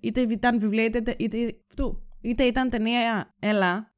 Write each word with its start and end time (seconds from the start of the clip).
είτε 0.00 0.20
ήταν 0.20 0.58
βιβλία, 0.58 0.84
είτε, 0.84 0.98
είτε, 1.18 1.36
είτε, 1.36 1.54
είτε 2.20 2.44
ήταν 2.44 2.68
ταινία. 2.68 3.34
Έλα. 3.38 3.90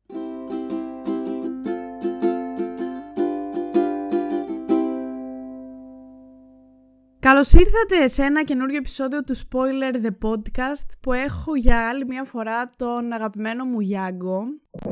Καλώς 7.19 7.53
ήρθατε 7.53 8.07
σε 8.07 8.23
ένα 8.23 8.45
καινούριο 8.45 8.77
επεισόδιο 8.77 9.23
του 9.23 9.37
Spoiler 9.37 10.07
The 10.07 10.29
Podcast 10.29 10.87
που 11.01 11.13
έχω 11.13 11.57
για 11.57 11.89
άλλη 11.89 12.05
μια 12.05 12.25
φορά 12.25 12.71
τον 12.77 13.13
αγαπημένο 13.13 13.65
μου 13.65 13.81
Γιάγκο. 13.81 14.43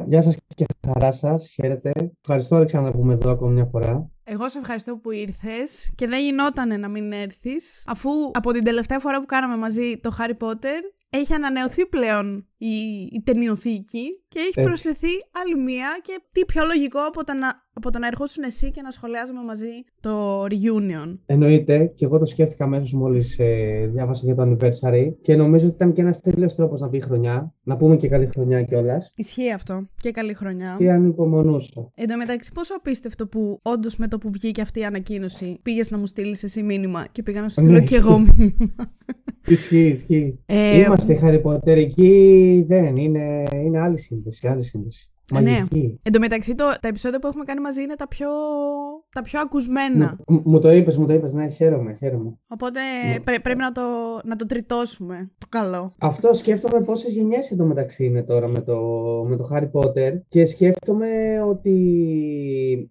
Γεια 0.06 0.22
σας 0.22 0.36
και 0.54 0.64
χαρά 0.86 1.12
σας, 1.12 1.50
χαίρετε. 1.50 1.92
Ευχαριστώ 2.20 2.56
Αλεξάνδρα 2.56 2.92
που 2.92 2.98
είμαι 2.98 3.12
εδώ 3.12 3.30
ακόμα 3.30 3.50
μια 3.50 3.64
φορά. 3.64 4.11
Εγώ 4.24 4.48
σε 4.48 4.58
ευχαριστώ 4.58 4.96
που 4.96 5.11
ήρθες 5.11 5.92
και 5.95 6.06
δεν 6.06 6.24
γινότανε 6.24 6.77
να 6.77 6.88
μην 6.88 7.12
έρθεις 7.12 7.84
αφού 7.86 8.11
από 8.32 8.52
την 8.52 8.64
τελευταία 8.64 8.98
φορά 8.98 9.20
που 9.20 9.27
κάναμε 9.27 9.56
μαζί 9.56 9.98
το 10.00 10.16
Harry 10.18 10.46
Potter 10.46 10.80
έχει 11.11 11.32
ανανεωθεί 11.32 11.86
πλέον 11.86 12.46
η, 12.56 12.74
η 13.12 13.23
ταινιοθήκη 13.24 14.05
και 14.28 14.38
έχει 14.38 14.60
προσθεθεί 14.66 15.09
άλλη 15.42 15.62
μία 15.62 15.98
και 16.02 16.20
τι 16.33 16.45
πιο 16.45 16.64
λογικό 16.64 16.98
από 17.09 17.24
το, 17.24 17.33
να, 17.34 17.48
από 17.73 17.91
το 17.91 17.98
να 17.98 18.06
ερχόσουν 18.06 18.45
εσύ 18.45 18.70
και 18.70 18.83
να 18.83 18.91
σχολιάζουμε 18.91 19.42
μαζί 19.42 19.69
το 20.00 20.42
reunion. 20.45 21.19
Εννοείται 21.27 21.84
και 21.86 22.05
εγώ 22.05 22.19
το 22.19 22.24
σκέφτηκα 22.24 22.64
αμέσως 22.64 22.92
μόλις 22.92 23.38
ε, 23.38 23.88
διάβασα 23.92 24.23
για 24.24 24.34
το 24.34 24.42
anniversary 24.42 25.12
και 25.23 25.36
νομίζω 25.36 25.66
ότι 25.66 25.74
ήταν 25.74 25.92
και 25.92 26.00
ένας 26.00 26.20
τέλειος 26.20 26.55
τρόπος 26.55 26.80
να 26.80 26.88
πει 26.88 27.00
χρονιά. 27.00 27.55
Να 27.62 27.77
πούμε 27.77 27.97
και 27.97 28.08
καλή 28.08 28.28
χρονιά 28.34 28.62
κιόλας. 28.62 29.11
Ισχύει 29.16 29.52
αυτό. 29.52 29.88
Και 30.00 30.11
καλή 30.11 30.34
χρονιά. 30.34 30.77
Και 30.78 30.91
ανυπομονούσα. 30.91 31.91
Εν 31.95 32.08
τω 32.08 32.16
μεταξύ, 32.16 32.50
πόσο 32.55 32.74
απίστευτο 32.77 33.27
που 33.27 33.58
όντως 33.62 33.97
με 33.97 34.08
το 34.08 34.19
που 34.19 34.30
βγήκε 34.30 34.61
αυτή 34.61 34.80
η 34.80 34.84
ανακοίνωση 34.84 35.58
πήγες 35.62 35.91
να 35.91 35.98
μου 35.98 36.06
στείλεις 36.06 36.42
εσύ 36.42 36.62
μήνυμα 36.62 37.06
και 37.12 37.22
πήγα 37.22 37.41
να 37.41 37.48
σου 37.48 37.61
στείλω 37.61 37.80
κι 37.80 37.95
εγώ 37.95 38.19
μήνυμα. 38.36 38.95
Ισχύει, 39.46 39.88
ισχύει. 39.88 40.38
Ε, 40.46 40.78
Είμαστε 40.78 41.14
χαριποτερικοί, 41.14 42.64
δεν. 42.68 42.96
Είναι, 42.96 43.44
είναι 43.52 43.80
άλλη 43.80 43.98
σύνδεση, 43.98 44.48
άλλη 44.48 44.62
σύνδεση. 44.62 45.10
Ναι. 45.32 45.64
Εν 46.02 46.12
τω 46.12 46.19
μεταξύ, 46.19 46.55
το, 46.55 46.64
τα 46.80 46.88
επεισόδια 46.88 47.19
που 47.19 47.27
έχουμε 47.27 47.44
κάνει 47.44 47.60
μαζί 47.60 47.82
είναι 47.82 47.94
τα 47.94 48.08
πιο, 48.08 48.28
τα 49.14 49.22
πιο 49.22 49.41
ακουσμένα. 49.41 50.19
Μου, 50.27 50.42
μου 50.44 50.58
το 50.58 50.70
είπες, 50.70 50.97
μου 50.97 51.06
το 51.06 51.12
είπες. 51.12 51.33
Ναι, 51.33 51.48
χαίρομαι, 51.48 51.94
χαίρομαι. 51.94 52.39
Οπότε 52.48 52.80
πρέ, 53.25 53.39
πρέπει 53.39 53.58
να 53.58 53.72
το, 53.72 53.83
να 54.25 54.36
το 54.36 54.47
τριτώσουμε. 54.47 55.30
Το 55.39 55.47
καλό. 55.48 55.94
Αυτό 55.98 56.34
σκέφτομαι 56.34 56.84
πόσες 56.84 57.12
γενιές 57.12 57.50
εντωμεταξύ 57.50 58.05
είναι 58.05 58.22
τώρα 58.22 58.48
με 58.48 58.61
το, 58.61 58.78
με 59.28 59.36
το 59.36 59.48
Harry 59.53 59.70
Potter. 59.72 60.12
Και 60.28 60.44
σκέφτομαι 60.44 61.08
ότι 61.48 61.70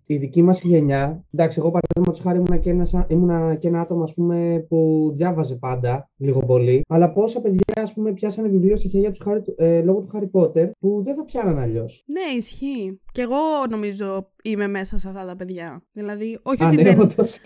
η 0.05 0.17
δική 0.17 0.41
μας 0.41 0.61
γενιά. 0.63 1.25
Εντάξει, 1.31 1.59
εγώ 1.59 1.71
παραδείγματος 1.71 2.19
χάρη 2.21 2.37
ήμουνα 2.37 2.57
και, 2.57 2.69
ένας, 2.69 2.93
ήμουνα 3.07 3.55
και 3.55 3.67
ένα 3.67 3.81
άτομο 3.81 4.03
ας 4.03 4.13
πούμε, 4.13 4.65
που 4.69 5.11
διάβαζε 5.15 5.55
πάντα 5.55 6.09
λίγο 6.17 6.39
πολύ. 6.39 6.81
Αλλά 6.87 7.11
πόσα 7.11 7.41
παιδιά 7.41 7.63
ας 7.75 7.93
πούμε, 7.93 8.13
πιάσανε 8.13 8.47
βιβλίο 8.47 8.75
στα 8.75 8.89
χέρια 8.89 9.09
τους 9.09 9.21
ε, 9.55 9.81
λόγω 9.81 10.01
του 10.01 10.09
Harry 10.13 10.39
Potter 10.39 10.69
που 10.79 11.01
δεν 11.03 11.15
θα 11.15 11.25
πιάναν 11.25 11.57
αλλιώς. 11.57 12.05
Ναι, 12.05 12.35
ισχύει. 12.35 12.99
Και 13.11 13.21
εγώ 13.21 13.37
νομίζω 13.69 14.31
είμαι 14.43 14.67
μέσα 14.67 14.97
σε 14.97 15.07
αυτά 15.07 15.25
τα 15.25 15.35
παιδιά. 15.35 15.83
Δηλαδή, 15.91 16.39
όχι 16.43 16.63
Α, 16.63 16.67
ότι 16.67 16.75
ναι, 16.75 16.83
δεν... 16.83 16.99
όντως. 16.99 17.39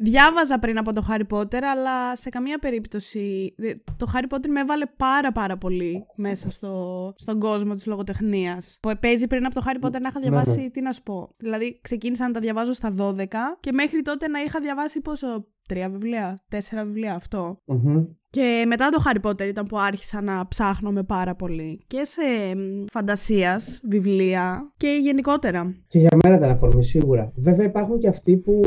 Διάβαζα 0.00 0.58
πριν 0.58 0.78
από 0.78 0.92
το 0.92 1.06
Harry 1.10 1.36
Potter, 1.36 1.62
αλλά 1.62 2.16
σε 2.16 2.28
καμία 2.28 2.58
περίπτωση. 2.58 3.54
Το 3.96 4.06
Harry 4.14 4.34
Potter 4.34 4.46
με 4.48 4.60
έβαλε 4.60 4.86
πάρα 4.96 5.32
πάρα 5.32 5.56
πολύ 5.56 6.06
μέσα 6.16 6.50
στο, 6.50 7.14
στον 7.16 7.38
κόσμο 7.38 7.74
της 7.74 7.86
λογοτεχνίας. 7.86 8.78
Που 8.80 8.92
παίζει 9.00 9.26
πριν 9.26 9.46
από 9.46 9.54
το 9.54 9.62
Harry 9.66 9.86
Potter 9.86 10.00
να 10.00 10.08
είχα 10.08 10.20
διαβάσει, 10.20 10.60
ναι. 10.60 10.70
τι 10.70 10.80
να 10.80 10.92
σου 10.92 11.02
πω. 11.02 11.34
Δηλαδή, 11.36 11.80
ξεκίνησα 11.82 12.26
να 12.26 12.32
τα 12.32 12.40
διαβάζω 12.40 12.72
στα 12.72 12.94
12 12.98 13.24
και 13.60 13.72
μέχρι 13.72 14.02
τότε 14.02 14.28
να 14.28 14.40
είχα 14.40 14.60
διαβάσει 14.60 15.00
πόσο. 15.00 15.46
Τρία 15.68 15.90
βιβλία, 15.90 16.38
τέσσερα 16.48 16.84
βιβλία 16.84 17.14
αυτό. 17.14 17.62
Μμμ. 17.64 18.04
Και 18.30 18.64
μετά 18.66 18.88
το 18.88 19.02
Harry 19.06 19.28
Potter 19.28 19.46
ήταν 19.48 19.66
που 19.66 19.78
άρχισα 19.78 20.22
να 20.22 20.48
ψάχνω 20.48 20.90
με 20.90 21.02
πάρα 21.02 21.34
πολύ. 21.34 21.80
Και 21.86 22.04
σε 22.04 22.54
μ, 22.56 22.84
φαντασίας, 22.92 23.80
βιβλία 23.84 24.72
και 24.76 24.98
γενικότερα. 25.02 25.74
Και 25.88 25.98
για 25.98 26.08
μένα 26.24 26.36
ήταν 26.36 26.50
αφορμή, 26.50 26.84
σίγουρα. 26.84 27.32
Βέβαια 27.36 27.66
υπάρχουν 27.66 27.98
και 27.98 28.08
αυτοί 28.08 28.36
που 28.36 28.60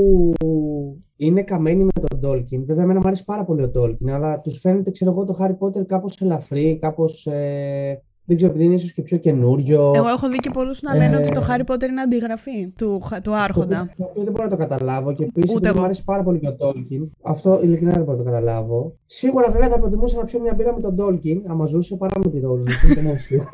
είναι 1.16 1.44
καμένοι 1.44 1.84
με 1.84 1.92
τον 2.08 2.20
Tolkien. 2.24 2.64
Βέβαια, 2.66 2.84
εμένα 2.84 3.00
μου 3.00 3.08
αρέσει 3.08 3.24
πάρα 3.26 3.46
πολύ 3.46 3.64
ο 3.64 3.72
Tolkien, 3.76 4.10
αλλά 4.12 4.40
τους 4.40 4.60
φαίνεται, 4.60 4.92
ξέρω 4.92 5.12
εγώ, 5.12 5.26
το 5.26 5.38
Harry 5.40 5.58
Potter 5.58 5.86
κάπως 5.86 6.22
ελαφρύ, 6.22 6.78
κάπως. 6.82 7.26
Ε, 7.26 8.02
δεν 8.26 8.36
ξέρω, 8.38 8.52
επειδή 8.52 8.66
είναι 8.66 8.74
ίσως 8.74 8.94
και 8.94 9.02
πιο 9.02 9.18
καινούριο. 9.18 9.92
Εγώ 9.96 10.08
έχω 10.08 10.30
δει 10.30 10.38
και 10.38 10.50
πολλούς 10.54 10.82
να 10.82 10.96
λένε 10.96 11.16
Ε, 11.16 11.20
ότι 11.20 11.30
το 11.36 11.42
Harry 11.50 11.72
Potter 11.72 11.88
είναι 11.90 12.02
αντιγραφή 12.02 12.68
του, 12.78 13.02
του 13.14 13.22
Το 13.24 13.34
Άρχοντα. 13.34 13.82
οποίο- 13.82 13.96
το 13.98 14.04
οποίο 14.10 14.24
δεν 14.24 14.32
μπορώ 14.32 14.44
να 14.44 14.50
το 14.50 14.56
καταλάβω. 14.56 15.14
Και 15.14 15.24
επίσης, 15.24 15.50
Ούτε 15.50 15.58
επειδή 15.58 15.70
μου 15.70 15.76
εγώ. 15.76 15.84
αρέσει 15.86 16.04
πάρα 16.04 16.24
πολύ 16.24 16.40
και 16.40 16.48
ο 16.48 16.56
Tolkien, 16.60 17.08
αυτό 17.22 17.60
ειλικρινά 17.64 17.92
δεν 17.92 18.04
μπορώ 18.04 18.18
να 18.18 18.24
το 18.24 18.30
καταλάβω. 18.30 18.98
Σίγουρα, 19.06 19.52
βέβαια, 19.52 19.70
θα 19.70 19.80
προτιμούσα 19.80 20.18
να 20.18 20.24
πιω 20.24 20.40
μια 20.40 20.54
μπύρα 20.54 20.74
με 20.74 20.82
τον 20.82 20.96
Tolkien, 21.00 21.42
άμα 21.48 21.66
ζούσε, 21.66 21.96
παρά 21.96 22.14
με 22.24 22.32
τη 22.32 22.40
Rowling. 22.46 22.86
Είναι 22.86 22.96
το 22.96 23.02
μόνο 23.02 23.18
σίγουρο. 23.18 23.50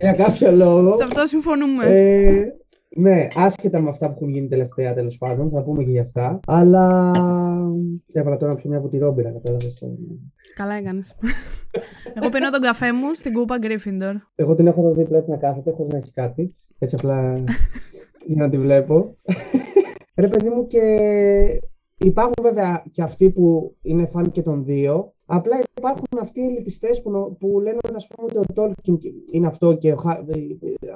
Για 0.00 0.12
κάποιο 0.12 0.52
λόγο. 0.52 0.96
Σε 0.96 1.02
αυτό 1.04 1.26
συμφωνούμε. 1.26 1.84
Ε, 1.86 2.44
ναι, 2.96 3.26
άσχετα 3.36 3.80
με 3.80 3.88
αυτά 3.88 4.06
που 4.08 4.14
έχουν 4.16 4.28
γίνει 4.28 4.48
τελευταία 4.48 4.94
τέλος 4.94 5.18
πάντων, 5.18 5.50
θα 5.50 5.62
πούμε 5.62 5.84
και 5.84 5.90
για 5.90 6.02
αυτά. 6.02 6.40
Αλλά. 6.46 7.12
Έβαλα 8.12 8.36
τώρα 8.36 8.52
να 8.52 8.58
πιω 8.58 8.70
μια 8.70 8.80
βούτυρόμπυρα, 8.80 9.30
κατάλαβες. 9.30 9.82
Καλά 10.54 10.74
έκανες. 10.74 11.14
Εγώ 12.14 12.28
πίνω 12.28 12.50
τον 12.50 12.60
καφέ 12.60 12.92
μου 12.92 13.14
στην 13.14 13.32
κούπα 13.32 13.56
Gryffindor. 13.62 14.14
Εγώ 14.34 14.54
την 14.54 14.66
έχω 14.66 14.80
εδώ 14.80 14.94
δίπλα 14.94 15.18
έτσι 15.18 15.30
να 15.30 15.36
κάθεται, 15.36 15.70
χωρίς 15.70 15.92
να 15.92 15.98
έχει 15.98 16.12
κάτι. 16.12 16.54
Έτσι 16.78 16.94
απλά 16.98 17.32
για 18.26 18.36
να 18.42 18.48
τη 18.50 18.58
βλέπω. 18.58 19.16
Ρε 20.16 20.28
παιδί 20.28 20.48
μου, 20.48 20.66
και 20.66 20.80
υπάρχουν 21.98 22.34
βέβαια 22.42 22.84
και 22.92 23.02
αυτοί 23.02 23.30
που 23.30 23.76
είναι 23.82 24.06
φαν 24.06 24.30
και 24.30 24.42
των 24.42 24.64
δύο. 24.64 25.12
Απλά 25.26 25.58
υπάρχουν 25.78 26.06
αυτοί 26.20 26.40
οι 26.40 26.46
ελιτιστές 26.46 27.02
που, 27.02 27.10
νο- 27.10 27.36
που 27.40 27.60
λένε 27.60 27.78
ότι, 27.84 27.94
ας 27.96 28.06
πούμε, 28.06 28.28
ότι 28.32 28.38
ο 28.38 28.44
Tolkien 28.54 28.98
είναι 29.32 29.46
αυτό 29.46 29.74
και 29.74 29.92
ο 29.92 29.96
Χα- 29.96 30.18
ε, 30.18 30.36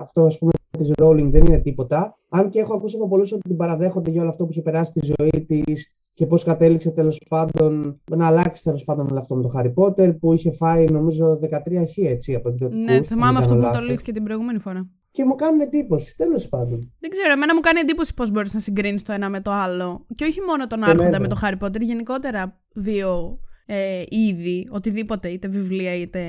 αυτό 0.00 0.22
ας 0.22 0.38
πούμε 0.38 0.50
της 0.78 0.90
Rowling 1.02 1.28
δεν 1.30 1.44
είναι 1.46 1.58
τίποτα. 1.58 2.14
Αν 2.28 2.48
και 2.48 2.60
έχω 2.60 2.74
ακούσει 2.74 2.96
από 2.96 3.08
πολλούς 3.08 3.32
ότι 3.32 3.40
την 3.48 3.56
παραδέχονται 3.56 4.10
για 4.10 4.20
όλο 4.20 4.30
αυτό 4.30 4.44
που 4.44 4.50
είχε 4.50 4.62
περάσει 4.62 4.92
στη 4.96 5.14
ζωή 5.18 5.44
της 5.46 5.94
και 6.18 6.26
πώς 6.26 6.44
κατέληξε 6.44 6.90
τέλος 6.90 7.22
πάντων 7.28 8.00
να 8.10 8.26
αλλάξει 8.26 8.62
τέλος 8.62 8.84
πάντων 8.84 9.06
όλο 9.10 9.18
αυτό 9.18 9.34
με 9.34 9.42
το 9.42 9.50
Harry 9.56 9.72
Potter 9.74 10.18
που 10.18 10.32
είχε 10.32 10.50
φάει 10.50 10.84
νομίζω 10.84 11.38
13 11.42 11.48
χ 11.92 11.96
έτσι 11.96 12.34
από 12.34 12.48
εκδοτικούς. 12.48 12.84
Ναι, 12.84 12.92
αν 12.92 13.04
θυμάμαι 13.04 13.32
δεν 13.32 13.42
αυτό 13.42 13.54
που 13.54 13.60
κάνω 13.60 13.66
μου 13.66 13.72
το 13.72 13.78
λάθος. 13.78 13.90
λύσει 13.90 14.04
και 14.04 14.12
την 14.12 14.24
προηγούμενη 14.24 14.58
φορά. 14.58 14.88
Και 15.10 15.24
μου 15.24 15.34
κάνουν 15.34 15.60
εντύπωση, 15.60 16.16
τέλος 16.16 16.48
πάντων. 16.48 16.92
Δεν 16.98 17.10
ξέρω, 17.10 17.32
εμένα 17.32 17.54
μου 17.54 17.60
κάνει 17.60 17.80
εντύπωση 17.80 18.14
πώς 18.14 18.30
μπορείς 18.30 18.54
να 18.54 18.60
συγκρίνεις 18.60 19.02
το 19.02 19.12
ένα 19.12 19.28
με 19.28 19.40
το 19.40 19.50
άλλο. 19.50 20.06
Και 20.14 20.24
όχι 20.24 20.40
μόνο 20.40 20.66
τον 20.66 20.78
Και 20.78 20.84
Άρχοντα 20.84 21.06
εμένα. 21.06 21.20
με 21.20 21.28
το 21.28 21.36
Harry 21.42 21.64
Potter, 21.64 21.80
γενικότερα 21.80 22.60
δύο 22.72 23.38
ε, 23.66 24.02
είδη, 24.08 24.68
οτιδήποτε, 24.70 25.28
είτε 25.28 25.48
βιβλία 25.48 25.94
είτε 25.94 26.20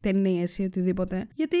ταινίες 0.00 0.58
ή 0.58 0.62
οτιδήποτε. 0.64 1.26
Γιατί 1.34 1.56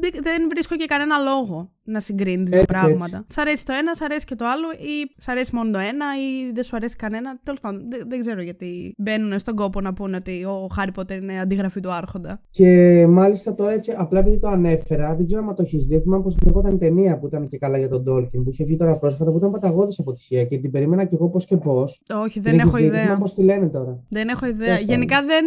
δεν- 0.00 0.20
δεν 0.22 0.46
βρίσκω 0.50 0.76
και 0.76 0.84
κανένα 0.84 1.16
λόγο 1.18 1.70
να 1.84 2.00
συγκρίνεις 2.00 2.50
δύο 2.50 2.58
Έτσι, 2.60 2.72
πράγματα. 2.72 3.04
έτσι. 3.16 3.20
Σ' 3.28 3.38
αρέσει 3.38 3.64
το 3.66 3.72
ένα, 3.80 3.94
σ' 3.94 4.00
αρέσει 4.02 4.24
και 4.26 4.34
το 4.34 4.44
άλλο, 4.46 4.66
ή 4.72 5.12
σ' 5.16 5.28
αρέσει 5.28 5.54
μόνο 5.54 5.70
το 5.70 5.78
ένα, 5.78 6.06
ή 6.18 6.52
δεν 6.52 6.62
σου 6.64 6.76
αρέσει 6.76 6.96
κανένα. 6.96 7.38
Τέλος 7.42 7.60
πάντων, 7.60 7.88
δεν, 7.88 8.02
δεν 8.08 8.20
ξέρω 8.20 8.42
γιατί 8.42 8.94
μπαίνουν 8.98 9.38
στον 9.38 9.54
κόπο 9.54 9.80
να 9.80 9.92
πούνε 9.92 10.16
ότι 10.16 10.44
ο 10.44 10.66
Harry 10.78 11.00
Potter 11.00 11.12
είναι 11.12 11.40
αντιγραφή 11.40 11.80
του 11.80 11.92
Άρχοντα. 11.92 12.40
Και 12.50 12.66
μάλιστα 13.08 13.54
τώρα 13.54 13.72
έτσι, 13.72 13.92
απλά 13.96 14.18
επειδή 14.18 14.38
το 14.38 14.48
ανέφερα, 14.48 15.14
δεν 15.14 15.26
ξέρω 15.26 15.46
αν 15.48 15.54
το 15.54 15.62
έχεις 15.62 15.86
δει. 15.86 16.00
Θυμάμαι 16.00 16.22
πως 16.22 16.36
λεγόταν 16.46 16.74
η 16.74 16.78
ταινία 16.78 17.18
που 17.18 17.26
ήταν 17.26 17.48
και 17.48 17.58
καλά 17.58 17.78
για 17.78 17.88
τον 17.88 18.04
Tolkien, 18.08 18.42
που 18.44 18.50
είχε 18.50 18.64
βγει 18.64 18.76
τώρα 18.76 18.96
πρόσφατα, 18.98 19.30
που 19.30 19.36
ήταν 19.36 19.50
παταγώδης 19.50 19.98
αποτυχία 19.98 20.44
και 20.44 20.58
την 20.58 20.70
περίμενα 20.70 21.04
κι 21.04 21.14
εγώ 21.14 21.28
πώς 21.30 21.44
και 21.46 21.56
πώς. 21.56 22.02
Όχι, 22.24 22.40
δεν 22.40 22.58
έχω 22.58 22.78
ιδέα. 22.78 23.18
Πώ 23.18 23.30
τη 23.34 23.42
λένε 23.42 23.68
τώρα. 23.68 24.02
Δεν 24.08 24.28
έχω 24.28 24.46
ιδέα. 24.46 24.64
Τέλος 24.66 24.80
πάντων. 24.80 24.94
Γενικά 24.94 25.24
δεν, 25.24 25.44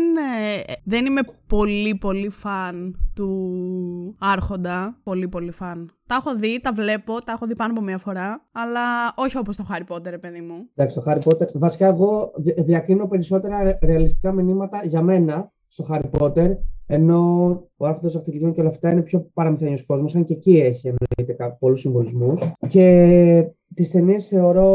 ε, 0.67 0.73
δεν 0.83 1.05
είμαι 1.05 1.21
πολύ 1.47 1.95
πολύ 1.95 2.29
φαν 2.35 2.95
του 3.15 3.29
Άρχοντα. 4.19 4.99
Πολύ 5.03 5.27
πολύ 5.27 5.51
φαν. 5.51 5.89
Τα 6.07 6.15
έχω 6.15 6.35
δει, 6.35 6.59
τα 6.61 6.71
βλέπω, 6.73 7.13
τα 7.23 7.31
έχω 7.31 7.45
δει 7.45 7.55
πάνω 7.55 7.71
από 7.71 7.81
μία 7.81 7.97
φορά. 7.97 8.45
Αλλά 8.51 9.13
όχι 9.15 9.37
όπως 9.37 9.55
το 9.55 9.65
Harry 9.71 9.95
Potter, 9.95 10.09
ρε 10.09 10.17
παιδί 10.17 10.41
μου. 10.41 10.55
Εντάξει, 10.75 10.95
το 10.99 11.03
Harry 11.11 11.19
Potter. 11.31 11.47
Βασικά, 11.53 11.87
εγώ 11.87 12.31
δι- 12.35 12.61
διακρίνω 12.61 13.07
περισσότερα 13.07 13.63
ρε- 13.63 13.77
ρεαλιστικά 13.83 14.31
μηνύματα 14.31 14.81
για 14.85 15.01
μένα 15.01 15.51
στο 15.67 15.85
Harry 15.89 16.09
Potter. 16.19 16.57
Ενώ 16.87 17.19
ο 17.77 17.85
Άρχοντας 17.87 18.13
Δαχτυλιδιών 18.13 18.53
και 18.53 18.59
όλα 18.59 18.69
αυτά 18.69 18.91
είναι 18.91 19.01
πιο 19.01 19.29
παραμυθένιος 19.33 19.85
κόσμος, 19.85 20.15
αν 20.15 20.23
και 20.23 20.33
εκεί 20.33 20.57
έχει 20.59 20.87
εννοείται 20.87 21.57
πολλούς 21.59 21.79
συμβολισμούς. 21.79 22.41
Και 22.69 23.43
τις 23.73 23.91
ταινίες 23.91 24.27
θεωρώ 24.27 24.69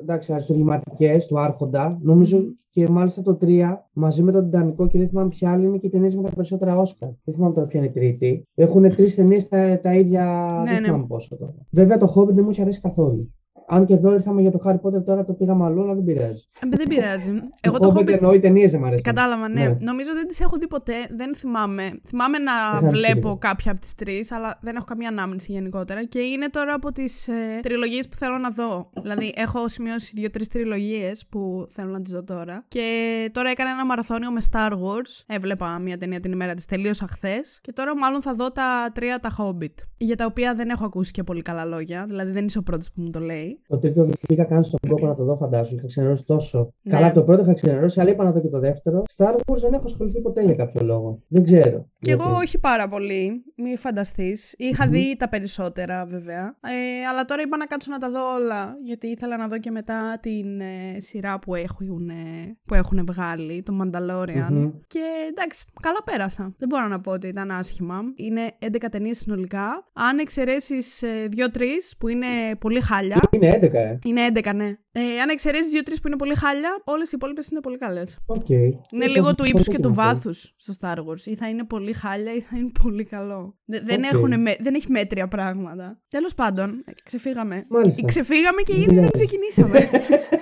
εντάξει, 0.00 0.32
αριστουργηματικέ 0.32 1.18
του 1.28 1.40
Άρχοντα. 1.40 1.98
Νομίζω 2.02 2.38
και 2.70 2.88
μάλιστα 2.88 3.22
το 3.22 3.38
3 3.40 3.76
μαζί 3.92 4.22
με 4.22 4.32
τον 4.32 4.44
Τιτανικό 4.44 4.86
και 4.86 4.98
δεν 4.98 5.08
θυμάμαι 5.08 5.28
ποια 5.28 5.52
άλλη 5.52 5.66
είναι 5.66 5.78
και 5.78 5.86
οι 5.86 5.90
ταινίες 5.90 6.16
με 6.16 6.22
τα 6.22 6.30
περισσότερα 6.34 6.78
Όσκαρ. 6.78 7.08
Δεν 7.24 7.34
θυμάμαι 7.34 7.54
τώρα 7.54 7.66
ποια 7.66 7.80
είναι 7.80 7.88
η 7.88 7.92
τρίτη. 7.92 8.46
Έχουν 8.54 8.82
τρεις 8.82 9.14
ταινίες 9.14 9.48
τα, 9.48 9.80
τα 9.80 9.94
ίδια. 9.94 10.54
Ναι, 10.64 10.70
δεν 10.70 10.80
ναι. 10.80 10.86
θυμάμαι 10.86 11.06
πόσο 11.06 11.36
τώρα. 11.36 11.54
Βέβαια 11.70 11.98
το 11.98 12.12
Hobbit 12.16 12.34
δεν 12.34 12.44
μου 12.44 12.50
έχει 12.50 12.60
αρέσει 12.60 12.80
καθόλου. 12.80 13.34
Αν 13.72 13.84
και 13.84 13.94
εδώ 13.94 14.12
ήρθαμε 14.12 14.40
για 14.40 14.50
το 14.50 14.58
Harry 14.64 14.80
Potter, 14.80 15.04
τώρα 15.04 15.24
το 15.24 15.32
πήγαμε 15.32 15.64
αλλού, 15.64 15.82
αλλά 15.82 15.94
δεν 15.94 16.04
πειράζει. 16.04 16.42
Ε, 16.60 16.76
δεν 16.76 16.88
πειράζει. 16.88 17.32
Εγώ 17.60 17.78
το 17.78 17.88
έχω 17.88 18.02
εννοώ 18.06 18.32
οι 18.32 18.40
ταινίε 18.40 18.68
δεν 18.68 18.80
μου 18.80 18.86
αρέσουν. 18.86 19.04
Κατάλαβα, 19.04 19.48
ναι. 19.48 19.68
ναι. 19.68 19.76
Νομίζω 19.80 20.12
δεν 20.14 20.26
τις 20.26 20.40
έχω 20.40 20.56
δει 20.56 20.68
ποτέ. 20.68 20.94
Δεν 21.10 21.34
θυμάμαι. 21.34 22.00
Θυμάμαι 22.06 22.38
να 22.38 22.52
βλέπω 22.88 23.36
κάποια 23.40 23.72
από 23.72 23.80
τις 23.80 23.94
τρεις, 23.94 24.32
αλλά 24.32 24.58
δεν 24.60 24.76
έχω 24.76 24.84
καμία 24.84 25.08
ανάμνηση 25.08 25.52
γενικότερα. 25.52 26.04
Και 26.04 26.18
είναι 26.18 26.48
τώρα 26.48 26.74
από 26.74 26.92
τις 26.92 27.28
ε, 27.28 27.60
τριλογίες 27.62 28.08
που 28.08 28.16
θέλω 28.16 28.38
να 28.38 28.50
δω. 28.50 28.90
δηλαδή, 29.02 29.32
έχω 29.36 29.68
σημειώσει 29.68 30.12
δύο-τρεις 30.14 30.48
τριλογίες 30.48 31.26
που 31.28 31.66
θέλω 31.68 31.90
να 31.90 32.02
τις 32.02 32.12
δω 32.12 32.24
τώρα. 32.24 32.64
Και 32.68 32.84
τώρα 33.32 33.50
έκανα 33.50 33.70
ένα 33.70 33.86
μαραθώνιο 33.86 34.30
με 34.30 34.40
Star 34.50 34.72
Wars. 34.72 35.24
Έβλεπα 35.26 35.78
μια 35.78 35.96
ταινία 35.96 36.20
την 36.20 36.32
ημέρα 36.32 36.54
της, 36.54 36.66
τελείωσα 36.66 37.06
χθες. 37.10 37.60
Και 37.62 37.72
τώρα 37.72 37.96
μάλλον 37.96 38.22
θα 38.22 38.34
δω 38.34 38.50
τα 38.50 38.90
τρία 38.94 39.18
τα 39.18 39.36
Hobbit. 39.38 39.74
Για 39.96 40.16
τα 40.16 40.24
οποία 40.26 40.54
δεν 40.54 40.68
έχω 40.68 40.84
ακούσει 40.84 41.12
και 41.12 41.22
πολύ 41.22 41.42
καλά 41.42 41.64
λόγια. 41.64 42.04
Δηλαδή, 42.06 42.30
δεν 42.30 42.46
είσαι 42.46 42.58
ο 42.58 42.62
πρώτος 42.62 42.92
που 42.92 43.00
μου 43.02 43.10
το 43.10 43.20
λέει. 43.20 43.59
Το 43.66 43.78
τρίτο 43.78 44.04
δεν 44.04 44.14
πήγα 44.26 44.44
καν 44.44 44.62
στον 44.62 44.78
κόπο 44.88 45.06
να 45.06 45.14
το 45.14 45.24
δω, 45.24 45.36
φαντάσου. 45.36 45.74
Είχα 45.74 45.86
ξενερώσει 45.86 46.24
τόσο. 46.26 46.72
Ναι. 46.82 46.92
Καλά, 46.92 47.12
το 47.12 47.22
πρώτο 47.22 47.42
είχα 47.42 47.54
ξενερώσει, 47.54 48.00
αλλά 48.00 48.10
είπα 48.10 48.24
να 48.24 48.32
δω 48.32 48.40
και 48.40 48.48
το 48.48 48.58
δεύτερο. 48.58 49.02
Star 49.16 49.34
Wars 49.34 49.58
δεν 49.60 49.72
έχω 49.72 49.86
ασχοληθεί 49.86 50.20
ποτέ 50.20 50.42
για 50.42 50.54
κάποιο 50.54 50.80
λόγο. 50.84 51.22
Δεν 51.28 51.44
ξέρω. 51.44 51.88
Και 51.98 52.10
εγώ 52.10 52.36
όχι 52.36 52.58
πάρα 52.58 52.88
πολύ. 52.88 53.44
Μη 53.56 53.76
φανταστείς. 53.76 54.54
δει 54.88 55.16
τα 55.18 55.28
περισσότερα 55.28 56.06
βέβαια. 56.06 56.56
Ε, 56.60 57.06
αλλά 57.10 57.24
τώρα 57.24 57.42
είπα 57.42 57.56
να 57.56 57.66
κάτσω 57.66 57.90
να 57.90 57.98
τα 57.98 58.10
δω 58.10 58.34
όλα. 58.34 58.74
Γιατί 58.84 59.06
ήθελα 59.06 59.36
να 59.36 59.46
δω 59.48 59.58
και 59.58 59.70
μετά 59.70 60.18
την 60.22 60.60
ε, 60.60 61.00
σειρά 61.00 61.38
που 61.38 61.54
έχουν, 61.54 62.08
ε, 62.08 62.56
που 62.66 62.74
έχουν 62.74 63.04
βγάλει, 63.06 63.62
το 63.62 63.72
Mandalorian. 63.82 64.72
Και 64.86 65.00
εντάξει, 65.28 65.64
καλά 65.82 66.02
πέρασα. 66.04 66.54
Δεν 66.58 66.68
μπορώ 66.68 66.88
να 66.88 67.00
πω 67.00 67.10
ότι 67.12 67.26
ήταν 67.28 67.50
άσχημα. 67.50 68.00
Είναι 68.16 68.52
11 68.58 68.76
ταινίες 68.90 69.18
συνολικά. 69.18 69.90
Αν 69.92 70.18
εξαιρέσεις 70.18 71.02
ε, 71.02 71.28
2-3 71.52 71.60
που 71.98 72.08
είναι 72.08 72.26
πολύ 72.58 72.80
χάλια. 72.80 73.20
Είναι 73.30 73.49
11, 73.52 73.72
ε. 73.72 73.98
Είναι 74.04 74.20
11, 74.34 74.54
ναι. 74.54 74.76
Ε, 74.92 75.20
αν 75.22 75.28
εξαιρέσεις 75.28 75.70
δύο-τρει 75.72 75.94
που 75.94 76.06
είναι 76.06 76.16
πολύ 76.16 76.34
χάλια, 76.34 76.82
όλες 76.84 77.06
οι 77.08 77.12
υπόλοιπες 77.14 77.48
είναι 77.48 77.60
πολύ 77.60 77.78
καλές. 77.78 78.18
Okay. 78.26 78.70
Είναι 78.92 79.06
λίγο 79.06 79.34
του 79.34 79.44
ύπου 79.44 79.62
και 79.62 79.78
του 79.78 79.94
βάθους 79.94 80.54
στο 80.56 80.74
Star 80.80 80.96
Wars. 80.96 81.24
Ή 81.24 81.34
θα 81.34 81.48
είναι 81.48 81.64
πολύ 81.64 81.92
χάλια 81.92 82.34
ή 82.34 82.40
θα 82.40 82.56
είναι 82.56 82.70
πολύ 82.82 83.04
καλό. 83.04 83.58
Δεν, 83.64 84.02
έχουν, 84.02 84.30
δεν 84.60 84.74
έχει 84.74 84.90
μέτρια 84.90 85.28
πράγματα. 85.28 86.02
Τέλος 86.08 86.34
πάντων, 86.34 86.84
ξεφύγαμε. 87.04 87.66
Μάλιστα. 87.68 88.04
Ξεφύγαμε 88.04 88.62
και 88.62 88.76
ήδη 88.76 88.94
δεν 88.94 89.10
ξεκινήσαμε. 89.10 89.90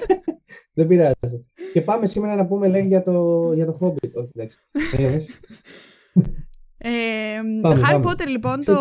δεν 0.79 0.87
πειράζει. 0.87 1.47
Και 1.73 1.81
πάμε 1.81 2.07
σήμερα 2.07 2.35
να 2.35 2.47
πούμε 2.47 2.69
λέει 2.69 2.87
για 2.87 3.03
το, 3.03 3.51
για 3.55 3.67
το 3.67 3.79
Hobbit. 3.81 4.13
Όχι, 4.13 4.31
εντάξει. 4.35 4.59
ε, 6.79 6.91
το 7.63 7.77
Harry 7.85 8.03
Potter 8.03 8.27
λοιπόν, 8.29 8.65
το. 8.65 8.75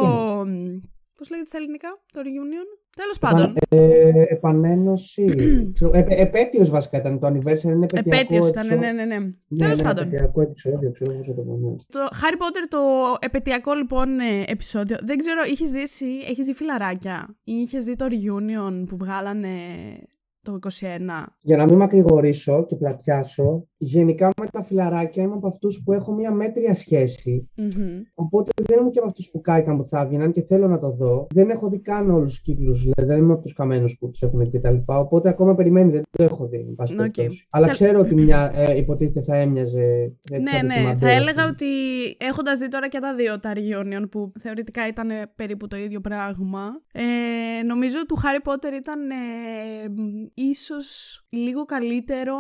Πώς 1.17 1.29
λέγεται 1.29 1.47
στα 1.47 1.57
ελληνικά, 1.57 1.89
το 2.13 2.19
reunion; 2.23 2.69
Τέλος 2.97 3.19
πάντων. 3.19 3.55
Ε, 3.69 4.23
επανένωση. 4.27 5.25
ε, 5.93 6.03
επέτειος 6.07 6.69
βασικά 6.69 6.97
ήταν 6.97 7.19
το 7.19 7.27
anniversary, 7.27 7.63
είναι 7.63 7.85
επαιτειακό. 7.85 8.09
Επέτειος 8.09 8.47
ήταν, 8.47 8.67
ναι, 8.67 8.75
ναι, 8.75 8.91
ναι. 8.91 9.05
ναι. 9.05 9.57
Τέλος 9.57 9.77
ναι, 9.77 9.83
πάντων. 9.83 10.03
Επαιτειακό 10.03 10.41
επεισόδιο, 10.41 10.91
ξέρω 10.91 11.13
πώς 11.17 11.27
το 11.27 11.33
πω. 11.33 11.75
Το 11.87 11.99
Harry 11.99 12.37
Potter, 12.41 12.65
το 12.69 12.79
επαιτειακό 13.19 13.73
λοιπόν 13.73 14.19
ε, 14.19 14.43
επεισόδιο. 14.47 14.97
Δεν 15.03 15.17
ξέρω, 15.17 15.41
είχες 15.51 15.71
δει 15.71 15.81
εσύ, 15.81 16.05
έχεις 16.29 16.45
δει 16.45 16.53
φιλαράκια 16.53 17.35
ή 17.43 17.53
είχες 17.53 17.83
δει 17.85 17.95
το 17.95 18.05
reunion 18.09 18.85
που 18.87 18.97
βγάλανε 18.97 19.49
το 20.41 20.59
21. 20.61 20.69
Για 21.41 21.57
να 21.57 21.65
μην 21.65 21.75
μακρηγορήσω 21.75 22.65
και 22.65 22.75
πλατιάσω, 22.75 23.67
γενικά 23.77 24.29
με 24.41 24.47
τα 24.51 24.63
φιλαράκια 24.63 25.23
είμαι 25.23 25.33
από 25.33 25.47
αυτούς 25.47 25.81
που 25.83 25.93
έχω 25.93 26.13
μια 26.13 26.31
μέτρια 26.31 26.75
Οπότε 28.13 28.51
δεν 28.63 28.79
είμαι 28.79 28.89
και 28.89 28.99
από 28.99 29.07
αυτούς 29.07 29.29
που 29.29 29.41
κάηκαν 29.41 29.77
που 29.77 29.85
θα 29.85 30.01
έβγαιναν 30.01 30.31
και 30.31 30.41
θέλω 30.41 30.67
να 30.67 30.77
το 30.77 30.91
δω. 30.91 31.27
Δεν 31.29 31.49
έχω 31.49 31.69
δει 31.69 31.79
καν 31.79 32.09
όλους 32.09 32.29
τους 32.29 32.41
κύκλους, 32.41 32.81
δηλαδή 32.81 33.05
δεν 33.13 33.17
είμαι 33.17 33.33
από 33.33 33.41
τους 33.41 33.53
καμένους 33.53 33.97
που 33.97 34.09
τους 34.09 34.21
έχουν 34.21 34.39
δει 34.39 34.57
κτλ. 34.57 34.75
Οπότε 34.85 35.29
ακόμα 35.29 35.55
περιμένει, 35.55 35.91
δεν 35.91 36.01
το 36.11 36.23
έχω 36.23 36.47
δει. 36.47 36.75
Okay. 36.77 37.27
Αλλά 37.49 37.67
ξέρω 37.67 37.99
ότι 37.99 38.15
μια 38.15 38.51
ε, 38.55 38.77
υποτίθεται 38.77 39.21
θα 39.21 39.35
έμοιαζε. 39.35 40.15
Έτσι, 40.31 40.55
ναι, 40.55 40.61
ναι. 40.61 40.95
Θα 40.95 41.11
έλεγα 41.11 41.47
ότι 41.47 41.65
έχοντας 42.17 42.59
δει 42.59 42.67
τώρα 42.67 42.89
και 42.89 42.99
τα 42.99 43.15
δύο 43.15 43.39
τα 43.39 43.53
reunion 43.55 44.09
που 44.11 44.31
θεωρητικά 44.39 44.87
ήταν 44.87 45.09
περίπου 45.35 45.67
το 45.67 45.77
ίδιο 45.77 45.99
πράγμα. 45.99 46.81
Ε, 46.91 47.63
νομίζω 47.63 48.05
του 48.05 48.17
Harry 48.17 48.51
Potter 48.51 48.73
ήταν 48.79 49.09
ε, 49.09 49.15
ίσως 50.33 51.21
λίγο 51.29 51.65
καλύτερο 51.65 52.35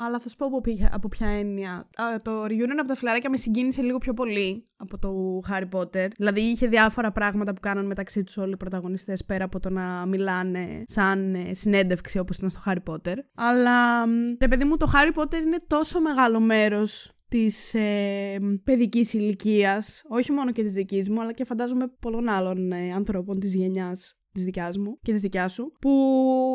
αλλά 0.00 0.18
θα 0.18 0.28
σου 0.28 0.36
πω 0.36 0.46
από 0.46 0.60
ποια, 0.60 0.90
από 0.92 1.08
ποια 1.08 1.28
έννοια. 1.28 1.88
το 2.22 2.44
reunion 2.44 2.76
από 2.78 2.88
τα 2.88 2.94
φιλαράκια 2.94 3.30
με 3.30 3.36
συγκίνησε 3.36 3.82
λίγο 3.82 3.98
πιο 3.98 4.12
πολύ 4.14 4.66
από 4.76 4.98
το 4.98 5.40
Harry 5.50 5.68
Potter. 5.78 6.08
Δηλαδή 6.16 6.40
είχε 6.40 6.66
διάφορα 6.66 7.12
πράγματα 7.12 7.52
που 7.52 7.60
κάναν 7.60 7.86
μεταξύ 7.86 8.24
τους 8.24 8.36
όλοι 8.36 8.52
οι 8.52 8.56
πρωταγωνιστές 8.56 9.24
πέρα 9.24 9.44
από 9.44 9.60
το 9.60 9.70
να 9.70 10.06
μιλάνε 10.06 10.84
σαν 10.86 11.34
ε, 11.34 11.54
συνέντευξη 11.54 12.18
όπως 12.18 12.36
ήταν 12.36 12.50
στο 12.50 12.60
Harry 12.66 12.92
Potter. 12.92 13.14
Αλλά, 13.34 14.04
ρε 14.40 14.48
παιδί 14.48 14.64
μου, 14.64 14.76
το 14.76 14.90
Harry 14.94 15.22
Potter 15.22 15.40
είναι 15.44 15.64
τόσο 15.66 16.00
μεγάλο 16.00 16.40
μέρος 16.40 17.12
της 17.28 17.74
ε, 17.74 18.38
παιδικής 18.64 19.12
ηλικίας, 19.12 20.02
όχι 20.08 20.32
μόνο 20.32 20.52
και 20.52 20.62
της 20.62 20.72
δικής 20.72 21.10
μου, 21.10 21.20
αλλά 21.20 21.32
και 21.32 21.44
φαντάζομαι 21.44 21.86
πολλών 22.00 22.28
άλλων 22.28 22.72
ε, 22.72 22.92
ανθρώπων 22.92 23.40
της 23.40 23.54
γενιάς 23.54 24.17
της 24.32 24.44
δικιάς 24.44 24.78
μου 24.78 24.98
και 25.02 25.12
της 25.12 25.20
δικιάς 25.20 25.52
σου, 25.52 25.72
που 25.80 25.92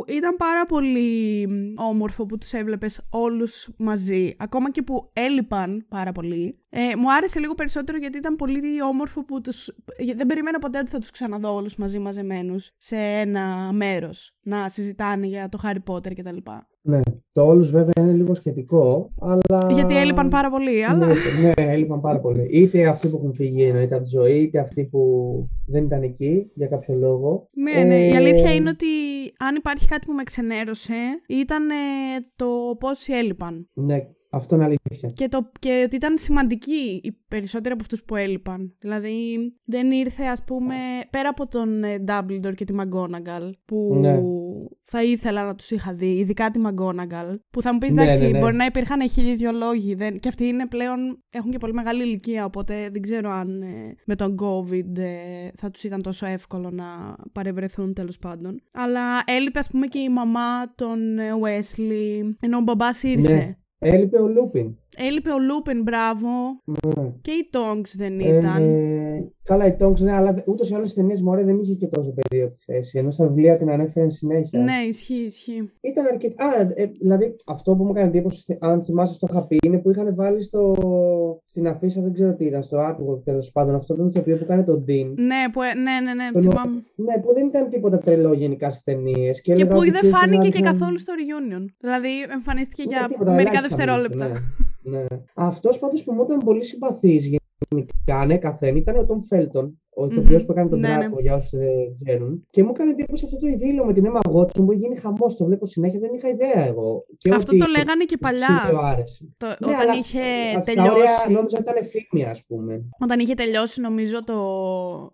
ήταν 0.08 0.36
πάρα 0.36 0.66
πολύ 0.66 1.48
όμορφο 1.76 2.26
που 2.26 2.38
τους 2.38 2.54
έβλεπες 2.54 3.02
όλους 3.10 3.70
μαζί, 3.78 4.36
ακόμα 4.40 4.72
και 4.72 4.82
που 4.82 5.10
έλειπαν 5.14 5.86
πάρα 5.90 6.12
πολύ. 6.12 6.58
Ε, 6.70 6.96
μου 6.96 7.14
άρεσε 7.14 7.40
λίγο 7.40 7.54
περισσότερο 7.54 7.98
γιατί 7.98 8.18
ήταν 8.18 8.36
πολύ 8.36 8.82
όμορφο 8.82 9.26
που 9.26 9.42
τους... 9.42 9.76
Δεν 10.16 10.26
περιμένα 10.28 10.60
ποτέ 10.60 10.80
ότι 10.80 10.90
θα 10.90 11.00
τους 11.00 11.12
ξαναδώ 11.12 11.56
όλους 11.56 11.76
μαζί 11.76 12.00
μαζεμένους 12.00 12.72
σε 12.78 12.96
ένα 12.98 13.72
μέρος 13.74 14.38
να 14.42 14.70
συζητάνε 14.70 15.28
για 15.28 15.50
το 15.50 15.60
Harry 15.64 15.94
Potter 15.94 16.14
κτλ. 16.16 16.38
Ναι, 16.86 17.00
το 17.32 17.46
όλους 17.46 17.72
βέβαια 17.72 17.94
είναι 18.00 18.12
λίγο 18.12 18.34
σχετικό, 18.34 19.12
αλλά... 19.20 19.72
Γιατί 19.72 19.98
έλειπαν 19.98 20.30
πάρα 20.30 20.50
πολύ, 20.50 20.86
αλλά... 20.86 21.08
Ναι, 21.08 21.14
ναι 21.42 21.52
έλειπαν 21.74 22.02
πάρα 22.02 22.20
πολύ. 22.20 22.48
Είτε 22.52 22.88
αυτοί 22.88 23.08
που 23.08 23.18
έχουν 23.18 23.34
φύγει 23.34 23.64
εννοείται 23.64 23.96
από 23.96 24.04
τη 24.04 24.10
ζωή, 24.10 24.42
είτε 24.42 24.60
αυτοί 24.60 24.84
που 24.84 25.02
δεν 25.66 25.84
ήταν 25.84 26.02
εκεί 26.02 26.52
για 26.54 26.68
κάποιο 26.68 26.96
λόγο. 26.96 27.48
Ναι, 27.54 27.84
ναι, 27.84 28.08
η 28.08 28.16
αλήθεια 28.16 28.50
ε, 28.50 28.54
είναι 28.54 28.70
ότι 28.70 28.86
αν 29.40 29.56
υπάρχει 29.56 29.88
κάτι 29.88 30.06
που 30.06 30.14
με 30.14 30.24
ξενέρωσε, 30.24 30.94
ήταν 31.28 31.68
το 32.36 32.48
πόσοι 32.80 33.14
έλειπαν. 33.14 33.70
Ναι, 33.74 34.08
αυτό 34.34 34.56
είναι 34.56 34.64
αλήθεια. 34.64 35.10
Και, 35.14 35.28
το, 35.28 35.52
και 35.60 35.84
ότι 35.86 35.96
ήταν 35.96 36.18
σημαντικοί 36.18 37.02
οι 37.04 37.18
περισσότεροι 37.28 37.74
από 37.74 37.82
αυτούς 37.82 38.04
που 38.04 38.16
έλειπαν. 38.16 38.76
Δηλαδή 38.80 39.38
δεν 39.64 39.92
ήρθε 39.92 40.26
ας 40.26 40.44
πούμε 40.44 40.76
πέρα 41.10 41.30
από 41.30 41.48
τον 41.48 41.84
ε, 41.84 42.04
Dumbledore 42.08 42.56
και 42.56 42.66
τη 42.66 42.74
McGonagall 42.78 43.52
που 43.66 44.00
ναι. 44.02 44.22
θα 44.84 45.04
ήθελα 45.04 45.46
να 45.46 45.56
τους 45.56 45.72
είχα 45.72 45.94
δει, 45.94 46.18
ειδικά 46.18 46.52
τη 46.52 46.62
McGonagall 46.66 47.36
που 47.52 47.62
θα 47.62 47.74
μου 47.74 47.78
πεις 47.78 47.94
ναι, 47.94 48.04
εντάξει 48.04 48.24
ναι, 48.24 48.30
ναι, 48.30 48.40
μπορεί 48.40 48.56
να 48.56 48.66
υπήρχαν 48.66 49.10
χίλιοι 49.10 49.36
δυο 49.36 49.52
λόγοι 49.52 49.96
δεν... 49.96 50.20
και 50.20 50.28
αυτοί 50.28 50.46
είναι 50.46 50.68
πλέον 50.68 51.24
έχουν 51.30 51.52
και 51.52 51.58
πολύ 51.58 51.74
μεγάλη 51.74 52.04
ηλικία 52.04 52.46
οπότε 52.46 52.90
δεν 52.92 53.02
ξέρω 53.02 53.30
αν 53.30 53.62
ε, 53.62 53.96
με 54.06 54.16
τον 54.16 54.36
COVID 54.42 54.98
ε, 54.98 55.48
θα 55.56 55.72
τους 55.72 55.84
ήταν 55.84 56.02
τόσο 56.02 56.26
εύκολο 56.26 56.70
να 56.72 57.16
παρευρεθούν 57.32 57.94
τέλος 57.94 58.18
πάντων. 58.18 58.62
Αλλά 58.72 59.24
έλειπε 59.26 59.60
ας 59.60 59.70
πούμε 59.70 59.86
και 59.86 60.00
η 60.00 60.10
μαμά 60.10 60.74
των 60.76 61.00
Weasley 61.44 62.36
ενώ 62.40 62.58
ο 62.58 62.62
μπαμπάς 62.62 63.04
ήρθε. 63.04 63.58
Ναι. 63.84 63.96
Έλειπε 63.96 64.22
ο 64.22 64.28
Λούπιν. 64.28 64.76
Έλειπε 64.98 65.30
ο 65.30 65.40
Λούπιν, 65.40 65.82
μπράβο. 65.82 66.28
Ναι. 66.66 67.12
Και 67.22 67.32
η 67.32 67.48
Τονκς 67.50 67.96
δεν 67.96 68.20
ήταν. 68.20 68.64
Ε, 68.64 69.32
καλά, 69.44 69.66
η 69.66 69.76
Τονκς, 69.76 70.02
ναι, 70.02 70.12
αλλά 70.12 70.44
ούτως 70.46 70.70
ή 70.70 70.74
άλλως 70.74 70.90
στις 70.90 71.00
ταινίες 71.00 71.22
Μωρέ 71.22 71.44
δεν 71.44 71.58
είχε 71.60 71.74
και 71.74 71.88
τόσο 71.88 72.14
περίοδο 72.14 72.54
θέση. 72.66 72.98
Ενώ 72.98 73.12
στα 73.12 73.28
βιβλία 73.28 73.58
την 73.58 73.70
ανέφερε 73.70 74.10
συνέχεια. 74.10 74.60
Ναι, 74.60 74.88
ισχύει, 74.88 75.24
ισχύει. 75.24 75.72
Ήταν 75.82 76.06
αρκετά. 76.06 76.46
Α, 76.46 76.62
ε, 76.76 76.86
δηλαδή 76.86 77.36
αυτό 77.48 77.76
που 77.76 77.84
μου 77.84 77.92
έκανε 77.92 78.08
εντύπωση, 78.08 78.58
αν 78.60 78.84
θυμάσαι, 78.84 79.20
το 79.20 79.28
είχα 79.30 79.48
πει, 79.48 79.58
είναι 79.66 79.78
που 79.78 79.90
είχαν 79.90 80.16
βάλει 80.16 80.42
στο... 80.42 80.76
στην 81.46 81.68
αφίσα, 81.68 82.02
δεν 82.02 82.14
ξέρω 82.14 82.34
τι 82.36 82.46
ήταν, 82.46 82.64
στο 82.64 82.78
άτομο 82.78 83.18
τέλος 83.18 83.52
πάντων. 83.52 83.76
Αυτό 83.76 83.96
το 83.96 84.06
ηθοποιό 84.06 84.38
που 84.38 84.46
κάνει 84.46 84.64
τον 84.64 84.86
Dean. 84.88 85.14
Ναι, 85.16 85.50
που, 85.52 85.62
ε, 85.62 85.74
ναι, 85.74 86.00
ναι, 86.04 86.14
ναι, 86.14 86.32
το, 86.32 86.42
θυμάμαι. 86.42 86.84
Ναι, 86.96 87.22
που 87.22 87.34
δεν 87.34 87.48
ήταν 87.48 87.70
τίποτα 87.70 87.98
τρελό 87.98 88.34
γενικά 88.34 88.70
στις 88.70 88.84
ταινίες. 88.84 89.42
Και, 89.42 89.54
και 89.54 89.66
που 89.66 89.80
δεν 89.80 90.04
φάνηκε 90.04 90.50
και 90.50 90.60
καθόλου 90.60 91.00
στο 91.00 91.14
reunion. 91.18 91.66
Δηλαδή 91.80 92.10
εμφανίστηκε 92.34 92.84
για 92.88 93.10
μερικά 93.26 93.62
δευτερόλεπτα. 93.62 94.28
Ναι. 94.28 94.40
Ναι. 94.84 95.06
Αυτός 95.34 95.80
πάντως 95.80 96.04
που 96.04 96.14
μου 96.14 96.24
ήταν 96.24 96.40
πολύ 96.40 96.64
συμπαθής 96.64 97.26
γενικά, 97.26 98.26
ναι, 98.26 98.38
καθένα 98.38 98.78
ήταν 98.78 98.98
ο 98.98 99.06
Τόμ 99.06 99.20
Φέλτον, 99.22 99.82
ο 99.96 100.06
ηθοποιός 100.06 100.42
mm-hmm. 100.42 100.46
που 100.46 100.52
έκανε 100.52 100.70
τον 100.70 100.80
ναι, 100.80 100.88
Τράκο, 100.88 101.16
ναι. 101.16 101.22
για 101.22 101.36
όσους 101.36 101.50
δεν 101.50 101.96
ξέρουν. 102.04 102.48
Και 102.50 102.64
μου 102.64 102.70
έκανε 102.74 102.90
εντύπωση 102.90 103.26
αυτό 103.26 103.38
το 103.38 103.48
ειδήλιο 103.48 103.86
με 103.86 103.94
την 103.94 104.06
Emma 104.10 104.32
Watson 104.34 104.66
που 104.66 104.74
γίνει 104.74 104.96
χαμός. 104.96 105.36
Το 105.36 105.46
βλέπω 105.46 105.66
συνέχεια, 105.66 106.00
δεν 106.00 106.14
είχα 106.14 106.28
ιδέα 106.28 106.66
εγώ. 106.68 107.06
Και 107.18 107.34
αυτό 107.34 107.58
το 107.58 107.66
λέγανε 107.66 108.04
και 108.04 108.18
παλιά. 108.18 108.68
Το 108.72 108.78
άρεσε. 108.78 109.34
Το, 109.38 109.48
ναι, 109.48 109.56
όταν 109.60 109.80
αλλά, 109.80 109.94
είχε 109.94 110.22
τελειώσει. 110.66 110.90
Όρια, 110.90 111.12
νόμιζα 111.30 111.58
ότι 111.60 111.70
ήταν 111.70 111.86
φήμη, 111.86 112.26
ας 112.26 112.46
πούμε. 112.48 112.86
Όταν 113.00 113.20
είχε 113.20 113.34
τελειώσει, 113.34 113.82
νομίζω 113.82 114.24
το. 114.24 114.38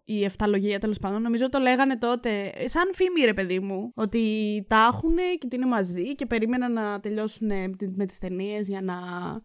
η 0.05 0.23
εφταλογία 0.23 0.79
τέλος 0.79 0.99
πάντων, 0.99 1.21
νομίζω 1.21 1.49
το 1.49 1.59
λέγανε 1.59 1.97
τότε. 1.97 2.29
Σαν 2.65 2.89
φήμη, 2.93 3.25
ρε 3.25 3.33
παιδί 3.33 3.59
μου. 3.59 3.91
Ότι 3.95 4.23
τα 4.67 4.89
έχουν 4.93 5.15
και 5.15 5.45
ότι 5.45 5.55
είναι 5.55 5.65
μαζί 5.65 6.15
και 6.15 6.25
περίμεναν 6.25 6.73
να 6.73 6.99
τελειώσουν 6.99 7.47
με 7.95 8.05
τις 8.05 8.17
ταινίες 8.17 8.67
για 8.67 8.81
να, 8.81 8.95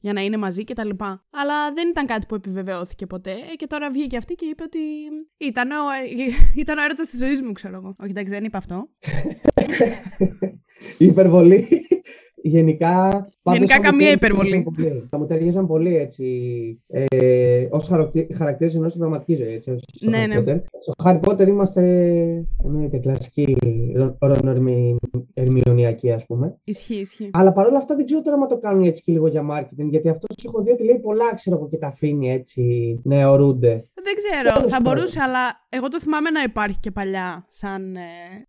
για 0.01 0.13
να 0.13 0.21
είναι 0.21 0.37
μαζί 0.37 0.65
κτλ. 0.65 0.89
Αλλά 1.31 1.73
δεν 1.75 1.89
ήταν 1.89 2.07
κάτι 2.07 2.27
που 2.27 2.35
επιβεβαιώθηκε 2.35 3.07
ποτέ. 3.07 3.35
Και 3.57 3.67
τώρα 3.67 3.91
βγήκε 3.91 4.17
αυτή 4.17 4.35
και 4.35 4.47
είπε 4.47 4.63
ότι 4.63 4.79
Ήταν 5.37 5.71
ο, 5.71 5.75
ήταν 6.63 6.79
ο 6.79 6.83
έρωτας 6.83 7.09
της 7.09 7.19
ζωής 7.19 7.43
μου, 7.43 7.53
ξέρω 7.53 7.75
εγώ. 7.75 7.95
Όχι, 7.99 8.11
εντάξει, 8.11 8.33
δεν 8.33 8.45
είπα 8.45 8.59
αυτό. 8.59 8.89
Η 10.99 11.07
υπερβολή. 11.13 11.87
Γενικά. 12.47 13.29
Γενικά 13.43 13.81
καμία 13.81 14.11
υπερβολή. 14.11 14.67
Θα 15.11 15.19
μου 15.19 15.27
ταιριάζαν 15.27 15.67
πολύ 15.67 15.97
έτσι. 15.97 16.25
Ε, 16.87 17.67
Ω 17.71 17.79
χαρακτήρες 18.37 18.75
ενώ 18.75 18.89
στην 18.89 19.01
πραγματικής 19.01 19.39
ζωής. 19.39 19.67
Έτσι, 19.67 19.77
στο 19.93 20.11
ναι, 20.11 20.25
Harry 20.25 20.45
ναι. 20.45 20.63
Στο 20.81 20.93
Harry 21.05 21.21
Potter 21.21 21.47
είμαστε. 21.49 21.83
Εννοείται 22.65 22.99
κλασική 22.99 23.57
ερμηνεωνιακή, 25.35 26.13
ας 26.13 26.27
πούμε. 26.27 26.59
Ισχύει, 26.65 26.95
ισχύει. 26.95 27.31
Αλλά 27.33 27.53
παρόλα 27.53 27.79
αυτά 27.79 27.97
δεν 27.97 28.05
ξέρω 28.05 28.23
τώρα 28.23 28.37
αν 28.37 28.49
το 28.49 28.59
κάνουν 28.59 28.83
έτσι 28.83 29.03
και 29.03 29.13
λίγο 29.13 29.27
για 29.27 29.43
marketing. 29.51 29.89
Γιατί 29.91 30.09
αυτός 30.09 30.37
έχω 30.45 30.63
δει 30.63 30.71
ότι 30.71 30.85
λέει 30.85 30.99
πολλά, 30.99 31.35
ξέρω 31.35 31.57
εγώ, 31.57 31.69
και 31.69 31.77
τα 31.77 31.87
αφήνει 31.87 32.31
έτσι 32.31 32.95
να 33.05 33.15
αιωρούνται. 33.15 33.89
Δεν 33.95 34.15
ξέρω, 34.15 34.69
θα 34.69 34.81
μπορούσε, 34.83 35.21
αλλά 35.21 35.67
εγώ 35.69 35.89
το 35.89 36.01
θυμάμαι 36.01 36.31
να 36.31 36.43
υπάρχει 36.43 36.81
και 36.81 36.91
παλιά 36.91 37.47
σαν, 37.49 37.97
ε, 37.97 38.01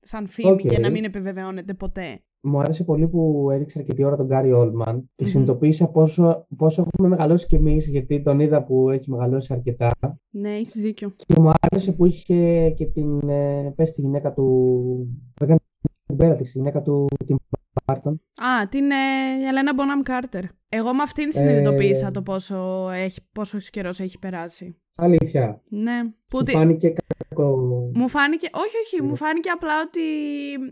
σαν 0.01 0.27
φήμη 0.27 0.51
okay. 0.51 0.67
και 0.67 0.79
να 0.79 0.89
μην 0.89 1.03
επιβεβαιώνεται 1.03 1.73
ποτέ 1.73 2.19
μου 2.45 2.59
άρεσε 2.59 2.83
πολύ 2.83 3.07
που 3.07 3.49
έδειξε 3.51 3.79
αρκετή 3.79 4.03
ώρα 4.03 4.15
τον 4.15 4.25
Γκάρι 4.25 4.51
Όλμαν 4.51 5.09
και 5.15 5.25
mm-hmm. 5.25 5.29
συνειδητοποίησα 5.29 5.87
πόσο, 5.87 6.47
πόσο 6.57 6.85
έχουμε 6.87 7.07
μεγαλώσει 7.07 7.45
κι 7.45 7.55
εμείς, 7.55 7.87
γιατί 7.87 8.21
τον 8.21 8.39
είδα 8.39 8.63
που 8.63 8.89
έχει 8.89 9.11
μεγαλώσει 9.11 9.53
αρκετά. 9.53 9.91
Ναι, 10.29 10.49
έχεις 10.49 10.81
δίκιο. 10.81 11.13
Και 11.15 11.39
μου 11.39 11.51
άρεσε 11.61 11.91
που 11.91 12.05
είχε 12.05 12.69
και 12.69 12.85
την. 12.85 13.29
Ε, 13.29 13.73
πες 13.75 13.91
τη 13.91 14.01
γυναίκα 14.01 14.33
του. 14.33 14.45
Δεν 15.39 15.57
την 16.05 16.17
πέρα 16.17 16.35
τη 16.35 16.43
γυναίκα 16.43 16.81
του. 16.81 17.07
Την 17.25 17.35
Μπάρτον. 17.85 18.13
Α, 18.13 18.67
την 18.69 18.91
ε, 18.91 19.47
Ελένα 19.49 19.73
Μπονάμ 19.73 20.01
Κάρτερ. 20.01 20.43
Εγώ 20.69 20.93
με 20.93 21.01
αυτήν 21.01 21.31
συνειδητοποίησα 21.31 22.07
ε... 22.07 22.11
το 22.11 22.21
πόσο, 22.21 22.89
έχει, 22.93 23.19
πόσο 23.31 23.57
καιρός 23.71 23.99
έχει 23.99 24.19
περάσει. 24.19 24.81
Αλήθεια. 24.97 25.61
Ναι. 25.69 26.01
Που 26.27 26.37
Σου 26.37 26.45
φάνηκε 26.45 26.87
κακό. 26.87 27.14
Μου 27.95 28.09
φάνηκε, 28.09 28.49
όχι, 28.53 28.75
όχι, 28.85 29.01
μου 29.01 29.15
φάνηκε 29.15 29.49
απλά 29.49 29.81
ότι 29.81 30.01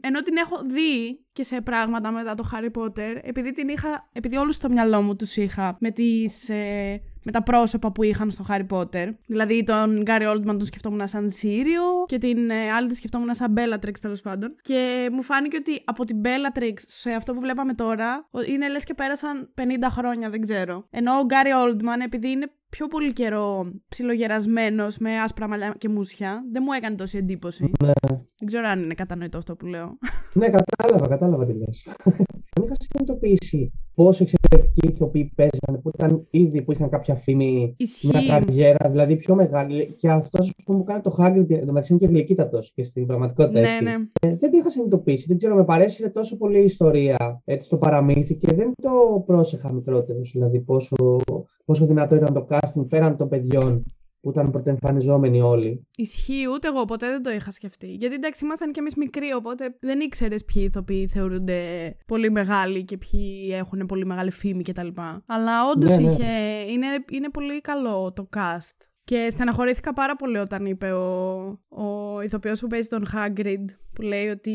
ενώ 0.01 0.21
την 0.21 0.37
έχω 0.37 0.61
δει 0.65 1.19
και 1.33 1.43
σε 1.43 1.61
πράγματα 1.61 2.11
μετά 2.11 2.35
το 2.35 2.49
Harry 2.53 2.81
Potter, 2.81 3.19
επειδή 3.21 3.51
την 3.51 3.67
είχα, 3.67 4.09
επειδή 4.13 4.37
όλους 4.37 4.55
στο 4.55 4.69
μυαλό 4.69 5.01
μου 5.01 5.15
τους 5.15 5.35
είχα 5.35 5.77
με 5.79 5.91
τις, 5.91 6.49
ε, 6.49 7.01
με 7.23 7.31
τα 7.31 7.43
πρόσωπα 7.43 7.91
που 7.91 8.03
είχαν 8.03 8.31
στο 8.31 8.45
Harry 8.49 8.67
Potter. 8.69 9.09
Δηλαδή 9.25 9.63
τον 9.63 10.01
Γκάρι 10.01 10.25
Oldman 10.27 10.45
τον 10.45 10.65
σκεφτόμουν 10.65 11.07
σαν 11.07 11.31
Σύριο 11.31 11.81
και 12.05 12.17
την 12.17 12.49
ε, 12.49 12.71
άλλη 12.71 12.87
τη 12.87 12.95
σκεφτόμουν 12.95 13.33
σαν 13.33 13.53
Bellatrix 13.57 13.93
τέλος 14.01 14.21
πάντων. 14.21 14.55
Και 14.61 15.09
μου 15.11 15.21
φάνηκε 15.21 15.57
ότι 15.57 15.81
από 15.85 16.03
την 16.03 16.21
Bellatrix 16.23 16.73
σε 16.75 17.11
αυτό 17.11 17.33
που 17.33 17.39
βλέπαμε 17.39 17.73
τώρα 17.73 18.29
είναι 18.47 18.69
λες 18.69 18.83
και 18.83 18.93
πέρασαν 18.93 19.53
50 19.57 19.61
χρόνια, 19.89 20.29
δεν 20.29 20.41
ξέρω. 20.41 20.87
Ενώ 20.89 21.11
ο 21.19 21.25
Γκάρι 21.25 21.49
Oldman 21.65 22.03
επειδή 22.05 22.29
είναι 22.29 22.51
πιο 22.69 22.87
πολύ 22.87 23.13
καιρό 23.13 23.71
ψιλογερασμένος 23.87 24.97
με 24.97 25.19
άσπρα 25.19 25.47
μαλλιά 25.47 25.75
και 25.77 25.89
μουσια. 25.89 26.43
Δεν 26.51 26.63
μου 26.65 26.71
έκανε 26.71 26.95
τόση 26.95 27.17
εντύπωση. 27.17 27.71
Ναι. 27.83 27.91
Δεν 28.37 28.47
ξέρω 28.47 28.67
αν 28.67 28.83
είναι 28.83 28.93
κατανοητό 28.93 29.37
αυτό 29.37 29.55
που 29.55 29.65
λέω. 29.65 29.97
Ναι, 30.33 30.49
κατάλαβα, 30.49 31.07
κατάλαβα 31.07 31.45
τι 31.45 31.53
λες. 31.53 31.87
Δεν 32.53 32.63
είχα 32.63 32.75
συνειδητοποιήσει 32.77 33.71
πόσο 33.95 34.23
εξαιρετικοί 34.23 34.87
ηθοποιοί 34.87 35.31
παίζανε, 35.35 35.77
που 35.83 35.91
ήταν 35.95 36.27
ήδη 36.29 36.61
που 36.61 36.71
είχαν 36.71 36.89
κάποια 36.89 37.15
φήμη, 37.15 37.75
Ισχύει. 37.77 38.07
μια 38.07 38.25
καριέρα, 38.27 38.89
δηλαδή 38.89 39.15
πιο 39.15 39.35
μεγάλη. 39.35 39.85
Και 39.85 40.09
αυτός 40.09 40.53
που 40.65 40.73
μου 40.73 40.83
κάνει 40.83 41.01
το 41.01 41.09
Χάγκριντ, 41.09 41.51
μεταξύ 41.51 41.93
είναι 41.93 42.01
και 42.05 42.13
γλυκύτατος 42.13 42.71
και 42.73 42.83
στην 42.83 43.05
πραγματικότητα 43.05 43.59
ναι, 43.59 43.67
έτσι. 43.67 43.83
Ναι. 43.83 43.91
Ε, 44.21 44.35
δεν 44.35 44.51
το 44.51 44.57
είχα 44.57 44.69
συνειδητοποιήσει. 44.69 45.25
Δεν 45.27 45.37
ξέρω, 45.37 45.55
με 45.55 45.65
παρέσυρε 45.65 46.09
τόσο 46.09 46.37
πολύ 46.37 46.59
η 46.59 46.63
ιστορία 46.63 47.41
έτσι 47.45 47.69
το 47.69 47.77
παραμύθι 47.77 48.35
και 48.35 48.53
δεν 48.53 48.71
το 48.81 49.23
πρόσεχα 49.25 49.71
μικρότερος. 49.71 50.31
Δηλαδή 50.31 50.59
πόσο, 50.59 50.95
πόσο 51.65 51.85
δυνατό 51.85 52.15
ήταν 52.15 52.33
το 52.33 52.47
casting 52.49 52.85
πέραν 52.89 53.17
των 53.17 53.29
παιδιών 53.29 53.83
που 54.23 54.29
ήταν 54.29 54.51
πρωτοεμφανιζόμενοι 54.51 55.41
όλοι. 55.41 55.87
Ισχύει, 55.95 56.47
ούτε 56.53 56.67
εγώ 56.67 56.85
ποτέ 56.85 57.09
δεν 57.09 57.23
το 57.23 57.29
είχα 57.29 57.51
σκεφτεί. 57.51 57.87
Γιατί 57.87 58.15
εντάξει, 58.15 58.45
ήμασταν 58.45 58.71
κι 58.71 58.79
εμείς 58.79 58.95
μικροί, 58.95 59.33
οπότε 59.33 59.77
δεν 59.79 59.99
ήξερες 59.99 60.45
ποιοι 60.45 60.63
ηθοποιοί 60.65 61.07
θεωρούνται 61.07 61.59
πολύ 62.07 62.31
μεγάλοι 62.31 62.83
και 62.83 62.97
ποιοι 62.97 63.49
έχουν 63.53 63.85
πολύ 63.85 64.05
μεγάλη 64.05 64.31
φήμη 64.31 64.63
κτλ. 64.63 64.87
Αλλά 65.25 65.69
όντως 65.69 65.89
ναι, 65.89 66.03
ναι. 66.03 66.11
είχε. 66.11 66.31
Είναι, 66.71 66.87
είναι 67.11 67.29
πολύ 67.29 67.61
καλό 67.61 68.13
το 68.13 68.29
cast. 68.35 68.87
Και 69.03 69.27
στεναχωρήθηκα 69.31 69.93
πάρα 69.93 70.15
πολύ 70.15 70.37
όταν 70.37 70.65
είπε 70.65 70.91
ο, 70.91 71.39
ο 71.69 72.21
ηθοποιός 72.21 72.59
που 72.59 72.67
παίζει 72.67 72.87
τον 72.87 73.05
Hagrid 73.13 73.65
που 73.93 74.01
λέει 74.01 74.27
ότι 74.27 74.51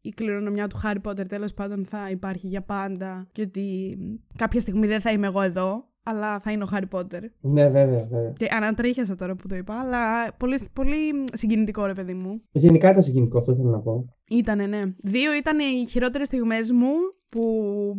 η 0.00 0.10
κληρονομιά 0.10 0.66
του 0.66 0.80
Harry 0.84 1.10
Potter 1.10 1.28
τέλος 1.28 1.54
πάντων 1.54 1.84
θα 1.84 2.10
υπάρχει 2.10 2.46
για 2.46 2.62
πάντα 2.62 3.28
και 3.32 3.42
ότι 3.42 3.96
κάποια 4.36 4.60
στιγμή 4.60 4.86
δεν 4.86 5.00
θα 5.00 5.10
είμαι 5.10 5.26
εγώ 5.26 5.40
εδώ 5.40 5.87
αλλά 6.02 6.40
θα 6.40 6.50
είναι 6.50 6.62
ο 6.62 6.66
Χάρι 6.66 6.86
Πότερ. 6.86 7.22
Ναι, 7.40 7.68
βέβαια, 7.68 8.06
βέβαια. 8.10 8.32
Και 8.36 8.48
ανατρίχιασα 8.50 9.14
τώρα 9.14 9.36
που 9.36 9.48
το 9.48 9.54
είπα, 9.54 9.80
αλλά 9.80 10.32
πολύ, 10.36 10.60
πολύ 10.72 11.24
συγκινητικό 11.32 11.86
ρε 11.86 11.94
παιδί 11.94 12.14
μου. 12.14 12.42
Γενικά 12.50 12.90
ήταν 12.90 13.02
συγκινητικό, 13.02 13.38
αυτό 13.38 13.54
θέλω 13.54 13.70
να 13.70 13.80
πω. 13.80 14.14
Ήτανε, 14.28 14.66
ναι. 14.66 14.82
Δύο 14.96 15.34
ήταν 15.34 15.58
οι 15.58 15.86
χειρότερες 15.88 16.26
στιγμές 16.26 16.72
μου 16.72 16.92
που 17.28 17.42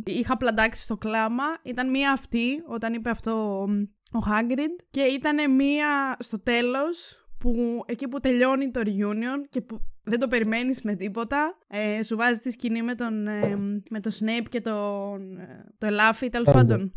είχα 0.05 0.37
πλαντάξει 0.37 0.83
στο 0.83 0.97
κλάμα. 0.97 1.43
Ήταν 1.63 1.89
μία 1.89 2.11
αυτή, 2.11 2.63
όταν 2.67 2.93
είπε 2.93 3.09
αυτό 3.09 3.65
ο 4.11 4.19
Χάγκριντ, 4.19 4.79
και 4.89 5.01
ήταν 5.01 5.55
μία 5.55 6.15
στο 6.19 6.39
τέλος 6.39 7.23
που 7.37 7.83
εκεί 7.85 8.07
που 8.07 8.19
τελειώνει 8.19 8.71
το 8.71 8.81
reunion 8.85 9.47
και 9.49 9.61
που 9.61 9.79
δεν 10.03 10.19
το 10.19 10.27
περιμένεις 10.27 10.81
με 10.81 10.95
τίποτα, 10.95 11.57
ε, 11.67 12.03
σου 12.03 12.15
βάζει 12.15 12.39
τη 12.39 12.49
σκηνή 12.49 12.81
με 12.81 12.95
τον, 12.95 13.27
ε, 13.27 13.55
με 13.89 13.99
τον 13.99 14.11
Snape 14.11 14.47
και 14.49 14.61
τον, 14.61 15.37
ε, 15.37 15.65
το 15.77 15.85
Ελάφι, 15.85 16.29
τέλος 16.29 16.49
πάντων. 16.51 16.93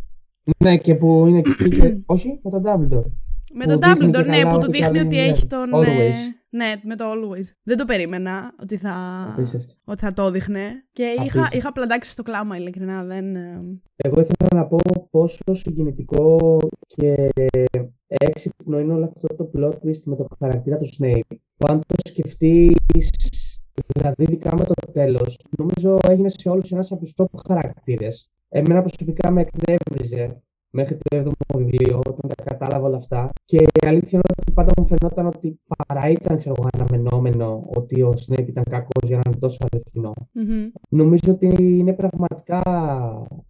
Ναι, 0.64 0.76
και 0.76 0.94
που 0.94 1.26
είναι 1.26 1.40
και... 1.40 1.96
Όχι, 2.06 2.40
με 2.42 2.50
τον 2.50 2.62
Dumbledore. 2.66 3.10
Με 3.54 3.66
τον 3.66 3.78
Dumbledore, 3.82 4.26
ναι, 4.26 4.42
που 4.52 4.58
του 4.58 4.70
δείχνει 4.70 4.98
ότι 4.98 5.18
έχει 5.18 5.46
τον... 5.46 5.72
Ε, 5.84 6.12
ναι, 6.54 6.72
με 6.82 6.96
το 6.96 7.04
Always. 7.04 7.44
Δεν 7.62 7.76
το 7.76 7.84
περίμενα 7.84 8.54
ότι 8.62 8.76
θα, 8.76 8.94
ότι 9.84 10.00
θα 10.00 10.12
το 10.12 10.30
δείχνε. 10.30 10.84
Και 10.92 11.14
είχα, 11.24 11.48
είχα 11.52 11.72
πλαντάξει 11.72 12.10
στο 12.10 12.22
κλάμα, 12.22 12.56
ειλικρινά. 12.56 13.04
Δεν... 13.04 13.36
Ε. 13.36 13.60
Εγώ 13.96 14.20
ήθελα 14.20 14.48
να 14.54 14.66
πω 14.66 14.78
πόσο 15.10 15.54
συγκινητικό 15.54 16.58
και 16.86 17.28
έξυπνο 18.06 18.78
είναι 18.78 18.92
όλο 18.92 19.04
αυτό 19.04 19.26
το 19.36 19.50
plot 19.56 19.86
twist 19.86 20.02
με 20.04 20.16
το 20.16 20.26
χαρακτήρα 20.38 20.76
του 20.76 20.88
Snape. 20.98 21.36
Που 21.56 21.66
αν 21.68 21.80
το 21.86 21.94
σκεφτείς, 22.08 23.08
δηλαδή 23.94 24.22
ειδικά 24.22 24.56
με 24.56 24.64
το 24.64 24.92
τέλος, 24.92 25.38
νομίζω 25.58 25.98
έγινε 26.08 26.28
σε 26.28 26.48
όλους 26.48 26.72
ένας 26.72 26.92
από 26.92 27.00
τους 27.00 27.14
top 27.16 27.26
χαρακτήρες. 27.46 28.30
Εμένα 28.54 28.80
προσωπικά 28.80 29.30
με 29.30 29.40
εκνεύριζε 29.40 30.42
μέχρι 30.70 30.96
το 30.96 31.16
7ο 31.16 31.56
βιβλίο, 31.56 31.98
όταν 31.98 32.30
τα 32.36 32.44
κατάλαβα 32.44 32.86
όλα 32.86 32.96
αυτά. 32.96 33.30
Και 33.44 33.56
η 33.56 33.86
αλήθεια 33.86 34.10
είναι 34.12 34.34
ότι 34.40 34.52
πάντα 34.52 34.70
μου 34.76 34.86
φαινόταν 34.86 35.26
ότι 35.26 35.60
παρά 35.76 36.08
ήταν 36.08 36.38
ξέρω, 36.38 36.68
αναμενόμενο 36.72 37.64
ότι 37.76 38.02
ο 38.02 38.16
Σνέιπ 38.16 38.48
ήταν 38.48 38.64
κακός 38.70 39.08
για 39.08 39.16
να 39.16 39.22
είναι 39.26 39.38
τόσο 39.38 39.66
αληθινό. 39.72 40.12
Mm-hmm. 40.18 40.80
Νομίζω 40.88 41.32
ότι 41.32 41.46
είναι 41.60 41.92
πραγματικά 41.92 42.62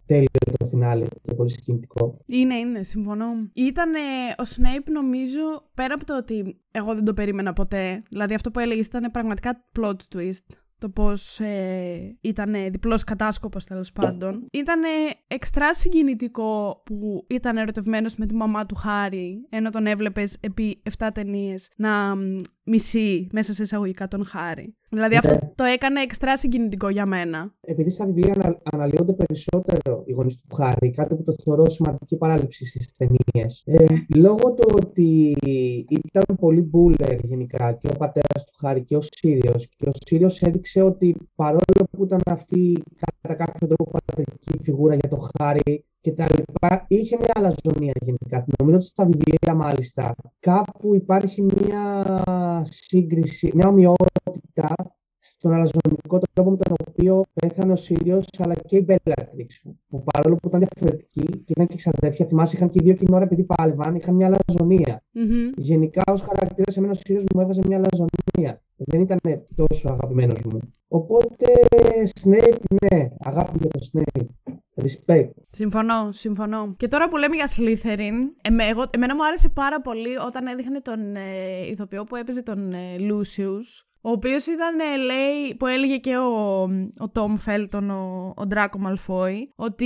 τέλειο 0.05 0.27
το 0.59 0.65
φινάλε 0.65 1.05
και 1.21 1.33
πολύ 1.33 1.49
συγκινητικό. 1.49 2.17
Είναι, 2.25 2.55
είναι, 2.55 2.83
συμφωνώ. 2.83 3.25
Ήταν 3.53 3.91
ο 4.37 4.45
Σνέιπ, 4.45 4.89
νομίζω, 4.89 5.41
πέρα 5.73 5.93
από 5.93 6.05
το 6.05 6.17
ότι 6.17 6.61
εγώ 6.71 6.93
δεν 6.95 7.03
το 7.03 7.13
περίμενα 7.13 7.53
ποτέ. 7.53 8.03
Δηλαδή, 8.09 8.33
αυτό 8.33 8.51
που 8.51 8.59
έλεγες 8.59 8.85
ήταν 8.85 9.11
πραγματικά 9.11 9.63
plot 9.79 10.15
twist 10.15 10.62
το 10.83 10.89
πώς 10.89 11.39
ε, 11.39 12.17
ήταν 12.21 12.53
διπλός 12.71 13.03
κατάσκοπος 13.03 13.65
τέλος 13.65 13.91
πάντων. 13.91 14.47
Ήταν 14.51 14.81
εξτρά 15.27 15.73
συγκινητικό 15.73 16.81
που 16.85 17.25
ήταν 17.29 17.57
ερωτευμένος 17.57 18.15
με 18.15 18.25
τη 18.25 18.33
μαμά 18.33 18.65
του 18.65 18.75
Χάρη, 18.75 19.47
ενώ 19.49 19.69
τον 19.69 19.85
έβλεπες 19.87 20.37
επί 20.39 20.81
7 20.97 21.09
ταινίες 21.13 21.69
να 21.75 22.15
μισεί 22.63 23.27
μέσα 23.31 23.53
σε 23.53 23.63
εισαγωγικά 23.63 24.07
τον 24.07 24.25
Χάρη. 24.25 24.75
Δηλαδή 24.93 25.15
αυτό 25.15 25.33
ναι. 25.33 25.51
το 25.55 25.63
έκανε 25.63 26.01
εξτρά 26.01 26.37
συγκινητικό 26.37 26.89
για 26.89 27.05
μένα. 27.05 27.53
Επειδή 27.61 27.89
στα 27.89 28.05
βιβλία 28.05 28.33
ανα, 28.33 28.61
αναλύονται 28.63 29.13
περισσότερο 29.13 30.03
οι 30.05 30.11
γονείς 30.11 30.41
του 30.41 30.55
Χάρη, 30.55 30.89
κάτι 30.89 31.15
που 31.15 31.23
το 31.23 31.33
θεωρώ 31.43 31.69
σημαντική 31.69 32.15
παράληψη 32.17 32.65
στις 32.65 32.91
ταινίες. 32.97 33.63
Ε, 33.65 33.85
λόγω 34.15 34.53
του 34.53 34.69
ότι 34.75 35.35
ήταν 35.87 36.37
πολύ 36.39 36.61
μπούλερ 36.61 37.25
γενικά 37.25 37.73
και 37.73 37.87
ο 37.93 37.97
πατέρας 37.97 38.45
του 38.45 38.53
Χάρη 38.59 38.83
και 38.83 38.97
ο 38.97 39.01
Σύριος. 39.01 39.67
Και 39.77 39.87
ο 39.87 39.91
Σύριος 40.05 40.41
έδειξε 40.41 40.81
ότι 40.81 41.15
παρόλο 41.35 41.87
που 41.91 42.03
ήταν 42.03 42.21
αυτή 42.25 42.83
κατά 43.21 43.35
κάποιο 43.45 43.67
τρόπο 43.67 43.91
πατρική 43.91 44.63
φιγούρα 44.63 44.95
για 44.95 45.09
το 45.09 45.29
Χάρη, 45.37 45.85
και 46.03 46.11
τα 46.11 46.27
λοιπά. 46.35 46.85
Είχε 46.87 47.17
μια 47.17 47.31
αλαζονία 47.35 47.93
γενικά. 48.01 48.45
Νομίζω 48.59 48.77
ότι 48.77 48.85
στα 48.85 49.05
βιβλία 49.05 49.53
μάλιστα 49.55 50.15
κάπου 50.39 50.95
υπάρχει 50.95 51.41
μια 51.41 51.83
σύγκριση, 52.63 53.51
μια 53.53 53.67
ομοιότητα 53.67 54.75
στον 55.19 55.51
αλαζονικό 55.51 56.19
τρόπο 56.33 56.49
με 56.49 56.57
τον 56.57 56.75
οποίο 56.87 57.23
πέθανε 57.33 57.71
ο 57.71 57.75
Σύριος 57.75 58.25
αλλά 58.37 58.53
και 58.53 58.77
η 58.77 58.85
Μπέλατριξ. 58.85 59.61
Που 59.87 60.03
παρόλο 60.03 60.35
που 60.35 60.47
ήταν 60.47 60.59
διαφορετικοί 60.59 61.21
και 61.21 61.53
ήταν 61.55 61.67
και 61.67 61.75
ξαδέρφια, 61.75 62.25
θυμάσαι 62.25 62.55
είχαν 62.55 62.69
και 62.69 62.79
οι 62.81 62.85
δύο 62.85 62.93
κοινή 62.93 63.15
ώρα 63.15 63.23
επειδή 63.23 63.43
πάλευαν, 63.43 63.95
είχαν 63.95 64.15
μια 64.15 64.25
αλαζονία. 64.27 65.03
Mm-hmm. 65.15 65.53
Γενικά 65.57 66.01
ως 66.11 66.21
χαρακτήρας, 66.21 66.73
σε 66.73 66.81
μένα 66.81 66.91
ο 66.91 66.95
Σύριος 66.95 67.23
μου 67.33 67.41
έβαζε 67.41 67.61
μια 67.67 67.77
αλαζονία. 67.77 68.61
Δεν 68.75 69.01
ήταν 69.01 69.19
τόσο 69.55 69.89
αγαπημένος 69.89 70.41
μου. 70.43 70.59
Οπότε, 70.87 71.45
Snape, 72.21 72.57
ναι, 72.81 73.09
αγάπη 73.19 73.57
για 73.61 73.69
το 73.69 73.79
Snape. 73.91 74.25
Respect. 74.75 75.29
Συμφωνώ, 75.49 76.09
συμφωνώ. 76.11 76.73
Και 76.77 76.87
τώρα 76.87 77.09
που 77.09 77.17
λέμε 77.17 77.35
για 77.35 77.49
Slytherin, 77.55 78.13
εμέ, 78.41 78.63
εγώ, 78.63 78.83
εμένα 78.89 79.15
μου 79.15 79.25
άρεσε 79.25 79.49
πάρα 79.49 79.81
πολύ 79.81 80.17
όταν 80.17 80.47
έδειχνε 80.47 80.81
τον 80.81 81.15
ε, 81.15 81.67
ηθοποιό 81.69 82.03
που 82.03 82.15
έπαιζε 82.15 82.41
τον 82.41 82.73
ε, 82.73 82.95
Lucius 82.99 83.85
ο 84.05 84.11
οποίος 84.11 84.45
ήταν, 84.47 84.79
ε, 84.79 84.97
λέει, 84.97 85.55
που 85.55 85.65
έλεγε 85.65 85.97
και 85.97 86.17
ο, 86.17 86.61
ο 86.97 87.09
Τόμ 87.11 87.35
Φέλτον, 87.35 87.89
ο, 87.89 88.33
ο 88.35 88.45
Ντράκο 88.45 88.79
Μαλφόη, 88.79 89.53
ότι 89.55 89.85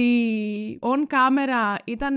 on 0.82 1.14
camera 1.14 1.78
ήταν 1.84 2.16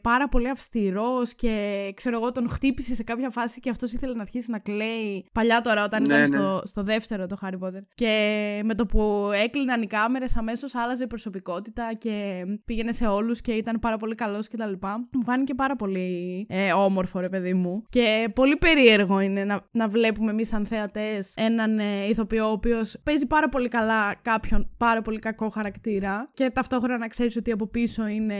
πάρα 0.00 0.28
πολύ 0.28 0.48
αυστηρός 0.48 1.34
και 1.34 1.92
ξέρω 1.96 2.16
εγώ 2.16 2.32
τον 2.32 2.48
χτύπησε 2.48 2.94
σε 2.94 3.02
κάποια 3.02 3.30
φάση 3.30 3.60
και 3.60 3.70
αυτός 3.70 3.92
ήθελε 3.92 4.14
να 4.14 4.22
αρχίσει 4.22 4.50
να 4.50 4.58
κλαίει. 4.58 5.26
Παλιά 5.32 5.60
τώρα, 5.60 5.84
όταν 5.84 6.02
ναι, 6.02 6.06
ήταν 6.14 6.20
ναι. 6.20 6.26
Στο, 6.26 6.62
στο 6.64 6.82
δεύτερο 6.82 7.26
το 7.26 7.36
Harry 7.42 7.66
Potter. 7.66 7.82
Και 7.94 8.60
με 8.64 8.74
το 8.74 8.86
που 8.86 9.30
έκλειναν 9.44 9.82
οι 9.82 9.86
κάμερες, 9.86 10.36
αμέσως 10.36 10.74
άλλαζε 10.74 11.06
προσωπικότητα 11.06 11.94
και 11.98 12.44
πήγαινε 12.64 12.92
σε 12.92 13.06
όλους 13.06 13.40
και 13.40 13.52
ήταν 13.52 13.78
πάρα 13.78 13.96
πολύ 13.96 14.14
καλός 14.14 14.48
κτλ. 14.48 14.72
Μου 15.12 15.22
φάνηκε 15.22 15.54
πάρα 15.54 15.76
πολύ 15.76 16.46
ε, 16.48 16.72
όμορφο, 16.72 17.20
ρε 17.20 17.28
παιδί 17.28 17.54
μου. 17.54 17.82
Και 17.88 18.30
πολύ 18.34 18.56
περίεργο 18.56 19.20
είναι 19.20 19.44
να, 19.44 19.60
να 19.70 19.88
βλέπουμε 19.88 20.30
εμείς 20.30 20.48
σαν 20.48 20.66
θεατές 20.66 21.34
έναν 21.38 21.78
ε, 21.78 22.04
ηθοποιό 22.08 22.48
ο 22.48 22.50
οποίος 22.50 22.96
παίζει 23.02 23.26
πάρα 23.26 23.48
πολύ 23.48 23.68
καλά 23.68 24.14
κάποιον 24.22 24.68
πάρα 24.76 25.02
πολύ 25.02 25.18
κακό 25.18 25.48
χαρακτήρα 25.48 26.30
και 26.34 26.50
ταυτόχρονα 26.50 26.98
να 26.98 27.08
ξέρεις 27.08 27.36
ότι 27.36 27.50
από 27.50 27.66
πίσω 27.66 28.06
είναι 28.06 28.34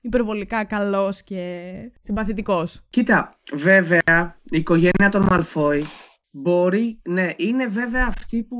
υπερβολικά 0.00 0.64
καλός 0.64 1.22
και 1.22 1.74
συμπαθητικός. 2.00 2.80
Κοίτα, 2.90 3.38
βέβαια 3.52 4.38
η 4.44 4.56
οικογένεια 4.56 5.08
των 5.10 5.26
Μαλφόη 5.30 5.84
Μπορεί, 6.32 7.00
ναι, 7.08 7.30
είναι 7.36 7.66
βέβαια 7.66 8.06
αυτοί 8.08 8.42
που 8.44 8.56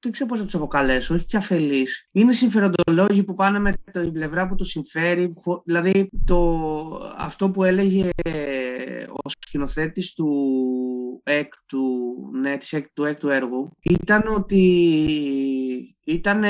δεν 0.00 0.12
ξέρω 0.12 0.28
πώς 0.28 0.38
να 0.38 0.44
τους 0.44 0.54
αποκαλέσω, 0.54 1.14
όχι 1.14 1.24
και 1.24 1.36
αφελείς. 1.36 2.08
Είναι 2.12 2.32
συμφεροντολόγοι 2.32 3.24
που 3.24 3.34
πάνε 3.34 3.58
με 3.58 3.72
την 3.92 4.12
πλευρά 4.12 4.48
που 4.48 4.54
τους 4.54 4.68
συμφέρει. 4.68 5.34
Δηλαδή, 5.64 6.10
το, 6.24 6.60
αυτό 7.16 7.50
που 7.50 7.64
έλεγε 7.64 8.08
ο 9.24 9.28
σκηνοθέτης 9.28 10.12
του 10.12 10.30
έκτου, 11.24 11.80
ναι, 12.40 12.56
του 12.94 13.04
έκτου 13.04 13.28
έργου, 13.28 13.70
ήταν 13.82 14.22
ότι 14.34 14.62
ήταν 16.12 16.44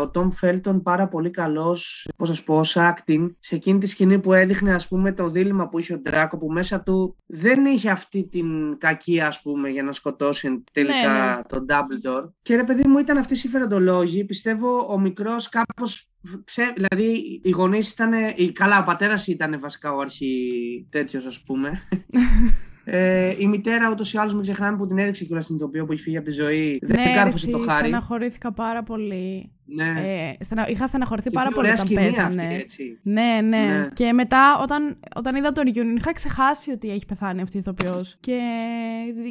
ο 0.00 0.10
Τόμ 0.10 0.30
Φέλτον 0.30 0.82
πάρα 0.82 1.08
πολύ 1.08 1.30
καλός, 1.30 2.08
πώς 2.16 2.28
σας 2.28 2.42
πω, 2.42 2.60
acting 2.74 3.26
σε 3.38 3.54
εκείνη 3.54 3.78
τη 3.78 3.86
σκηνή 3.86 4.18
που 4.18 4.32
έδειχνε 4.32 4.74
ας 4.74 4.88
πούμε 4.88 5.12
το 5.12 5.28
δίλημα 5.28 5.68
που 5.68 5.78
είχε 5.78 5.92
ο 5.92 5.98
Ντράκο 5.98 6.38
που 6.38 6.52
μέσα 6.52 6.82
του 6.82 7.16
δεν 7.26 7.64
είχε 7.64 7.90
αυτή 7.90 8.28
την 8.28 8.78
κακία 8.78 9.26
ας 9.26 9.42
πούμε 9.42 9.68
για 9.68 9.82
να 9.82 9.92
σκοτώσει 9.92 10.64
τελικά 10.72 11.08
ναι, 11.08 11.34
ναι. 11.36 11.42
τον 11.48 11.66
Dumbledore. 11.68 12.30
Και 12.42 12.56
ρε 12.56 12.64
παιδί 12.64 12.88
μου 12.88 12.98
ήταν 12.98 13.16
αυτοί 13.16 13.32
οι 13.32 13.36
συμφεροντολόγοι, 13.36 14.24
πιστεύω 14.24 14.86
ο 14.90 14.98
μικρός 14.98 15.48
κάπως 15.48 16.10
Ξέ, 16.44 16.72
δηλαδή 16.76 17.40
οι 17.42 17.50
γονείς 17.50 17.90
ήταν. 17.90 18.12
Καλά, 18.52 18.80
ο 18.80 18.82
πατέρας 18.82 19.26
ήταν 19.26 19.60
βασικά 19.60 19.92
ο 19.92 20.00
αρχή 20.00 20.86
τέτοιος, 20.90 21.26
ας 21.26 21.42
πούμε. 21.42 21.70
Ε, 22.88 23.34
η 23.38 23.46
μητέρα 23.46 23.90
ούτως 23.90 24.12
ή 24.12 24.18
άλλως 24.18 24.32
μην 24.32 24.42
ξεχνάμε 24.42 24.76
που 24.76 24.86
την 24.86 24.98
έδειξε 24.98 25.24
κιόλας 25.24 25.44
στην 25.44 25.56
ηθοποιό 25.56 25.84
που 25.86 25.92
έχει 25.92 26.02
φύγει 26.02 26.16
από 26.16 26.26
τη 26.26 26.32
ζωή. 26.32 26.78
Ναι, 26.86 26.94
δεν 26.94 27.14
κάρφωσε 27.14 27.50
το 27.50 27.58
χάρι. 27.58 27.78
Στεναχωρήθηκα 27.78 28.52
πάρα 28.52 28.82
πολύ. 28.82 29.50
Ναι. 29.66 29.92
Ε, 30.38 30.44
στενα... 30.44 30.68
Είχα 30.68 30.86
στεναχωρηθεί 30.86 31.30
πάρα 31.30 31.50
πολύ 31.50 31.70
όταν 31.70 31.88
πέθανε. 31.88 32.42
Αυτή, 32.42 32.54
έτσι. 32.54 33.00
Ναι, 33.02 33.40
ναι, 33.42 33.58
ναι. 33.58 33.88
Και 33.92 34.12
μετά 34.12 34.58
όταν, 34.62 34.98
όταν 35.16 35.34
είδα 35.34 35.52
το 35.52 35.62
reunion 35.64 35.96
είχα 35.98 36.12
ξεχάσει 36.12 36.70
ότι 36.70 36.90
έχει 36.90 37.06
πεθάνει 37.06 37.42
αυτή 37.42 37.56
η 37.56 37.60
ηθοποιός. 37.60 38.16
Και 38.20 38.40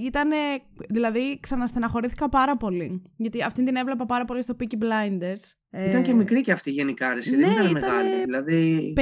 ήταν. 0.06 0.30
Δηλαδή 0.90 1.40
ξαναστεναχωρήθηκα 1.40 2.30
πάρα 2.30 2.58
πολύ. 2.58 3.02
Γιατί 3.16 3.44
αυτή 3.44 3.64
την 3.64 3.76
έβλεπα 3.76 4.06
πάρα 4.06 4.26
πολύ 4.26 4.44
στο 4.44 4.56
Peaky 4.60 4.84
Blinders. 4.84 5.54
Ήταν 5.88 6.02
και 6.02 6.14
μικρή 6.14 6.42
και 6.42 6.52
αυτή 6.52 6.72
γενικά, 6.72 7.08
ρε, 7.08 7.14
ναι, 7.14 7.48
δεν 7.48 7.52
ήταν, 7.52 7.72
μεγάλη. 7.72 8.24
Δηλαδή... 8.24 8.94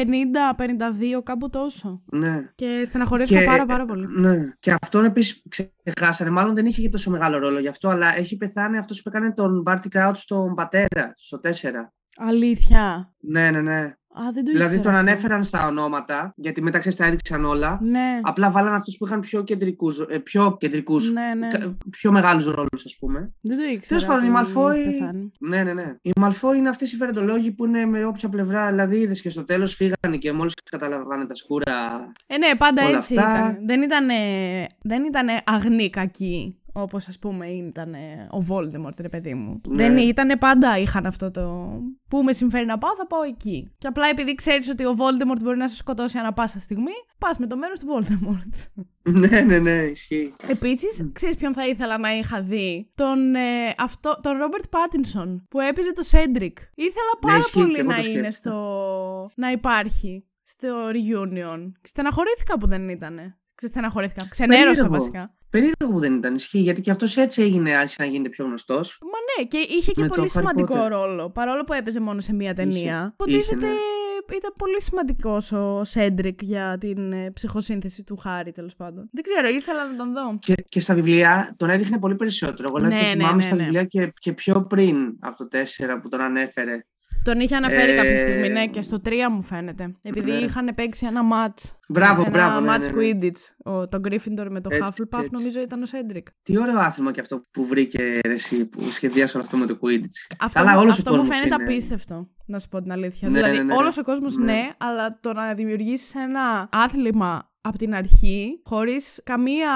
50-52, 1.17 1.23
κάπου 1.23 1.49
τόσο. 1.49 2.03
Ναι. 2.11 2.51
Και 2.55 2.83
στεναχωρήθηκα 2.85 3.39
και, 3.39 3.45
πάρα 3.45 3.65
πάρα 3.65 3.85
πολύ. 3.85 4.07
Ναι. 4.19 4.53
Και 4.59 4.75
αυτόν 4.81 5.05
επίσης 5.05 5.43
ξεχάσανε. 5.49 6.29
Μάλλον 6.29 6.55
δεν 6.55 6.65
είχε 6.65 6.81
και 6.81 6.89
τόσο 6.89 7.09
μεγάλο 7.09 7.37
ρόλο 7.37 7.59
γι' 7.59 7.67
αυτό, 7.67 7.89
αλλά 7.89 8.17
έχει 8.17 8.37
πεθάνει 8.37 8.77
αυτός 8.77 9.01
που 9.01 9.09
έκανε 9.09 9.33
τον 9.33 9.63
Barty 9.67 9.87
Crouch 9.97 10.11
στον 10.13 10.53
πατέρα, 10.53 11.13
στο 11.25 11.39
4. 11.43 11.49
Αλήθεια. 12.17 13.13
Ναι, 13.19 13.51
ναι, 13.51 13.61
ναι. 13.61 13.93
Α, 14.19 14.31
δεν 14.33 14.45
το 14.45 14.51
δηλαδή 14.51 14.79
τον 14.79 14.95
ανέφεραν 14.95 15.43
στα 15.43 15.67
ονόματα, 15.67 16.33
γιατί 16.35 16.61
μετά 16.61 16.79
ξέρεις 16.79 16.97
τα 16.97 17.05
έδειξαν 17.05 17.45
όλα. 17.45 17.79
Ναι. 17.81 18.19
Απλά 18.21 18.51
βάλαν 18.51 18.73
αυτούς 18.73 18.97
που 18.97 19.05
είχαν 19.05 19.19
πιο 19.19 19.43
κεντρικούς, 19.43 19.99
ε, 20.09 20.17
πιο, 20.17 20.57
κεντρικούς, 20.59 21.11
ναι, 21.11 21.33
ναι. 21.37 21.49
πιο 21.89 22.11
μεγάλους 22.11 22.45
ρόλους, 22.45 22.85
ας 22.85 22.95
πούμε. 22.99 23.33
Δεν 23.41 23.57
το 23.57 23.63
ήξερα. 23.63 23.99
Τέλος 23.99 24.05
πάντων, 24.05 24.27
η 24.27 24.31
Μαλφόη. 24.31 24.85
Ναι, 25.39 25.63
ναι, 25.63 25.73
ναι. 25.73 25.95
Η 26.01 26.11
Μαλφόη 26.19 26.57
είναι 26.57 26.69
αυτοί 26.69 26.83
οι 26.83 26.87
φερεντολόγοι 26.87 27.51
που 27.51 27.65
είναι 27.65 27.85
με 27.85 28.05
όποια 28.05 28.29
πλευρά. 28.29 28.69
Δηλαδή, 28.69 28.97
είδες 28.97 29.21
και 29.21 29.29
στο 29.29 29.43
τέλος 29.43 29.75
φύγανε 29.75 30.17
και 30.19 30.31
μόλις 30.31 30.53
καταλαβάνε 30.71 31.25
τα 31.25 31.33
σκούρα. 31.33 32.11
Ε, 32.27 32.37
ναι, 32.37 32.55
πάντα 32.57 32.81
έτσι 32.81 33.13
ήταν. 33.13 33.57
Δεν 33.65 33.81
ήταν, 33.81 34.07
δεν 34.81 35.03
ήταν 35.03 35.27
αγνή 35.45 35.89
κακή. 35.89 36.62
Όπως 36.73 37.07
ας 37.07 37.19
πούμε 37.19 37.47
ήταν 37.47 37.95
ο 38.31 38.45
Voldemort, 38.49 38.99
ρε 38.99 39.09
παιδί 39.09 39.33
μου. 39.33 39.61
Ναι. 39.67 39.75
Δεν 39.75 39.97
ήταν 39.97 40.37
πάντα 40.39 40.77
είχαν 40.77 41.05
αυτό 41.05 41.31
το. 41.31 41.73
Πού 42.07 42.23
με 42.23 42.33
συμφέρει 42.33 42.65
να 42.65 42.77
πάω, 42.77 42.95
θα 42.95 43.07
πάω 43.07 43.21
εκεί. 43.21 43.71
Και 43.77 43.87
απλά 43.87 44.07
επειδή 44.07 44.35
ξέρεις 44.35 44.69
ότι 44.69 44.85
ο 44.85 44.95
Voldemort 44.97 45.39
μπορεί 45.41 45.57
να 45.57 45.67
σε 45.67 45.75
σκοτώσει 45.75 46.17
ανά 46.17 46.33
πάσα 46.33 46.59
στιγμή, 46.59 46.91
πας 47.17 47.37
με 47.37 47.47
το 47.47 47.57
μέρος 47.57 47.79
του 47.79 47.87
Voldemort. 47.87 48.83
ναι, 49.19 49.41
ναι, 49.41 49.59
ναι, 49.59 49.71
ισχύει. 49.71 50.33
Επίσης, 50.47 51.09
ξέρεις 51.13 51.35
ποιον 51.35 51.53
θα 51.53 51.67
ήθελα 51.67 51.97
να 51.97 52.17
είχα 52.17 52.41
δει; 52.41 52.91
Τον, 52.95 53.35
ε, 53.35 53.73
αυτό, 53.77 54.19
τον 54.21 54.33
Robert 54.37 54.77
Pattinson 54.77 55.41
που 55.49 55.59
έπαιζε 55.59 55.93
το 55.93 56.03
Cedric. 56.11 56.55
Ήθελα 56.75 57.13
πάρα 57.19 57.37
ναι, 57.37 57.43
πολύ 57.63 57.83
να 57.83 57.97
είναι 57.97 58.31
στο. 58.31 59.29
να 59.35 59.51
υπάρχει 59.51 60.25
στο 60.43 60.87
reunion. 60.87 61.71
Στεναχωρήθηκα 61.81 62.57
που 62.59 62.67
δεν 62.67 62.89
ήταν. 62.89 63.37
Ξεστεναχωρήθηκα. 63.55 64.27
Ξενέρωσα 64.29 64.87
βασικά. 64.87 65.33
Περίεργο 65.53 65.87
που 65.91 65.99
δεν 65.99 66.13
ήταν 66.13 66.35
ισχύει, 66.35 66.59
γιατί 66.59 66.81
και 66.81 66.91
αυτός 66.91 67.17
έτσι 67.17 67.41
έγινε, 67.41 67.75
άρχισε 67.75 67.95
να 67.99 68.05
γίνεται 68.05 68.29
πιο 68.29 68.45
γνωστός. 68.45 68.99
Μα 69.01 69.07
ναι, 69.07 69.47
και 69.47 69.57
είχε 69.57 69.91
και 69.91 70.05
πολύ 70.05 70.29
σημαντικό 70.29 70.87
ρόλο. 70.87 71.29
Παρόλο 71.29 71.63
που 71.63 71.73
έπαιζε 71.73 71.99
μόνο 71.99 72.19
σε 72.19 72.33
μία 72.33 72.53
ταινία. 72.53 73.09
Υποτίθεται 73.13 73.65
ναι. 73.65 74.35
ήταν 74.35 74.53
πολύ 74.57 74.81
σημαντικός 74.81 75.51
ο 75.51 75.83
Σέντρικ 75.83 76.41
για 76.41 76.77
την 76.79 77.11
ε, 77.11 77.31
ψυχοσύνθεση 77.31 78.03
του 78.03 78.17
Χάρη, 78.17 78.51
τέλος 78.51 78.75
πάντων. 78.75 79.09
Δεν 79.11 79.23
ξέρω, 79.23 79.47
ήθελα 79.47 79.87
να 79.87 79.95
τον 79.95 80.13
δω. 80.13 80.37
Και, 80.39 80.55
και 80.69 80.79
στα 80.79 80.93
βιβλία 80.93 81.53
τον 81.57 81.69
έδειχνε 81.69 81.99
πολύ 81.99 82.15
περισσότερο. 82.15 82.67
Εγώ 82.69 82.79
ναι, 82.79 82.87
ναι, 82.87 83.09
θυμάμαι 83.11 83.35
ναι, 83.35 83.41
στα 83.41 83.55
βιβλία 83.55 83.83
και, 83.83 84.13
και 84.19 84.33
πιο 84.33 84.65
πριν 84.65 85.17
από 85.19 85.37
το 85.37 85.47
4 85.51 85.63
που 86.01 86.09
τον 86.09 86.21
ανέφερε. 86.21 86.85
Τον 87.23 87.39
είχε 87.39 87.55
αναφέρει 87.55 87.91
ε... 87.91 87.95
κάποια 87.95 88.19
στιγμή, 88.19 88.49
ναι, 88.49 88.67
και 88.67 88.81
στο 88.81 89.01
3 89.05 89.11
μου 89.31 89.41
φαίνεται. 89.41 89.95
Επειδή 90.01 90.31
ναι. 90.31 90.37
είχαν 90.37 90.73
παίξει 90.75 91.05
ένα 91.05 91.21
match. 91.33 91.71
Μπράβο, 91.87 92.21
ένα 92.21 92.29
μπράβο. 92.29 92.57
Ένα 92.57 92.75
match 92.75 92.93
ναι, 92.93 93.03
ναι. 93.03 93.19
Quidditch. 93.19 93.71
Ο, 93.71 93.87
το 93.87 93.99
Gryffindor 94.03 94.47
με 94.49 94.61
το 94.61 94.69
έτσι, 94.71 94.83
Hufflepuff 94.85 95.19
έτσι. 95.19 95.29
νομίζω 95.31 95.61
ήταν 95.61 95.81
ο 95.81 95.85
Σέντρικ. 95.85 96.27
Τι 96.43 96.59
ωραίο 96.59 96.79
άθλημα 96.79 97.11
και 97.11 97.19
αυτό 97.19 97.45
που 97.51 97.65
βρήκε 97.65 98.19
εσύ 98.23 98.65
που 98.65 98.91
σχεδίασε 98.91 99.37
όλο 99.37 99.45
αυτό 99.45 99.57
με 99.57 99.65
το 99.65 99.79
Quidditch. 99.81 100.35
Αυτό, 100.39 100.59
Καλά, 100.59 100.79
όλος 100.79 100.97
αυτό 100.97 101.15
μου 101.15 101.25
φαίνεται 101.25 101.45
είναι... 101.45 101.63
απίστευτο, 101.63 102.29
να 102.45 102.59
σου 102.59 102.69
πω 102.69 102.81
την 102.81 102.91
αλήθεια. 102.91 103.29
Ναι, 103.29 103.35
δηλαδή, 103.35 103.57
ναι, 103.57 103.63
ναι, 103.63 103.75
όλος 103.75 103.97
ο 103.97 104.03
κόσμος 104.03 104.37
ναι. 104.37 104.45
ναι, 104.45 104.69
αλλά 104.77 105.19
το 105.19 105.33
να 105.33 105.53
δημιουργήσεις 105.53 106.15
ένα 106.15 106.69
άθλημα 106.71 107.51
από 107.61 107.77
την 107.77 107.95
αρχή, 107.95 108.61
χωρίς 108.65 109.21
καμία. 109.23 109.69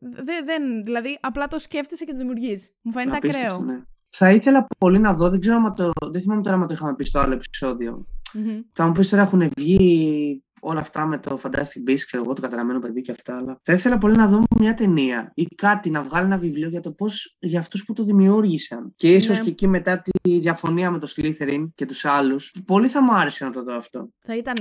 Δεν, 0.00 0.44
δεν, 0.44 0.84
δηλαδή, 0.84 1.18
απλά 1.20 1.48
το 1.48 1.58
σκέφτεσαι 1.58 2.04
και 2.04 2.12
το 2.12 2.18
δημιουργείς. 2.18 2.70
Μου 2.82 2.92
φαίνεται 2.92 3.16
ακραίο. 3.16 3.58
Ναι. 3.58 3.82
Θα 4.16 4.30
ήθελα 4.30 4.66
πολύ 4.78 4.98
να 4.98 5.14
δω, 5.14 5.30
δεν 5.30 5.40
ξέρω 5.40 5.56
αν 5.56 5.74
το. 5.74 5.90
Δεν 6.10 6.20
θυμάμαι 6.20 6.42
τώρα 6.42 6.56
αν 6.56 6.66
το 6.66 6.74
είχαμε 6.74 6.94
πει 6.94 7.04
στο 7.04 7.18
άλλο 7.18 7.34
επεισόδιο. 7.34 8.06
Mm-hmm. 8.34 8.64
Θα 8.72 8.86
μου 8.86 8.92
πεις 8.92 9.08
τώρα 9.08 9.22
έχουν 9.22 9.50
βγει 9.56 10.43
όλα 10.64 10.80
αυτά 10.80 11.06
με 11.06 11.18
το 11.18 11.40
Fantastic 11.42 11.90
Beasts 11.90 12.00
και 12.10 12.16
εγώ 12.16 12.32
το 12.32 12.40
καταλαβαίνω 12.40 12.78
παιδί 12.78 13.00
και 13.00 13.10
αυτά. 13.10 13.36
Αλλά 13.36 13.58
θα 13.62 13.72
ήθελα 13.72 13.98
πολύ 13.98 14.16
να 14.16 14.28
δω 14.28 14.42
μια 14.58 14.74
ταινία 14.74 15.32
ή 15.34 15.46
κάτι 15.46 15.90
να 15.90 16.02
βγάλει 16.02 16.26
ένα 16.26 16.36
βιβλίο 16.36 16.68
για 16.68 16.80
το 16.80 16.90
πώς 16.90 17.36
για 17.38 17.58
αυτούς 17.58 17.84
που 17.84 17.92
το 17.92 18.02
δημιούργησαν. 18.02 18.92
Και 18.96 19.12
ίσως 19.12 19.36
ναι. 19.36 19.44
και 19.44 19.50
εκεί 19.50 19.66
μετά 19.68 20.02
τη 20.02 20.38
διαφωνία 20.38 20.90
με 20.90 20.98
το 20.98 21.12
Slytherin 21.16 21.68
και 21.74 21.86
τους 21.86 22.04
άλλους. 22.04 22.52
Πολύ 22.66 22.88
θα 22.88 23.02
μου 23.02 23.14
άρεσε 23.14 23.44
να 23.44 23.50
το 23.50 23.62
δω 23.62 23.76
αυτό. 23.76 24.08
Θα 24.18 24.36
ήταν 24.36 24.56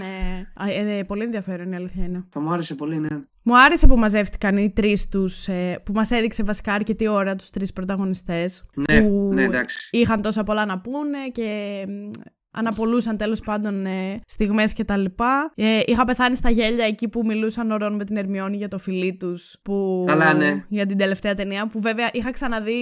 ε, 0.66 0.98
ε, 0.98 1.04
πολύ 1.04 1.24
ενδιαφέρον 1.24 1.72
η 1.72 1.76
αλήθεια 1.76 2.04
είναι. 2.04 2.26
Θα 2.30 2.40
μου 2.40 2.52
άρεσε 2.54 2.76
πολύ, 2.76 3.00
ναι. 3.00 3.22
Μου 3.46 3.60
άρεσε 3.60 3.88
που 3.88 3.98
μαζεύτηκαν 3.98 4.58
οι 4.58 4.72
τρεις 4.72 5.08
τους, 5.08 5.48
ε, 5.48 5.82
που 5.86 5.94
μας 5.94 6.12
έδειξε 6.12 6.44
βασικά 6.44 6.74
αρκετή 6.74 7.08
ώρα 7.08 7.36
τους 7.36 7.50
τρεις 7.50 7.74
πρωταγωνιστές. 7.74 8.66
Ναι, 8.74 9.02
που 9.02 9.30
ναι, 9.34 9.44
εντάξει. 9.44 9.90
Είχαν 9.92 10.22
τόσα 10.22 10.44
πολλά 10.44 10.66
να 10.66 10.80
πούνε 10.80 11.18
και 11.32 11.86
αναπολούσαν 12.54 13.18
τέλος 13.18 13.40
πάντων 13.40 13.86
ε, 13.86 14.22
στιγμές 14.26 14.74
και 14.74 14.84
τα 14.84 14.98
λοιπά. 14.98 15.52
Ε, 15.56 15.80
είχα 15.86 16.04
πεθάνει 16.04 16.36
στα 16.36 16.50
γέλια 16.50 16.86
εκεί 16.86 17.08
που 17.08 17.26
μιλούσαν 17.26 17.72
ο 17.72 17.78
Ρον 17.78 17.96
με 17.96 18.04
την 18.04 18.18
Ερμιόνη 18.18 18.58
για 18.58 18.68
το 18.68 18.78
φιλί 18.78 19.16
τους 19.16 19.56
που... 19.62 20.04
Καλά, 20.08 20.34
ναι. 20.34 20.66
για 20.70 20.86
την 20.86 20.98
τελευταία 20.98 21.34
ταινία 21.34 21.68
που 21.68 21.82
βέβαια 21.82 22.10
είχα 22.14 22.32
ξαναδεί 22.32 22.82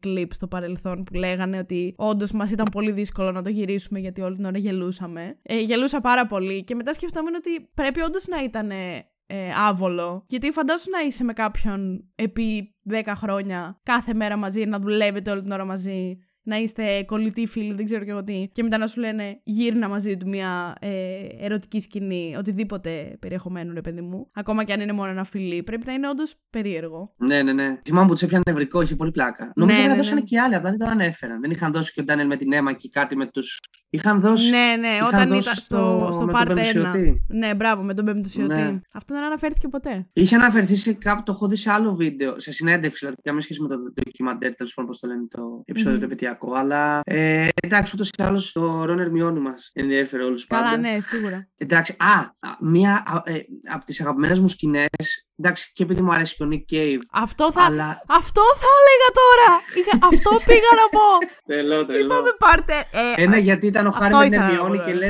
κλιπ 0.00 0.32
στο 0.32 0.46
παρελθόν 0.46 1.04
που 1.04 1.14
λέγανε 1.14 1.58
ότι 1.58 1.94
όντως 1.96 2.32
μας 2.32 2.50
ήταν 2.50 2.66
πολύ 2.70 2.90
δύσκολο 2.90 3.32
να 3.32 3.42
το 3.42 3.48
γυρίσουμε 3.48 3.98
γιατί 3.98 4.20
όλη 4.20 4.36
την 4.36 4.44
ώρα 4.44 4.58
γελούσαμε. 4.58 5.38
Ε, 5.42 5.60
γελούσα 5.60 6.00
πάρα 6.00 6.26
πολύ 6.26 6.64
και 6.64 6.74
μετά 6.74 6.92
σκεφτόμουν 6.92 7.34
ότι 7.34 7.68
πρέπει 7.74 8.00
όντως 8.00 8.26
να 8.26 8.42
ήταν 8.42 8.70
ε, 8.70 9.50
άβολο. 9.68 10.24
Γιατί 10.28 10.50
φαντάσου 10.50 10.90
να 10.90 11.00
είσαι 11.00 11.24
με 11.24 11.32
κάποιον 11.32 12.04
επί 12.14 12.74
10 12.90 13.12
χρόνια 13.16 13.80
κάθε 13.82 14.14
μέρα 14.14 14.36
μαζί, 14.36 14.64
να 14.64 14.78
δουλεύετε 14.78 15.30
όλη 15.30 15.42
την 15.42 15.50
ώρα 15.50 15.64
μαζί 15.64 16.18
να 16.42 16.56
είστε 16.56 17.02
κολλητοί 17.02 17.46
φίλοι, 17.46 17.72
δεν 17.72 17.84
ξέρω 17.84 18.04
και 18.04 18.10
εγώ 18.10 18.24
τι, 18.24 18.48
και 18.52 18.62
μετά 18.62 18.78
να 18.78 18.86
σου 18.86 19.00
λένε 19.00 19.40
γύρνα 19.44 19.88
μαζί 19.88 20.16
του 20.16 20.28
μια 20.28 20.76
ε, 20.80 21.26
ερωτική 21.40 21.80
σκηνή, 21.80 22.34
οτιδήποτε 22.38 23.16
περιεχομένου, 23.20 23.72
ρε 23.72 23.80
παιδί 23.80 24.00
μου. 24.00 24.30
Ακόμα 24.32 24.64
και 24.64 24.72
αν 24.72 24.80
είναι 24.80 24.92
μόνο 24.92 25.10
ένα 25.10 25.24
φιλί, 25.24 25.62
πρέπει 25.62 25.86
να 25.86 25.92
είναι 25.92 26.08
όντως 26.08 26.34
περίεργο. 26.50 27.14
Ναι, 27.16 27.42
ναι, 27.42 27.52
ναι. 27.52 27.80
Θυμάμαι 27.84 28.06
που 28.06 28.12
τους 28.12 28.22
έπιανε 28.22 28.42
νευρικό, 28.46 28.82
είχε 28.82 28.96
πολύ 28.96 29.10
πλάκα. 29.10 29.52
Νομίζω 29.56 29.78
ναι, 29.78 29.84
ότι 29.84 29.92
ναι, 29.92 29.98
δώσανε 29.98 30.20
ναι. 30.20 30.26
και 30.26 30.40
άλλοι, 30.40 30.54
απλά 30.54 30.70
δεν 30.70 30.78
το 30.78 30.86
ανέφεραν. 30.86 31.40
Δεν 31.40 31.50
είχαν 31.50 31.72
δώσει 31.72 31.92
και 31.92 32.00
ο 32.00 32.04
Ντάνιελ 32.04 32.26
με 32.26 32.36
την 32.36 32.52
αίμα 32.52 32.72
και 32.72 32.88
κάτι 32.88 33.16
με 33.16 33.26
τους. 33.26 33.58
Είχαν 33.92 34.20
δώσει. 34.20 34.50
Ναι, 34.50 34.76
ναι, 34.78 34.88
είχαν 34.88 35.06
όταν 35.06 35.28
δώσει 35.28 35.40
ήταν 35.40 35.54
στο, 35.54 36.08
στο 36.12 36.24
με 36.24 36.32
τον 36.32 36.40
part 36.40 36.44
1. 36.44 36.46
πεμπτουσιωτή. 36.46 37.24
Ναι, 37.28 37.54
μπράβο, 37.54 37.82
με 37.82 37.94
τον 37.94 38.04
πεμπτουσιωτή. 38.04 38.54
Ναι. 38.54 38.80
Αυτό 38.94 39.14
δεν 39.14 39.22
αναφέρθηκε 39.22 39.68
ποτέ. 39.68 40.08
Είχε 40.12 40.34
αναφερθεί 40.34 40.76
σε 40.76 40.92
κάπου, 40.92 41.22
το 41.22 41.32
έχω 41.32 41.48
δει 41.48 41.56
σε 41.56 41.70
άλλο 41.70 41.94
βίντεο, 41.94 42.40
σε 42.40 42.52
συνέντευξη, 42.52 42.98
δηλαδή 42.98 43.22
καμία 43.22 43.42
σχέση 43.42 43.62
με 43.62 43.68
το 43.68 43.76
ντοκιμαντέρ, 43.76 44.54
τέλος 44.54 44.74
πάντων, 44.74 44.90
πώς 44.90 45.00
το 45.00 45.06
λένε 45.06 45.26
το 45.30 45.62
επεισόδιο 45.64 45.92
Μμμ. 45.92 46.00
το 46.00 46.06
επαιτειακό. 46.06 46.54
Αλλά 46.54 47.00
ε, 47.04 47.48
εντάξει, 47.62 47.92
ούτως 47.94 48.08
ή 48.08 48.22
άλλως 48.22 48.52
το 48.52 48.84
Ρόν 48.84 48.98
Ερμιόνι 48.98 49.40
μας 49.40 49.70
ενδιαφέρει 49.72 50.22
όλους 50.22 50.46
Καλά, 50.46 50.76
ναι, 50.76 50.98
σίγουρα. 50.98 51.48
Εντάξει, 51.56 51.96
α, 51.98 52.18
α, 52.18 52.56
μία 52.60 53.02
α, 53.06 53.32
ε, 53.32 53.38
από 53.72 53.84
τις 53.84 54.00
αγαπημένες 54.00 54.38
μου 54.38 54.48
σκηνές. 54.48 55.28
Εντάξει, 55.42 55.70
και 55.74 55.82
επειδή 55.82 56.02
μου 56.02 56.12
αρέσει 56.12 56.36
και 56.36 56.42
ο 56.42 56.48
Nick 56.52 56.72
Cave. 56.74 56.96
Αυτό 57.12 57.52
θα, 57.52 57.62
Αλλά. 57.64 58.02
αυτό 58.08 58.42
θα 58.62 58.66
έλεγα 58.80 59.08
τώρα! 59.20 59.48
Είχα- 59.78 60.06
αυτό 60.12 60.30
πήγα 60.44 60.70
να 60.80 60.86
πω! 60.98 61.06
Τρελό, 61.48 61.86
τρελό. 61.86 62.04
Είπαμε 62.04 62.30
πάρτε. 62.38 62.74
Ε, 63.16 63.22
Ένα 63.22 63.38
γιατί 63.38 63.66
ήταν 63.66 63.86
ο 63.86 63.88
Αυτό 63.88 64.00
Χάρη 64.00 64.14
με 64.14 64.24
ήθελα 64.26 64.42
να 64.42 64.48
Ερμιόνι 64.50 64.76
πω 64.78 64.84
και 64.84 64.92
τώρα. 64.92 65.04
λε. 65.06 65.08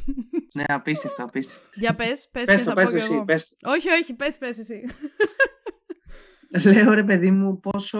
ναι, 0.56 0.64
απίστευτο, 0.68 1.22
απίστευτο. 1.22 1.68
Για 1.74 1.94
πες, 1.94 2.28
πες, 2.32 2.44
Πες 2.44 2.58
και 2.58 2.64
το, 2.64 2.68
θα 2.70 2.74
πες 2.74 2.84
πω 2.84 2.90
το 2.90 2.96
κι 2.96 3.02
εσύ, 3.04 3.14
εγώ. 3.14 3.24
πες 3.24 3.48
το. 3.58 3.70
Όχι, 3.70 3.88
όχι, 4.02 4.14
πες, 4.14 4.36
πες 4.38 4.58
εσύ. 4.58 4.80
Λέω 6.64 6.92
ρε 6.92 7.04
παιδί 7.04 7.30
μου 7.30 7.60
πόσο, 7.60 7.98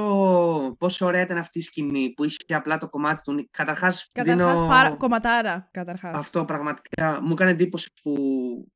πόσο 0.78 1.06
ωραία 1.06 1.22
ήταν 1.22 1.38
αυτή 1.38 1.58
η 1.58 1.62
σκηνή 1.62 2.12
που 2.16 2.24
είχε 2.24 2.54
απλά 2.54 2.78
το 2.78 2.88
κομμάτι 2.88 3.22
του. 3.22 3.36
Nick. 3.38 3.44
Καταρχάς, 3.50 4.10
Καταρχάς, 4.12 4.58
δίνω... 4.58 4.68
πάρα... 4.68 4.96
κομματάρα, 4.96 5.68
καταρχάς. 5.70 6.18
Αυτό 6.18 6.44
πραγματικά 6.44 7.20
μου 7.22 7.32
έκανε 7.32 7.50
εντύπωση 7.50 7.92
που 8.02 8.14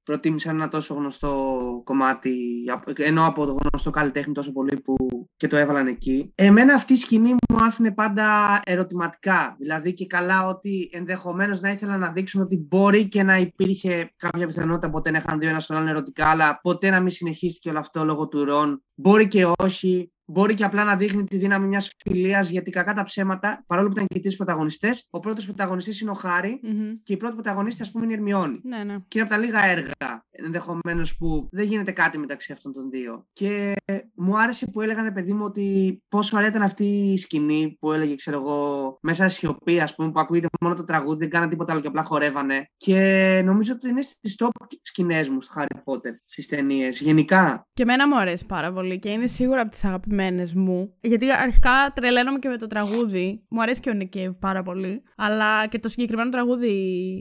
προτίμησαν 0.02 0.54
ένα 0.54 0.68
τόσο 0.68 0.94
γνωστό 0.94 1.56
κομμάτι, 1.84 2.64
ενώ 2.96 3.26
από 3.26 3.46
το 3.46 3.56
γνωστό 3.62 3.90
καλλιτέχνη 3.90 4.32
τόσο 4.32 4.52
πολύ 4.52 4.80
που 4.80 4.94
και 5.36 5.46
το 5.46 5.56
έβαλαν 5.56 5.86
εκεί. 5.86 6.32
Εμένα 6.34 6.74
αυτή 6.74 6.92
η 6.92 6.96
σκηνή 6.96 7.30
μου 7.30 7.56
άφηνε 7.60 7.90
πάντα 7.90 8.60
ερωτηματικά. 8.64 9.56
Δηλαδή 9.58 9.94
και 9.94 10.06
καλά 10.06 10.46
ότι 10.46 10.90
ενδεχομένως 10.92 11.60
να 11.60 11.70
ήθελαν 11.70 12.00
να 12.00 12.12
δείξουν 12.12 12.42
ότι 12.42 12.66
μπορεί 12.68 13.08
και 13.08 13.22
να 13.22 13.36
υπήρχε 13.36 14.12
κάποια 14.16 14.46
πιθανότητα 14.46 14.90
ποτέ 14.90 15.10
να 15.10 15.18
είχαν 15.18 15.38
δύο 15.38 15.48
ένας 15.48 15.64
στον 15.64 15.76
άλλον 15.76 15.88
ερωτικά, 15.88 16.26
αλλά 16.26 16.60
ποτέ 16.62 16.90
να 16.90 17.00
μην 17.00 17.10
συνεχίστηκε 17.10 17.68
όλο 17.68 17.78
αυτό 17.78 18.04
λόγω 18.04 18.28
του 18.28 18.44
Ρον. 18.44 18.82
Μπορεί 18.94 19.28
και 19.28 19.46
όχι. 19.62 20.12
Μπορεί 20.32 20.54
και 20.54 20.64
απλά 20.64 20.84
να 20.84 20.96
δείχνει 20.96 21.24
τη 21.24 21.36
δύναμη 21.36 21.66
μιας 21.66 21.90
φιλίας, 22.04 22.50
γιατί 22.50 22.70
κακά 22.70 22.92
τα 22.92 23.02
ψέματα, 23.02 23.64
παρόλο 23.66 23.88
που 23.88 23.94
ήταν 23.94 24.06
και 24.06 24.20
τρεις 24.20 24.36
πρωταγωνιστές, 24.36 25.06
ο 25.10 25.20
πρώτος 25.20 25.44
πρωταγωνιστής 25.44 26.00
είναι 26.00 26.10
ο 26.10 26.14
Χάρη 26.14 26.60
Μμμ. 26.62 26.92
και 27.02 27.12
η 27.12 27.16
πρώτη 27.16 27.34
πρωταγωνίστρια, 27.34 27.84
ας 27.84 27.90
πούμε, 27.92 28.04
είναι 28.04 28.14
η 28.14 28.16
Ερμιόνη. 28.16 28.60
Ναι, 28.62 28.84
ναι. 28.84 28.96
Και 29.08 29.18
είναι 29.18 29.22
από 29.22 29.30
τα 29.30 29.36
λίγα 29.38 29.66
έργα 29.66 30.24
ενδεχομένως 30.30 31.16
που 31.16 31.48
δεν 31.50 31.66
γίνεται 31.66 31.90
κάτι 31.90 32.18
μεταξύ 32.18 32.52
αυτών 32.52 32.72
των 32.72 32.90
δύο. 32.90 33.26
Και 33.32 33.74
μου 34.14 34.38
άρεσε 34.38 34.66
που 34.66 34.80
έλεγαν, 34.80 35.04
ρε 35.04 35.10
παιδί 35.10 35.32
μου, 35.32 35.44
ότι 35.44 35.98
πόσο 36.08 36.36
ωραία 36.36 36.48
ήταν 36.48 36.62
αυτή 36.62 36.84
η 36.84 37.18
σκηνή 37.18 37.76
που 37.80 37.92
έλεγε, 37.92 38.14
ξέρω 38.14 38.38
εγώ, 38.38 38.98
μέσα 39.02 39.28
στη 39.28 39.38
σιωπή, 39.38 39.80
ας 39.80 39.94
πούμε, 39.94 40.10
που 40.10 40.20
ακούγεται 40.20 40.46
μόνο 40.60 40.74
το 40.74 40.84
τραγούδι, 40.84 41.18
δεν 41.18 41.30
κάναν 41.30 41.48
τίποτα 41.48 41.72
άλλο 41.72 41.80
και 41.80 41.88
απλά 41.88 42.02
χορεύανε. 42.02 42.66
Και 42.76 43.42
νομίζω 43.44 43.72
ότι 43.72 43.88
είναι 43.88 44.02
στις 44.02 44.34
top 44.38 44.48
σκηνές 44.82 45.28
μου 45.28 45.40
στο 45.40 45.52
Harry 45.56 45.76
Potter, 45.84 46.12
στις 46.24 46.46
ταινίες. 46.46 47.00
Γενικά. 47.00 47.66
Και 47.72 47.82
εμένα 47.82 48.08
μου 48.08 48.18
αρέσει 48.18 48.46
πάρα 48.46 48.72
πολύ 48.72 48.98
και 48.98 49.08
είναι 49.08 49.26
σίγουρα 49.26 49.60
από 49.60 49.70
τις 49.70 49.84
αγαπημένες 50.22 50.54
μου. 50.54 50.94
Γιατί 51.00 51.30
αρχικά 51.30 51.70
τρελαίνομαι 51.94 52.38
και 52.38 52.48
με 52.48 52.56
το 52.56 52.66
τραγούδι. 52.66 53.42
Μου 53.48 53.62
αρέσει 53.62 53.80
και 53.80 53.90
ο 53.90 53.92
Nick 54.00 54.16
Cave 54.16 54.38
πάρα 54.40 54.62
πολύ. 54.62 55.02
Αλλά 55.16 55.66
και 55.66 55.78
το 55.78 55.88
συγκεκριμένο 55.88 56.30
τραγούδι 56.30 56.74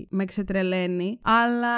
με 0.09 0.25
ξετρελαίνει. 0.25 1.19
Αλλά 1.21 1.75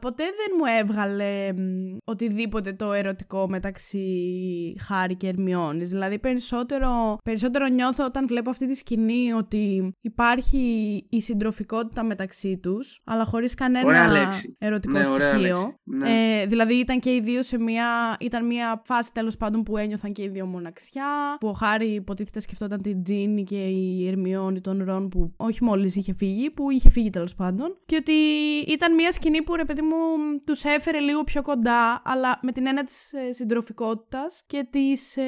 ποτέ 0.00 0.24
δεν 0.24 0.56
μου 0.58 0.64
έβγαλε 0.80 1.52
μ, 1.52 1.96
οτιδήποτε 2.04 2.72
το 2.72 2.92
ερωτικό 2.92 3.48
μεταξύ 3.48 4.06
Χάρη 4.86 5.16
και 5.16 5.28
Ερμιόνης. 5.28 5.90
Δηλαδή 5.90 6.18
περισσότερο, 6.18 7.16
περισσότερο 7.24 7.66
νιώθω 7.66 8.04
όταν 8.04 8.26
βλέπω 8.26 8.50
αυτή 8.50 8.66
τη 8.66 8.74
σκηνή 8.74 9.32
ότι 9.32 9.94
υπάρχει 10.00 10.58
η 11.10 11.20
συντροφικότητα 11.20 12.04
μεταξύ 12.04 12.58
τους, 12.62 13.00
αλλά 13.04 13.24
χωρίς 13.24 13.54
κανένα 13.54 13.86
Ωραία 13.86 14.08
λέξη. 14.10 14.56
ερωτικό 14.58 14.98
Ναι, 14.98 15.06
ωραία 15.06 15.32
στοιχείο. 15.32 15.56
λέξη. 15.56 15.76
Ναι. 15.84 16.40
Ε, 16.40 16.46
δηλαδή 16.46 16.74
ήταν 16.74 17.00
και 17.00 17.14
οι 17.14 17.20
δύο 17.20 17.42
σε 17.42 17.58
μια. 17.58 18.16
ήταν 18.20 18.46
μια 18.46 18.82
φάση 18.84 19.12
τέλος 19.12 19.36
πάντων 19.36 19.62
που 19.62 19.76
ένιωθαν 19.76 20.12
και 20.12 20.22
οι 20.22 20.28
δύο 20.28 20.46
μοναξιά. 20.54 21.36
Που 21.40 21.48
ο 21.48 21.52
Χάρη 21.52 21.86
υποτίθεται 21.86 22.40
σκεφτόταν 22.40 22.82
την 22.82 23.02
Τζίνι 23.02 23.42
και 23.44 23.66
η 23.66 24.08
Ερμιόνη 24.08 24.60
των 24.60 24.84
Ρον 24.84 25.08
που 25.08 25.32
όχι 25.36 25.64
μόλις 25.64 25.96
είχε 25.96 26.12
φύγει, 26.14 26.50
που 26.50 26.70
είχε 26.70 26.90
φύγει 26.90 27.10
τέλος 27.10 27.34
πάντων. 27.34 27.76
Και 27.86 27.96
ότι 27.96 28.12
ήταν 28.72 28.94
μια 28.94 29.12
σκηνή 29.12 29.42
που 29.42 29.54
ρε 29.56 29.64
παιδί 29.64 29.82
μου 29.82 29.96
τους 30.46 30.64
έφερε 30.64 30.98
λίγο 30.98 31.24
πιο 31.24 31.42
κοντά, 31.42 32.02
αλλά 32.04 32.38
με 32.42 32.52
την 32.52 32.66
έννοια 32.66 32.84
της 32.84 33.12
ε, 33.12 33.32
συντροφικότητας 33.32 34.42
και 34.46 34.66
της 34.70 35.16
ε, 35.16 35.22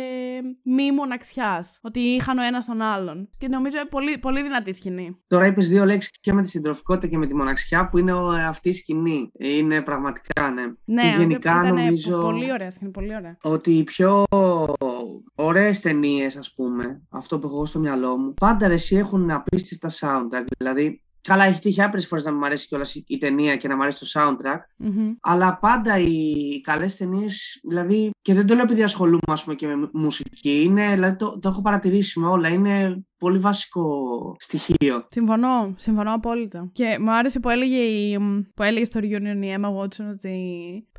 μη 0.62 0.92
μοναξιάς. 0.92 1.78
Ότι 1.82 2.00
είχαν 2.00 2.38
ο 2.38 2.42
ένας 2.42 2.66
τον 2.66 2.80
άλλον. 2.82 3.28
Και 3.38 3.48
νομίζω 3.48 3.76
πολύ, 3.90 4.18
πολύ 4.18 4.42
δυνατή 4.42 4.72
σκηνή. 4.72 5.16
Τώρα 5.26 5.46
είπες 5.46 5.68
δύο 5.68 5.84
λέξεις 5.84 6.10
και 6.20 6.32
με 6.32 6.42
τη 6.42 6.48
συντροφικότητα 6.48 7.06
και 7.06 7.18
με 7.18 7.26
τη 7.26 7.34
μοναξιά 7.34 7.88
που 7.88 7.98
είναι 7.98 8.12
ο- 8.12 8.28
αυτή 8.28 8.68
η 8.68 8.72
σκηνή. 8.72 9.30
Είναι 9.38 9.80
πραγματικά, 9.82 10.50
ναι. 10.50 10.62
Ναι, 10.84 11.02
και 11.02 11.16
γενικά 11.18 11.50
ήταν 11.50 11.74
νομίζω 11.74 12.20
πολύ 12.20 12.52
ωραία 12.52 12.70
σκηνή, 12.70 12.90
πολύ 12.90 13.14
ωραία. 13.14 13.36
ότι 13.42 13.70
οι 13.72 13.84
πιο 13.84 14.24
ωραίες 15.34 15.80
ταινίες, 15.80 16.36
ας 16.36 16.54
πούμε, 16.54 17.02
αυτό 17.08 17.38
που 17.38 17.46
έχω 17.46 17.56
εγώ 17.56 17.66
στο 17.66 17.78
μυαλό 17.78 18.16
μου, 18.16 18.34
πάντα 18.34 18.68
ρε, 18.68 18.74
εσύ 18.74 18.96
έχουν 18.96 19.30
απίστευτα 19.30 19.90
soundtrack. 19.90 20.44
Δηλαδή, 20.58 21.00
καλά, 21.20 21.44
έχει 21.44 21.60
τύχει 21.60 21.82
άπειρες 21.82 22.06
φορές 22.06 22.24
να 22.24 22.32
μου 22.32 22.44
αρέσει 22.44 22.66
κιόλας 22.66 22.94
η 22.94 23.18
ταινία 23.18 23.56
και 23.56 23.68
να 23.68 23.76
μου 23.76 23.82
αρέσει 23.82 23.98
το 23.98 24.20
soundtrack, 24.20 24.60
Μμμ. 24.76 25.12
αλλά 25.20 25.58
πάντα 25.58 25.98
οι 25.98 26.60
καλές 26.60 26.96
ταινίες, 26.96 27.60
δηλαδή, 27.68 28.10
και 28.22 28.34
δεν 28.34 28.46
το 28.46 28.54
λέω 28.54 28.62
επειδή 28.62 28.82
ασχολούμαι 28.82 29.20
ας 29.26 29.44
πούμε, 29.44 29.56
και 29.56 29.66
με 29.66 29.90
μουσική, 29.92 30.62
είναι, 30.62 30.94
δηλαδή 30.94 31.16
το, 31.16 31.38
το 31.38 31.48
έχω 31.48 31.62
παρατηρήσει 31.62 32.20
με 32.20 32.26
όλα, 32.26 32.48
είναι 32.48 33.04
πολύ 33.18 33.38
βασικό 33.38 33.86
στοιχείο. 34.38 35.06
Συμφωνώ, 35.10 35.74
συμφωνώ 35.76 36.12
απόλυτα. 36.14 36.70
Και 36.72 36.96
μου 37.00 37.12
άρεσε 37.12 37.40
που 37.40 37.48
έλεγε, 37.48 37.76
η, 37.76 38.18
που 38.54 38.62
έλεγε 38.62 38.84
στο 38.84 39.00
reunion 39.02 39.42
η 39.42 39.54
Emma 39.56 39.76
Watson 39.76 40.10
ότι 40.10 40.34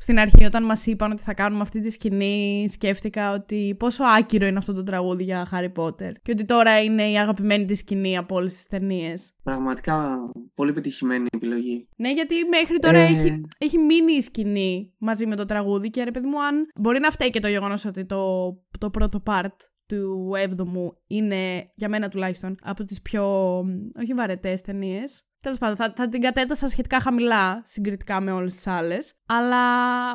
στην 0.00 0.18
αρχή 0.18 0.44
όταν 0.44 0.64
μας 0.64 0.86
είπαν 0.86 1.12
ότι 1.12 1.22
θα 1.22 1.34
κάνουμε 1.34 1.62
αυτή 1.62 1.80
τη 1.80 1.90
σκηνή 1.90 2.66
σκέφτηκα 2.70 3.32
ότι 3.32 3.76
πόσο 3.78 4.04
άκυρο 4.04 4.46
είναι 4.46 4.58
αυτό 4.58 4.72
το 4.72 4.82
τραγούδι 4.82 5.24
για 5.24 5.48
Harry 5.52 5.82
Potter 5.82 6.12
και 6.22 6.30
ότι 6.30 6.44
τώρα 6.44 6.82
είναι 6.82 7.10
η 7.10 7.18
αγαπημένη 7.18 7.64
της 7.64 7.78
σκηνή 7.78 8.16
από 8.16 8.34
όλες 8.34 8.54
τις 8.54 8.66
ταινίες. 8.66 9.32
Πραγματικά 9.42 10.18
πολύ 10.54 10.72
πετυχημένη 10.72 11.26
επιλογή. 11.30 11.88
Ναι, 11.96 12.12
γιατί 12.12 12.34
μέχρι 12.50 12.78
τώρα 12.78 12.98
Ε. 12.98 13.04
έχει, 13.04 13.40
έχει 13.58 13.78
μείνει 13.78 14.12
η 14.12 14.20
σκηνή 14.20 14.92
μαζί 14.98 15.26
με 15.26 15.36
το 15.36 15.44
τραγούδι 15.44 15.90
και 15.90 16.04
ρε 16.04 16.10
παιδί 16.10 16.26
μου, 16.26 16.42
αν 16.42 16.66
μπορεί 16.74 16.98
να 17.00 17.10
φταίει 17.10 17.30
και 17.30 17.40
το 17.40 17.48
γεγονός 17.48 17.84
ότι 17.84 18.06
το, 18.06 18.22
το 18.78 18.90
πρώτο 18.90 19.22
part 19.26 19.56
του 19.88 20.30
7ου 20.48 20.92
είναι, 21.06 21.70
για 21.74 21.88
μένα 21.88 22.08
τουλάχιστον, 22.08 22.56
από 22.62 22.84
τις 22.84 23.02
πιο, 23.02 23.24
μ, 23.64 24.00
όχι 24.00 24.14
βαρετές 24.14 24.60
ταινίες. 24.60 25.22
Τέλος 25.42 25.58
πάντων, 25.58 25.76
θα, 25.76 25.92
θα 25.96 26.08
την 26.08 26.20
κατέτασα 26.20 26.68
σχετικά 26.68 27.00
χαμηλά 27.00 27.62
συγκριτικά 27.64 28.20
με 28.20 28.32
όλες 28.32 28.54
τις 28.54 28.66
άλλες. 28.66 29.14
Αλλά 29.26 29.58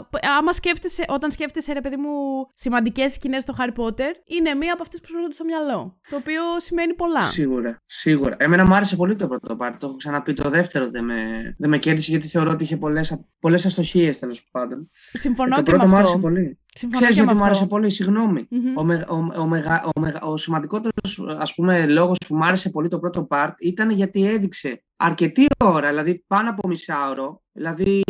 π- 0.09 0.25
άμα 0.39 0.53
σκέφτεσαι, 0.53 1.05
όταν 1.07 1.31
σκέφτεσαι, 1.31 1.73
ρε 1.73 1.81
παιδί 1.81 1.95
μου, 1.95 2.09
σημαντικές 2.53 3.13
σκηνές 3.13 3.41
στο 3.41 3.55
Harry 3.59 3.81
Potter, 3.83 4.11
είναι 4.25 4.53
μία 4.53 4.73
από 4.73 4.81
αυτές 4.81 4.99
που 5.01 5.07
σου 5.07 5.13
έρχονται 5.15 5.33
στο 5.33 5.43
μυαλό. 5.43 5.99
Το 6.09 6.15
οποίο 6.15 6.41
σημαίνει 6.57 6.93
πολλά. 6.93 7.21
Σίγουρα, 7.23 7.81
σίγουρα. 7.85 8.35
Εμένα 8.39 8.65
μου 8.65 8.73
άρεσε 8.73 8.95
πολύ 8.95 9.15
το 9.15 9.27
πρώτο 9.27 9.57
part. 9.59 9.75
Το 9.79 9.87
έχω 9.87 9.95
ξαναπεί. 9.95 10.33
Το 10.33 10.49
δεύτερο 10.49 10.89
δεν 10.89 11.03
με, 11.03 11.15
δεν 11.57 11.69
με 11.69 11.77
κέρδισε 11.77 12.11
γιατί 12.11 12.27
θεωρώ 12.27 12.51
ότι 12.51 12.63
είχε 12.63 12.77
πολλές, 12.77 13.19
πολλές 13.39 13.65
αστοχίες 13.65 14.19
τέλος 14.19 14.43
πάντων. 14.51 14.89
Συμφωνώ 15.13 15.53
Ε, 15.53 15.57
το 15.57 15.63
και 15.63 15.69
πρώτο 15.71 15.83
με 15.83 15.89
μου 15.89 15.95
αυτό. 15.95 16.07
άρεσε 16.07 16.21
πολύ. 16.21 16.59
Συμφωνώ 16.75 16.99
Ξέρεις 17.01 17.15
και 17.15 17.21
με 17.21 17.25
γιατί 17.25 17.39
μου 17.39 17.45
άρεσε 17.45 17.63
αυτό. 17.63 17.75
πολύ, 17.75 17.89
συγγνώμη. 17.89 18.47
Μμμ. 18.49 18.77
Ο, 18.77 18.83
με, 18.83 19.05
ο, 19.09 19.39
ο, 19.41 19.47
μεγα, 19.47 19.83
ο, 19.95 19.99
μεγα, 19.99 20.21
ο 20.21 20.37
σημαντικότερος 20.37 21.23
ας 21.37 21.53
πούμε, 21.53 21.87
λόγος 21.87 22.17
που 22.27 22.35
μου 22.35 22.45
άρεσε 22.45 22.69
πολύ 22.69 22.87
το 22.87 22.99
πρώτο 22.99 23.27
part 23.29 23.51
ήταν 23.59 23.89
γιατί 23.89 24.27
έδειξε 24.27 24.83
αρκετή 24.95 25.45
ώρα, 25.63 25.89
δηλαδή 25.89 26.23
πάνω 26.27 26.49
από 26.49 26.67
μισάωρο, 26.67 27.42
δηλαδή 27.53 28.01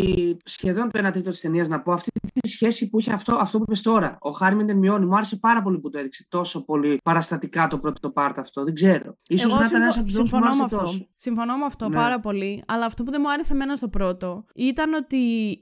σχεδόν 0.45 0.91
το 0.91 1.07
1 1.07 1.11
τρίτο 1.11 1.29
της 1.29 1.41
ταινίας 1.41 1.67
να 1.67 1.81
πω 1.81 1.91
αυτή 1.91 2.09
τη 2.41 2.47
σχέση 2.49 2.89
που 2.89 2.99
είχε 2.99 3.11
αυτό, 3.13 3.35
αυτό 3.35 3.57
που 3.57 3.63
είπες 3.67 3.81
τώρα. 3.81 4.17
Ο 4.19 4.31
Χάρη 4.31 4.55
με 4.55 4.63
την 4.63 4.77
Μιώνη 4.77 5.05
μου 5.05 5.15
άρεσε 5.15 5.35
πάρα 5.35 5.61
πολύ 5.61 5.79
που 5.79 5.89
το 5.89 5.97
έδειξε 5.99 6.25
τόσο 6.29 6.65
πολύ 6.65 6.99
παραστατικά 7.03 7.67
το 7.67 7.79
πρώτο 7.79 8.13
part 8.15 8.33
αυτό. 8.37 8.63
Δεν 8.63 8.73
ξέρω. 8.73 9.17
Ίσως 9.27 9.51
Εγώ 9.51 9.59
να 9.59 9.65
ήταν 9.67 9.69
συμφω- 9.69 9.81
ένας 9.83 9.95
από 9.97 10.05
τους 10.05 10.15
λόγους 10.15 10.29
που 10.29 10.37
μου 10.37 10.43
συμφωνώ 10.43 10.55
με 10.55 10.61
άρεσε 10.61 10.75
αυτό. 10.75 10.85
τόσο. 10.97 11.07
Συμφωνώ 11.15 11.57
με 11.57 11.65
αυτό 11.65 11.89
Ναι. 11.89 11.95
πάρα 11.95 12.19
πολύ. 12.19 12.63
Αλλά 12.67 12.85
αυτό 12.85 13.03
που 13.03 13.11
δεν 13.11 13.21
μου 13.23 13.31
άρεσε 13.31 13.53
εμένα 13.53 13.75
στο 13.75 13.87
πρώτο 13.89 14.45
ήταν 14.55 14.93
ότι 14.93 15.17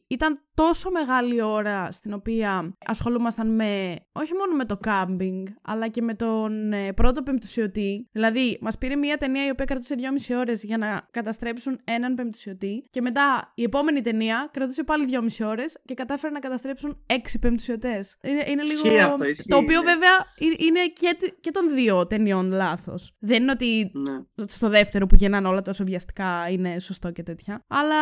ήταν 0.08 0.40
τόσο 0.54 0.92
μεγάλη 0.92 1.42
ώρα 1.42 1.92
στην 1.92 2.14
οποία 2.14 2.76
ασχολούμασταν 2.86 3.56
με 3.56 3.96
όχι 4.12 4.34
μόνο 4.34 4.56
με 4.58 4.66
το 4.66 4.78
κάμπινγκ, 4.78 5.48
αλλά 5.62 5.88
και 5.88 6.02
με 6.02 6.14
τον 6.14 6.74
ε, 6.74 6.94
πρώτο 6.94 7.24
πεμπτουσιωτή. 7.24 8.08
Δηλαδή, 8.12 8.58
μας 8.62 8.78
πήρε 8.78 8.96
μια 8.96 9.18
ταινία 9.18 9.46
η 9.46 9.50
οποία 9.50 9.66
κρατούσε 9.66 9.96
2,5 9.98 10.36
ώρες 10.38 10.64
για 10.64 10.78
να 10.78 11.08
καταστρέψουν 11.12 11.80
έναν 11.84 12.14
πεμπτουσιωτή 12.16 12.86
και 12.90 13.02
μετά 13.02 13.52
η 13.56 13.64
επόμενη 13.72 14.02
ταινία 14.02 14.50
κρατούσε 14.54 14.84
πάλι 14.84 15.06
δυόμιση 15.06 15.44
ώρες 15.44 15.78
και 15.86 15.94
κατάφεραν 15.94 16.34
να 16.34 16.40
καταστρέψουν 16.40 17.04
έξι 17.06 17.40
πεμπτουσιωτέ. 17.40 18.06
Είναι, 18.24 18.44
είναι 18.48 18.64
λίγο. 18.64 18.86
Ισχύει 18.88 19.00
αυτό, 19.00 19.24
ισχύει, 19.26 19.48
το 19.50 19.56
οποίο 19.58 19.82
ναι. 19.82 19.86
βέβαια 19.92 20.16
ε- 20.40 20.64
είναι 20.66 20.80
και, 20.86 21.16
τ- 21.20 21.40
και 21.40 21.52
των 21.52 21.74
δύο 21.74 22.08
ταινιών 22.08 22.52
λάθος. 22.52 23.16
Δεν 23.20 23.42
είναι 23.42 23.52
ότι 23.52 23.92
Ναι. 23.94 24.46
στο 24.48 24.70
δεύτερο 24.70 25.06
που 25.06 25.16
γεννάνε 25.16 25.48
όλα 25.48 25.62
τόσο 25.62 25.84
βιαστικά 25.84 26.50
είναι 26.50 26.80
σωστό 26.80 27.12
και 27.12 27.24
τέτοια. 27.24 27.66
Αλλά 27.68 27.96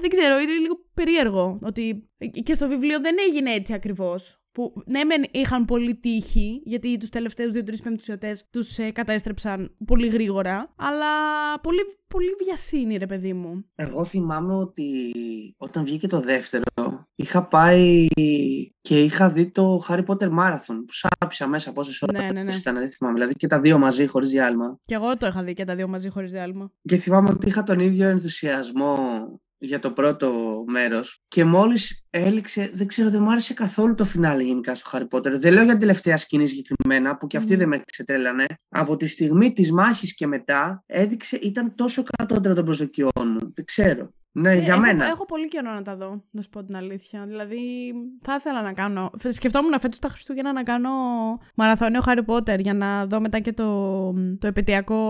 δεν 0.00 0.10
ξέρω, 0.10 0.38
είναι 0.38 0.52
λίγο 0.52 0.74
περίεργο 0.94 1.58
ότι 1.62 2.10
και 2.42 2.54
στο 2.54 2.68
βιβλίο 2.68 3.00
δεν 3.00 3.14
έγινε 3.28 3.50
έτσι 3.52 3.72
ακριβώς. 3.72 4.40
Που 4.56 4.82
ναι, 4.86 5.04
μεν 5.04 5.24
είχαν 5.30 5.64
πολύ 5.64 5.96
τύχη, 5.96 6.60
γιατί 6.64 6.96
τους 6.96 7.08
τελευταίους 7.08 7.52
δύο-τρεις 7.52 7.82
πεμπτουσιωτές 7.82 8.44
τους 8.50 8.78
ε, 8.78 8.90
κατέστρεψαν 8.90 9.74
πολύ 9.86 10.06
γρήγορα. 10.06 10.72
Αλλά 10.76 11.06
πολύ, 11.62 11.80
πολύ 12.08 12.34
βιασύνη, 12.44 12.96
ρε 12.96 13.06
παιδί 13.06 13.32
μου. 13.32 13.64
Εγώ 13.74 14.04
θυμάμαι 14.04 14.54
ότι 14.54 15.14
όταν 15.56 15.84
βγήκε 15.84 16.06
το 16.06 16.20
δεύτερο, 16.20 16.62
είχα 17.14 17.46
πάει 17.46 18.06
και 18.80 19.02
είχα 19.02 19.28
δει 19.28 19.50
το 19.50 19.84
Harry 19.88 20.04
Potter 20.06 20.28
Marathon 20.38 20.76
που 20.86 20.92
σάπισα 20.92 21.46
μέσα 21.46 21.72
πόσες 21.72 22.02
ώρες 22.02 22.22
Ναι, 22.22 22.32
ναι, 22.32 22.42
ναι. 22.42 22.54
ήταν, 22.54 22.74
δεν 22.74 22.90
θυμάμαι. 22.90 23.14
Δηλαδή 23.14 23.34
και 23.34 23.46
τα 23.46 23.60
δύο 23.60 23.78
μαζί 23.78 24.06
χωρίς 24.06 24.30
διάλειμμα. 24.30 24.78
Και 24.86 24.94
εγώ 24.94 25.16
το 25.16 25.26
είχα 25.26 25.42
δει 25.42 25.54
και 25.54 25.64
τα 25.64 25.74
δύο 25.74 25.88
μαζί 25.88 26.08
χωρίς 26.08 26.30
διάλειμμα. 26.30 26.72
Και 26.82 26.96
θυμάμαι 26.96 27.30
ότι 27.30 27.48
είχα 27.48 27.62
τον 27.62 27.78
ίδιο 27.78 28.08
ενθουσιασμό 28.08 28.96
για 29.58 29.78
το 29.78 29.90
πρώτο 29.90 30.62
μέρος 30.66 31.22
και 31.28 31.44
μόλις 31.44 32.06
έληξε, 32.10 32.70
δεν 32.74 32.86
ξέρω, 32.86 33.10
δεν 33.10 33.22
μου 33.22 33.30
άρεσε 33.30 33.54
καθόλου 33.54 33.94
το 33.94 34.04
φινάλε 34.04 34.42
γενικά 34.42 34.74
στο 34.74 34.90
Harry 34.92 35.16
Potter. 35.16 35.32
Δεν 35.32 35.52
λέω 35.52 35.62
για 35.62 35.72
την 35.72 35.80
τελευταία 35.80 36.16
σκηνή 36.16 36.46
συγκεκριμένα, 36.46 37.16
που 37.16 37.26
και 37.26 37.36
αυτή 37.36 37.52
Μμμ. 37.52 37.58
δεν 37.58 37.68
με 37.68 37.82
ξετρέλανε. 37.86 38.46
Από 38.68 38.96
τη 38.96 39.06
στιγμή 39.06 39.52
της 39.52 39.72
μάχης 39.72 40.14
και 40.14 40.26
μετά 40.26 40.82
έδειξε, 40.86 41.36
ήταν 41.36 41.74
τόσο 41.74 42.02
κατώτερο 42.16 42.54
των 42.54 42.64
προσδοκιών 42.64 43.10
μου. 43.16 43.52
Δεν 43.54 43.64
ξέρω. 43.64 44.10
Ναι, 44.38 44.50
Ε, 44.52 44.58
για 44.58 44.72
έχω, 44.72 44.80
μένα. 44.80 45.06
Έχω 45.06 45.24
πολύ 45.26 45.48
καιρό 45.48 45.72
να 45.72 45.82
τα 45.82 45.96
δω, 45.96 46.22
να 46.30 46.42
σου 46.42 46.48
πω 46.50 46.64
την 46.64 46.76
αλήθεια. 46.76 47.24
Δηλαδή, 47.26 47.58
θα 48.22 48.34
ήθελα 48.34 48.62
να 48.62 48.72
κάνω. 48.72 49.10
Σκεφτόμουν 49.28 49.80
φέτος 49.80 49.98
τα 49.98 50.08
Χριστούγεννα 50.08 50.52
να 50.52 50.62
κάνω 50.62 50.90
μαραθώνιο 51.54 52.00
Harry 52.06 52.24
Potter 52.26 52.58
για 52.58 52.74
να 52.74 53.04
δω 53.04 53.20
μετά 53.20 53.38
και 53.38 53.52
το, 53.52 54.12
το 54.38 54.46
επαιτειακό 54.46 55.00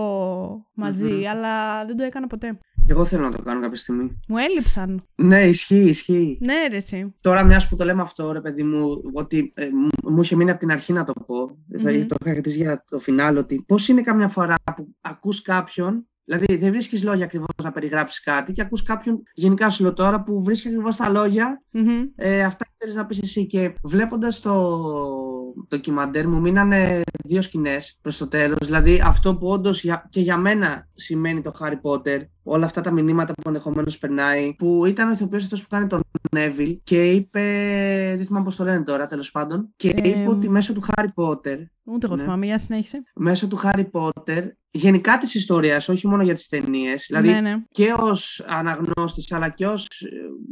μαζί, 0.73 1.11
Μμμ. 1.11 1.27
αλλά 1.27 1.85
δεν 1.85 1.97
το 1.97 2.03
έκανα 2.03 2.27
ποτέ. 2.27 2.57
Εγώ 2.89 3.05
θέλω 3.05 3.23
να 3.23 3.31
το 3.31 3.41
κάνω 3.41 3.61
κάποια 3.61 3.77
στιγμή. 3.77 4.19
Μου 4.27 4.37
έλειψαν. 4.37 5.03
Ναι, 5.15 5.41
ισχύει, 5.47 5.75
ισχύει. 5.89 6.37
Ναι, 6.45 6.67
ρε, 6.69 6.75
εσύ. 6.75 7.15
Τώρα, 7.21 7.43
μιας 7.43 7.67
που 7.67 7.75
το 7.75 7.83
λέμε 7.85 8.01
αυτό, 8.01 8.31
ρε 8.31 8.41
παιδί 8.41 8.63
μου, 8.63 9.01
ότι 9.13 9.51
ε, 9.55 9.67
μου- 9.69 10.13
μου 10.13 10.21
είχε 10.21 10.35
μείνει 10.35 10.49
από 10.49 10.59
την 10.59 10.71
αρχή 10.71 10.93
να 10.93 11.03
το 11.03 11.13
πω. 11.25 11.47
Θα- 11.81 11.91
Μμμ. 11.91 12.05
Το 12.05 12.15
είχα 12.21 12.31
κρατήσει 12.33 12.57
για 12.57 12.83
το 12.89 12.99
φινάλ, 12.99 13.37
ότι 13.37 13.63
πώς 13.67 13.87
είναι 13.87 14.01
καμιά 14.01 14.27
φορά 14.27 14.55
που 14.75 14.95
ακούς 15.01 15.41
κάποιον. 15.41 16.07
Δηλαδή, 16.29 16.57
δεν 16.57 16.71
βρίσκεις 16.71 17.03
λόγια 17.03 17.25
ακριβώς 17.25 17.47
να 17.63 17.71
περιγράψεις 17.71 18.21
κάτι 18.21 18.53
και 18.53 18.61
ακούς 18.61 18.83
κάποιον, 18.83 19.23
γενικά 19.33 19.69
σου 19.69 19.83
λέω 19.83 19.93
τώρα, 19.93 20.23
που 20.23 20.43
βρίσκει 20.43 20.67
ακριβώς 20.67 20.95
τα 20.95 21.09
λόγια 21.09 21.61
Μμμ. 21.71 22.03
ε, 22.15 22.43
αυτά 22.43 22.65
που 22.65 22.71
θέλεις 22.77 22.95
να 22.95 23.05
πεις 23.05 23.19
εσύ. 23.21 23.45
Και 23.45 23.73
βλέποντας 23.83 24.39
το 24.39 24.81
ντοκιμαντέρ, 25.67 26.27
μου 26.27 26.39
μείνανε 26.39 27.01
δύο 27.23 27.41
σκηνές 27.41 27.99
προς 28.01 28.17
το 28.17 28.27
τέλος. 28.27 28.57
Δηλαδή, 28.65 29.01
αυτό 29.03 29.35
που 29.35 29.47
όντως 29.47 29.85
και 30.09 30.21
για 30.21 30.37
μένα 30.37 30.87
σημαίνει 30.93 31.41
το 31.41 31.51
Harry 31.59 31.79
Potter, 31.81 32.21
όλα 32.47 32.65
αυτά 32.65 32.81
τα 32.81 32.91
μηνύματα 32.91 33.33
που 33.33 33.41
ενδεχομένως 33.45 33.97
περνάει, 33.97 34.53
που 34.57 34.85
ήταν 34.85 35.09
ο 35.09 35.11
ηθοποιός 35.11 35.43
αυτός 35.43 35.61
που 35.61 35.67
κάνει 35.69 35.87
τον 35.87 36.01
Neville 36.35 36.77
και 36.83 37.11
είπε. 37.11 37.41
Δεν 38.17 38.25
θυμάμαι 38.25 38.45
πώς 38.45 38.55
το 38.55 38.63
λένε 38.63 38.83
τώρα, 38.83 39.05
τέλος 39.05 39.31
πάντων. 39.31 39.73
Και 39.75 39.89
Ε, 39.89 40.09
είπε 40.09 40.29
ότι 40.29 40.49
μέσω 40.49 40.73
του 40.73 40.83
Harry 40.87 41.07
Potter 41.15 41.57
Ούτε 41.89 42.05
εγώ 42.05 42.15
Ναι. 42.15 42.21
θυμάμαι, 42.21 42.45
για 42.45 42.57
συνέχισε. 42.59 43.03
μέσω 43.15 43.47
του 43.47 43.59
Harry 43.63 43.85
Potter, 43.91 44.43
γενικά 44.71 45.17
της 45.17 45.35
ιστορίας, 45.35 45.89
όχι 45.89 46.07
μόνο 46.07 46.23
για 46.23 46.33
τις 46.33 46.47
ταινίες, 46.47 47.05
δηλαδή 47.07 47.29
ναι, 47.29 47.39
ναι. 47.41 47.55
και 47.71 47.93
ως 47.99 48.45
αναγνώστης 48.47 49.31
αλλά 49.31 49.49
και 49.49 49.67
ως 49.67 49.85
ε, 49.85 50.07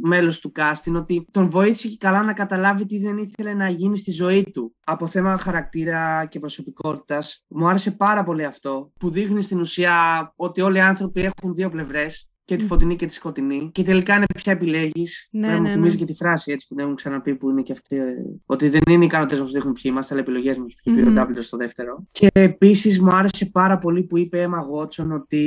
μέλος 0.08 0.40
του 0.40 0.52
casting, 0.56 0.92
ότι 0.94 1.26
τον 1.30 1.48
βοήθησε 1.50 1.88
και 1.88 1.96
καλά 2.00 2.22
να 2.22 2.32
καταλάβει 2.32 2.86
τι 2.86 2.98
δεν 2.98 3.18
ήθελε 3.18 3.54
να 3.54 3.68
γίνει 3.68 3.98
στη 3.98 4.10
ζωή 4.10 4.50
του. 4.54 4.74
Από 4.84 5.06
θέμα 5.06 5.38
χαρακτήρα 5.38 6.24
και 6.30 6.38
προσωπικότητας, 6.38 7.44
μου 7.48 7.68
άρεσε 7.68 7.90
πάρα 7.90 8.24
πολύ 8.24 8.44
αυτό, 8.44 8.92
που 8.98 9.10
δείχνει 9.10 9.42
στην 9.42 9.60
ουσία 9.60 9.94
ότι 10.36 10.60
όλοι 10.60 10.76
οι 10.76 10.80
άνθρωποι 10.80 11.20
έχουν 11.20 11.54
δύο 11.54 11.70
Brecht 11.86 12.28
και 12.46 12.56
τη 12.56 12.62
Μμ. 12.64 12.66
φωτεινή 12.66 12.96
και 12.96 13.06
τη 13.06 13.14
σκοτεινή. 13.14 13.70
Και 13.72 13.82
τελικά 13.82 14.14
είναι 14.16 14.24
ποια 14.34 14.52
επιλέγεις. 14.52 15.28
Ναι, 15.30 15.46
μου 15.46 15.52
ναι, 15.52 15.58
ναι. 15.58 15.68
θυμίζει 15.68 15.96
και 15.96 16.04
τη 16.04 16.14
φράση 16.14 16.52
έτσι 16.52 16.66
που 16.68 16.74
δεν 16.74 16.84
έχουν 16.84 16.96
ξαναπεί 16.96 17.34
που 17.34 17.50
είναι 17.50 17.62
και 17.62 17.72
αυτή. 17.72 17.96
ε, 17.96 18.04
Ότι 18.46 18.68
δεν 18.68 18.80
είναι 18.88 19.02
οι 19.02 19.06
ικανότητες 19.06 19.38
μας 19.38 19.48
που 19.48 19.54
δείχνουν 19.54 19.72
ποιοι 19.72 19.82
είμαστε, 19.84 20.14
αλλά 20.14 20.22
επιλογές 20.22 20.56
μας. 20.58 20.74
Που 20.84 20.90
είπε 20.90 21.00
ο 21.00 21.04
Μμμ. 21.04 21.14
Ντάμπλερ 21.14 21.42
στο 21.42 21.56
δεύτερο. 21.56 22.06
Και 22.10 22.28
επίσης 22.32 23.00
μου 23.00 23.14
άρεσε 23.14 23.46
πάρα 23.52 23.78
πολύ 23.78 24.02
που 24.02 24.18
είπε 24.18 24.40
η 24.40 24.46
Emma 24.48 24.60
Watson 24.80 25.06
ότι 25.14 25.42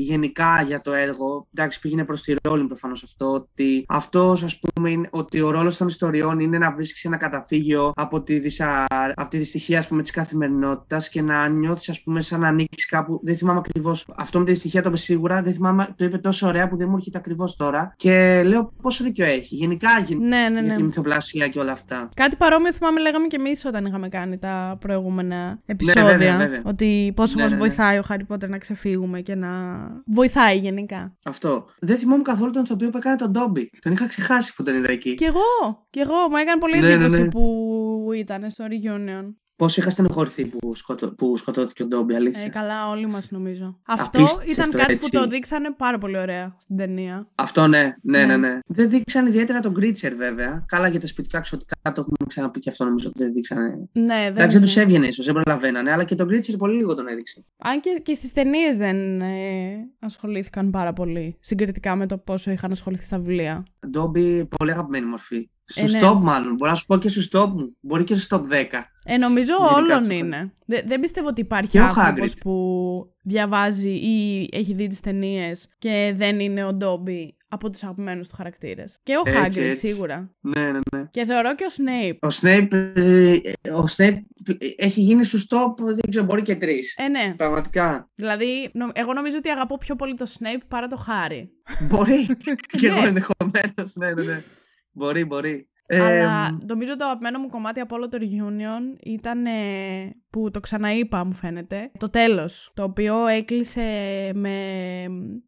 γενικά 0.00 0.62
για 0.66 0.80
το 0.80 0.92
έργο. 0.92 1.48
Εντάξει, 1.54 1.80
πήγαινε 1.80 2.04
προς 2.04 2.22
τη 2.22 2.34
ρόλη 2.42 2.64
προφανώς 2.66 3.02
αυτό. 3.02 3.32
Ότι 3.32 3.84
αυτός, 3.88 4.42
ας 4.42 4.58
πούμε, 4.60 4.90
είναι, 4.90 5.08
ότι 5.10 5.40
ο 5.40 5.50
ρόλος 5.50 5.76
των 5.76 5.86
ιστοριών 5.86 6.38
είναι 6.40 6.58
να 6.58 6.72
βρίσκεις 6.74 7.04
ένα 7.04 7.16
καταφύγιο 7.16 7.92
από 7.94 8.22
τη, 8.22 8.38
δυσα, 8.38 8.84
από 9.14 9.30
τη 9.30 9.38
δυστυχία 9.38 9.78
ας 9.78 9.88
πούμε, 9.88 10.02
της 10.02 10.10
καθημερινότητας 10.10 11.08
και 11.08 11.22
να 11.22 11.48
νιώθεις, 11.48 11.88
ας 11.88 12.02
πούμε, 12.02 12.20
σαν 12.20 12.40
να 12.40 12.48
ανήκεις 12.48 12.86
κάπου. 12.86 13.20
Δεν 13.22 13.36
θυμάμαι 13.36 13.58
ακριβώς. 13.58 14.06
Αυτό 14.16 14.38
με 14.38 14.44
τη 14.44 14.50
δυστυχία 14.50 14.82
το 14.82 14.88
είπε 14.88 14.98
σίγουρα. 14.98 15.42
Δεν 15.42 15.52
θυμάμαι, 15.52 15.94
το 15.96 16.04
είπε 16.04 16.18
τόσο 16.18 16.33
ωραία 16.42 16.68
που 16.68 16.76
δεν 16.76 16.88
μου 16.88 16.96
έρχεται 16.96 17.18
ακριβώς 17.18 17.56
τώρα. 17.56 17.92
Και 17.96 18.42
λέω 18.44 18.72
πόσο 18.82 19.04
δίκιο 19.04 19.24
έχει. 19.26 19.54
Γενικά 19.54 19.88
γεν- 20.06 20.20
Ναι, 20.20 20.44
ναι, 20.52 20.60
για 20.60 20.62
ναι. 20.62 20.74
τη 20.76 20.82
μυθοπλασία 20.82 21.48
και 21.48 21.58
όλα 21.58 21.72
αυτά. 21.72 22.08
Κάτι 22.14 22.36
παρόμοιο 22.36 22.72
θυμάμαι 22.72 23.00
λέγαμε 23.00 23.26
και 23.26 23.36
εμείς 23.36 23.64
όταν 23.64 23.84
είχαμε 23.86 24.08
κάνει 24.08 24.38
τα 24.38 24.76
προηγούμενα 24.80 25.58
επεισόδια. 25.66 26.02
Ναι, 26.02 26.10
βέβαια, 26.10 26.36
βέβαια. 26.36 26.62
Ότι 26.64 27.12
πόσο 27.16 27.36
Ναι, 27.36 27.42
μας 27.42 27.50
ναι, 27.50 27.56
ναι. 27.56 27.62
βοηθάει 27.62 27.98
ο 27.98 28.02
Χάρι 28.02 28.24
Πότερ 28.24 28.48
να 28.48 28.58
ξεφύγουμε 28.58 29.20
και 29.20 29.34
να 29.34 29.48
βοηθάει 30.06 30.58
γενικά. 30.58 31.16
Αυτό. 31.24 31.64
Δεν 31.80 31.98
θυμόμουν 31.98 32.24
καθόλου 32.24 32.50
τον 32.50 32.62
ηθοποιό 32.62 32.90
που 32.90 32.96
έκανε 32.96 33.16
τον 33.16 33.30
Ντόμπι. 33.30 33.70
Τον 33.80 33.92
είχα 33.92 34.06
ξεχάσει 34.06 34.54
που 34.54 34.62
τον 34.62 34.74
είδα 34.76 34.90
εκεί. 34.90 35.14
Κι 35.14 35.24
εγώ, 35.24 35.40
κι 35.90 35.98
εγώ, 36.00 36.14
μου 36.30 36.36
έκανε 36.36 36.60
πολύ 36.60 36.80
Ναι, 36.80 36.86
ναι, 36.86 36.92
εντύπωση 36.92 37.22
ναι. 37.22 37.28
που 37.28 38.08
ήταν 38.16 38.50
στο 38.50 38.64
reunion. 38.68 39.34
Πώς 39.56 39.76
είχα 39.76 39.90
στενοχωρηθεί 39.90 40.44
που, 40.44 40.74
σκοτω... 40.74 41.14
που 41.14 41.36
σκοτώθηκε 41.36 41.82
ο 41.82 41.86
Ντόμπι, 41.86 42.14
αλήθεια. 42.14 42.42
Ε, 42.42 42.48
καλά, 42.48 42.88
όλοι 42.88 43.06
μας 43.06 43.30
νομίζω. 43.30 43.78
Αυτό 43.86 44.18
Απίστευτο, 44.18 44.50
ήταν 44.50 44.70
κάτι 44.70 44.96
που 44.96 45.06
έτσι. 45.06 45.10
το 45.10 45.26
δείξανε 45.26 45.70
πάρα 45.72 45.98
πολύ 45.98 46.18
ωραία 46.18 46.56
στην 46.58 46.76
ταινία. 46.76 47.28
Αυτό 47.34 47.66
ναι, 47.66 47.96
ναι, 48.02 48.18
Ναι. 48.18 48.24
ναι, 48.24 48.36
ναι. 48.36 48.58
Δεν 48.66 48.90
δείξαν 48.90 49.26
ιδιαίτερα 49.26 49.60
τον 49.60 49.74
Κρίτσερ 49.74 50.14
βέβαια. 50.14 50.64
Καλά 50.68 50.88
για 50.88 51.00
τα 51.00 51.06
σπιτικά 51.06 51.40
ξωτικά 51.40 51.76
το 51.82 52.00
έχουμε 52.00 52.28
ξαναπεί 52.28 52.60
και 52.60 52.70
αυτό 52.70 52.84
νομίζω 52.84 53.08
ότι 53.08 53.22
δεν 53.22 53.32
δείξανε. 53.32 53.88
Ναι, 53.92 54.06
δεν, 54.06 54.26
Εντάξει, 54.26 54.56
δεν 54.56 54.66
τους 54.66 54.76
έβγαινε 54.76 55.06
ίσως, 55.06 55.24
δεν 55.24 55.34
προλαβαίνανε, 55.34 55.92
αλλά 55.92 56.04
και 56.04 56.14
τον 56.14 56.28
Κρίτσερ 56.28 56.56
πολύ 56.56 56.76
λίγο 56.76 56.94
τον 56.94 57.06
έδειξε. 57.08 57.44
Αν 57.58 57.80
και, 57.80 58.00
και 58.02 58.14
στις 58.14 58.32
ταινίες 58.32 58.76
δεν 58.76 59.20
ε, 59.20 59.76
ασχολήθηκαν 59.98 60.70
πάρα 60.70 60.92
πολύ 60.92 61.36
συγκριτικά 61.40 61.96
με 61.96 62.06
το 62.06 62.18
πόσο 62.18 62.50
είχαν 62.50 62.70
ασχοληθεί 62.72 63.04
στα 63.04 63.18
βιβλία. 63.18 63.64
Ντόμπι, 63.90 64.44
πολύ 64.58 64.70
αγαπημένη 64.70 65.06
μορφή. 65.06 65.48
Στο 65.66 65.80
Ε, 65.82 65.88
ναι. 65.88 65.98
stop, 66.02 66.14
μάλλον. 66.20 66.54
Μπορώ 66.54 66.70
να 66.70 66.76
σου 66.76 66.86
πω 66.86 66.96
και 66.98 67.08
στο 67.08 67.22
stop 67.42 67.48
μου. 67.48 67.76
Μπορεί 67.80 68.04
και 68.04 68.14
στο 68.14 68.36
top 68.50 68.52
10. 68.52 68.64
Ε, 69.04 69.16
νομίζω 69.16 69.52
Γενικά 69.58 69.74
όλων 69.76 70.00
στο 70.00 70.12
είναι. 70.12 70.52
Δε- 70.66 70.82
δεν 70.86 71.00
πιστεύω 71.00 71.28
ότι 71.28 71.40
υπάρχει 71.40 71.70
Και 71.70 71.80
ο 71.80 71.84
άνθρωπος 71.84 72.32
Hagrid. 72.34 72.38
που 72.40 72.54
διαβάζει 73.22 73.90
ή 73.90 74.48
έχει 74.52 74.74
δει 74.74 74.86
τις 74.86 75.00
ταινίες 75.00 75.68
και 75.78 76.12
δεν 76.16 76.40
είναι 76.40 76.64
ο 76.64 76.72
Ντόμπι 76.74 77.36
από 77.48 77.70
τους 77.70 77.82
αγαπημένους 77.82 78.28
του 78.28 78.34
χαρακτήρες. 78.36 78.98
Και 79.02 79.12
ο 79.16 79.22
Έτσι, 79.24 79.40
Hagrid 79.60 79.66
έτσι. 79.66 79.86
σίγουρα. 79.88 80.34
Ναι, 80.40 80.62
ναι, 80.70 80.78
ναι. 80.96 81.04
Και 81.10 81.24
θεωρώ 81.24 81.54
και 81.54 81.64
ο 81.64 81.72
Snape. 81.82 82.28
Ο 82.30 82.34
Snape, 82.40 82.92
ε, 82.94 83.70
ο 83.70 83.84
Snape 83.96 84.18
έχει 84.76 85.00
γίνει 85.00 85.24
στο 85.24 85.38
stop, 85.38 85.84
δεν 85.84 85.98
ξέρω, 86.10 86.24
μπορεί 86.24 86.42
και 86.42 86.56
τρεις. 86.56 86.94
Ε, 86.98 87.08
ναι. 87.08 87.34
Πραγματικά. 87.36 88.10
Δηλαδή, 88.14 88.70
νο- 88.72 88.90
εγώ 88.94 89.12
νομίζω 89.12 89.36
ότι 89.36 89.48
αγαπώ 89.48 89.78
πιο 89.78 89.96
πολύ 89.96 90.14
το 90.14 90.26
Snape 90.38 90.62
παρά 90.68 90.86
το 90.86 91.04
Harry. 91.08 91.42
Μπορεί. 91.88 92.26
και 92.80 92.86
εγώ 92.86 93.00
Ναι. 93.00 93.06
ενδεχομένως. 93.06 93.94
Ναι, 93.94 94.12
ναι, 94.14 94.22
ναι. 94.22 94.42
Μπορεί, 94.94 95.24
μπορεί. 95.24 95.68
Ε, 95.86 96.00
Αλλά 96.00 96.58
νομίζω 96.66 96.96
το 96.96 97.04
αγαπημένο 97.04 97.38
μου 97.38 97.48
κομμάτι 97.48 97.80
από 97.80 97.94
όλο 97.96 98.08
το 98.08 98.18
reunion 98.20 98.98
ήταν 99.04 99.46
ε, 99.46 99.52
που 100.30 100.50
το 100.50 100.60
ξαναείπα 100.60 101.24
μου 101.24 101.32
φαίνεται. 101.32 101.90
Το 101.98 102.08
τέλος, 102.10 102.70
το 102.74 102.82
οποίο 102.82 103.26
έκλεισε 103.26 103.82
με 104.34 104.58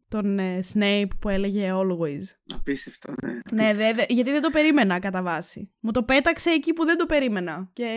τον 0.07 0.39
ε, 0.39 0.59
Snape 0.73 1.07
που 1.19 1.29
έλεγε 1.29 1.71
always. 1.73 2.53
Απίστευτο, 2.55 3.13
ναι. 3.23 3.31
Ναι, 3.63 3.71
δε, 3.73 3.93
δε- 3.93 4.05
γιατί 4.09 4.31
δεν 4.31 4.41
το 4.41 4.49
περίμενα 4.49 4.99
κατά 4.99 5.21
βάση. 5.21 5.71
Μου 5.79 5.91
το 5.91 6.03
πέταξε 6.03 6.49
εκεί 6.49 6.73
που 6.73 6.85
δεν 6.85 6.97
το 6.97 7.05
περίμενα. 7.05 7.69
Και, 7.73 7.89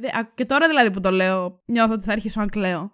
δε- 0.00 0.08
α, 0.18 0.30
και 0.34 0.44
τώρα 0.44 0.68
δηλαδή 0.68 0.90
που 0.90 1.00
το 1.00 1.10
λέω, 1.10 1.62
νιώθω 1.66 1.92
ότι 1.92 2.04
θα 2.04 2.12
αρχίσω 2.12 2.40
να 2.40 2.46
κλαίω. 2.46 2.92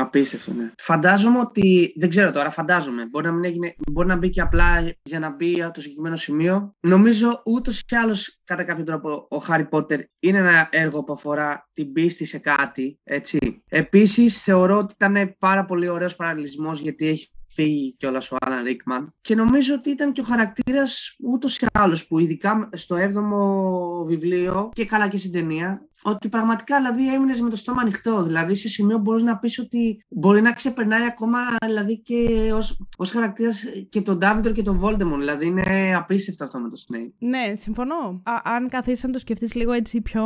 Απίστευτο, 0.00 0.52
ναι. 0.52 0.72
Φαντάζομαι 0.78 1.38
ότι. 1.38 1.92
Δεν 1.96 2.08
ξέρω 2.08 2.32
τώρα, 2.32 2.50
φαντάζομαι. 2.50 3.06
Μπορεί 3.06 3.26
να, 3.26 3.32
μην 3.32 3.44
έγινε, 3.44 3.74
μπορεί 3.92 4.08
να 4.08 4.16
μπει 4.16 4.30
και 4.30 4.40
απλά 4.40 4.92
για 5.02 5.18
να 5.18 5.30
μπει 5.30 5.62
από 5.62 5.72
το 5.72 5.80
συγκεκριμένο 5.80 6.16
σημείο. 6.16 6.74
Νομίζω 6.80 7.42
ούτως 7.44 7.80
ή 7.80 7.96
άλλως, 7.96 8.40
κατά 8.44 8.64
κάποιο 8.64 8.84
τρόπο, 8.84 9.26
ο 9.30 9.36
Χάρι 9.38 9.64
Πότερ 9.64 10.00
είναι 10.18 10.38
ένα 10.38 10.68
έργο 10.70 11.04
που 11.04 11.12
αφορά 11.12 11.68
την 11.72 11.92
πίστη 11.92 12.24
σε 12.24 12.38
κάτι. 12.38 12.98
Έτσι. 13.04 13.62
Επίσης, 13.68 14.42
θεωρώ 14.42 14.78
ότι 14.78 14.94
ήταν 14.98 15.36
πάρα 15.38 15.64
πολύ 15.64 15.88
ωραίος 15.88 16.16
παραλληλισμός 16.16 16.80
γιατί 16.80 17.06
έχει 17.06 17.30
φύγει 17.48 17.94
κιόλας 17.96 18.32
ο 18.32 18.36
Άλαν 18.40 18.64
Ρίκμαν. 18.64 19.14
Και 19.20 19.34
νομίζω 19.34 19.74
ότι 19.74 19.90
ήταν 19.90 20.12
και 20.12 20.20
ο 20.20 20.24
χαρακτήρας 20.24 21.16
ούτως 21.24 21.58
ή 21.58 21.66
άλλως 21.72 22.06
που 22.06 22.18
ειδικά 22.18 22.68
στο 22.72 22.96
7ο 22.96 24.06
βιβλίο 24.06 24.68
και 24.72 24.86
καλά 24.86 25.08
και 25.08 25.16
στην 25.16 25.32
ταινία 25.32 25.88
ότι 26.08 26.28
πραγματικά 26.28 26.76
δηλαδή 26.76 27.14
έμεινες 27.14 27.40
με 27.40 27.50
το 27.50 27.56
στόμα 27.56 27.80
ανοιχτό. 27.80 28.22
Δηλαδή 28.22 28.54
σε 28.54 28.68
σημείο 28.68 28.98
μπορείς 28.98 29.22
να 29.22 29.38
πεις 29.38 29.58
ότι 29.58 30.04
μπορεί 30.08 30.42
να 30.42 30.52
ξεπερνάει 30.52 31.04
ακόμα 31.04 31.38
δηλαδή 31.64 31.98
και 31.98 32.50
ως 32.96 33.10
χαρακτήρας 33.10 33.64
και 33.88 34.00
τον 34.00 34.18
Ντάβιντορ 34.18 34.52
και 34.52 34.62
τον 34.62 34.80
Voldemort. 34.82 35.18
Δηλαδή 35.18 35.46
είναι 35.46 35.94
απίστευτο 35.96 36.44
αυτό 36.44 36.58
με 36.58 36.68
το 36.68 36.76
Snape. 36.88 37.12
Ναι, 37.18 37.54
συμφωνώ. 37.54 38.22
Α, 38.22 38.32
αν 38.44 38.68
καθίσει 38.68 39.06
να 39.06 39.12
το 39.12 39.18
σκεφτείς 39.18 39.54
λίγο 39.54 39.72
έτσι 39.72 40.00
πιο 40.00 40.22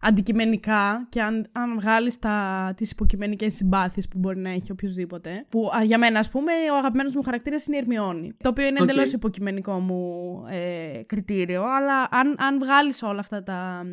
αντικειμενικά 0.00 1.06
και 1.08 1.22
αν, 1.22 1.46
αν 1.52 1.78
βγάλεις 1.80 2.18
τις 2.76 2.90
υποκειμενικές 2.90 3.54
συμπάθειες 3.54 4.08
που 4.08 4.18
μπορεί 4.18 4.38
να 4.38 4.50
έχει 4.50 4.72
οποιοδήποτε. 4.72 5.46
Που 5.48 5.70
α, 5.76 5.82
για 5.82 5.98
μένα, 5.98 6.18
ας 6.18 6.30
πούμε, 6.30 6.52
ο 6.72 6.76
αγαπημένος 6.76 7.14
μου 7.14 7.22
χαρακτήρας 7.22 7.66
είναι 7.66 7.76
η 7.76 7.78
Ερμιόνη. 7.78 8.32
Το 8.42 8.48
οποίο 8.48 8.66
είναι 8.66 8.78
okay. 8.80 8.82
εντελώς 8.82 9.12
υποκειμενικό 9.12 9.78
μου 9.78 10.42
ε, 10.50 11.02
κριτήριο. 11.02 11.62
Αλλά 11.62 12.08
αν, 12.10 12.34
αν 12.38 12.58
βγάλεις 12.58 13.02
όλα 13.02 13.20
αυτά 13.20 13.42
τα, 13.42 13.84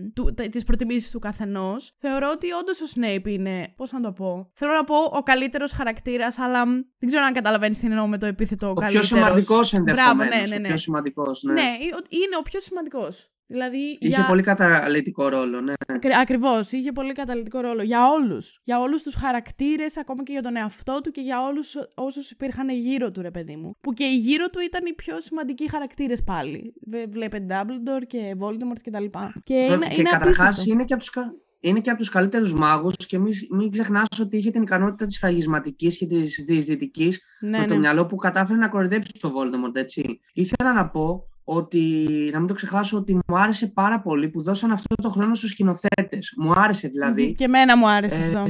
τις 0.51 0.63
προτιμήσεις 0.63 1.11
του 1.11 1.19
καθενός, 1.23 1.95
θεωρώ 1.97 2.29
ότι 2.31 2.51
όντως 2.51 2.81
ο 2.81 2.87
Σνέιπ 2.87 3.27
είναι. 3.27 3.73
Πώς 3.75 3.91
να 3.91 4.01
το 4.01 4.11
πω. 4.11 4.51
Θέλω 4.53 4.71
να 4.71 4.83
πω 4.83 4.95
ο 4.95 5.23
καλύτερος 5.23 5.71
χαρακτήρας, 5.71 6.39
αλλά 6.39 6.65
δεν 6.65 7.07
ξέρω 7.07 7.23
αν 7.23 7.33
καταλαβαίνεις 7.33 7.79
τι 7.79 7.85
εννοώ 7.85 8.07
με 8.07 8.17
το 8.17 8.25
επίθετο 8.25 8.69
ο 8.69 8.73
καλύτερος. 8.73 9.11
Ο 9.11 9.15
πιο 9.15 9.17
σημαντικό 9.17 9.59
ενδεχομένως. 9.71 10.35
Ναι, 10.35 10.45
ναι, 10.47 10.57
ναι. 10.57 10.67
Ο 10.67 10.69
πιο 10.69 10.77
σημαντικός, 10.77 11.43
ναι. 11.43 11.53
ναι, 11.53 11.77
είναι 12.09 12.37
ο 12.39 12.41
πιο 12.41 12.59
σημαντικός. 12.59 13.32
Δηλαδή, 13.53 13.97
είχε 13.99 14.15
για... 14.15 14.25
πολύ 14.25 14.41
καταλητικό 14.41 15.27
ρόλο, 15.27 15.61
ναι. 15.61 15.73
Ακριβώς, 16.21 16.71
είχε 16.71 16.91
πολύ 16.91 17.11
καταλητικό 17.11 17.59
ρόλο 17.59 17.83
για 17.83 18.09
όλους. 18.09 18.59
Για 18.63 18.79
όλους 18.79 19.03
τους 19.03 19.15
χαρακτήρες, 19.15 19.97
ακόμα 19.97 20.23
και 20.23 20.31
για 20.31 20.41
τον 20.41 20.55
εαυτό 20.55 21.01
του 21.01 21.11
και 21.11 21.21
για 21.21 21.41
όλους 21.41 21.75
όσους 21.95 22.31
υπήρχαν 22.31 22.69
γύρω 22.69 23.11
του, 23.11 23.21
ρε 23.21 23.31
παιδί 23.31 23.55
μου. 23.55 23.77
Που 23.81 23.93
και 23.93 24.05
γύρω 24.05 24.47
του 24.47 24.59
ήταν 24.59 24.85
οι 24.85 24.93
πιο 24.93 25.21
σημαντικοί 25.21 25.69
χαρακτήρες 25.69 26.23
πάλι. 26.23 26.73
Βλέπετε 27.09 27.45
Dumbledore 27.49 28.05
και 28.07 28.35
Voldemort 28.39 28.79
κτλ. 28.83 29.05
Και, 29.05 29.39
και, 29.43 29.53
είναι, 29.53 29.87
και 29.87 30.01
καταρχάς 30.01 30.65
είναι 30.65 30.83
και 30.83 30.93
από 30.93 31.03
τους 31.03 31.11
είναι 31.59 31.79
και 31.79 31.89
από 31.89 31.99
τους 31.99 32.09
καλύτερους 32.09 32.53
μάγους 32.53 32.95
και 32.95 33.17
μην, 33.17 33.33
μην 33.51 33.71
ξεχνάς 33.71 34.07
ότι 34.21 34.37
είχε 34.37 34.51
την 34.51 34.61
ικανότητα 34.61 35.05
της 35.05 35.17
φαγισματικής 35.17 35.97
και 35.97 36.07
της 36.07 36.43
διεισδυτικής 36.45 37.21
ναι, 37.39 37.57
με 37.59 37.65
το 37.65 37.73
ναι. 37.73 37.79
μυαλό 37.79 38.05
που 38.05 38.15
κατάφερε 38.15 38.59
να 38.59 38.67
κορυδέψει 38.67 39.11
το 39.19 39.31
Voldemort, 39.35 39.75
έτσι. 39.75 40.19
Ήθελα 40.33 40.73
να 40.73 40.89
πω 40.89 41.27
ότι, 41.43 42.07
να 42.33 42.39
μην 42.39 42.47
το 42.47 42.53
ξεχάσω, 42.53 42.97
ότι 42.97 43.13
μου 43.13 43.37
άρεσε 43.37 43.67
πάρα 43.67 44.01
πολύ 44.01 44.29
που 44.29 44.41
δώσαν 44.41 44.71
αυτό 44.71 44.95
το 44.95 45.09
χρόνο 45.09 45.35
στους 45.35 45.49
σκηνοθέτες. 45.49 46.33
Μου 46.37 46.51
άρεσε 46.55 46.87
δηλαδή. 46.87 47.33
Και 47.33 47.43
εμένα 47.43 47.77
μου 47.77 47.89
άρεσε 47.89 48.19
ε, 48.19 48.25
αυτό. 48.25 48.43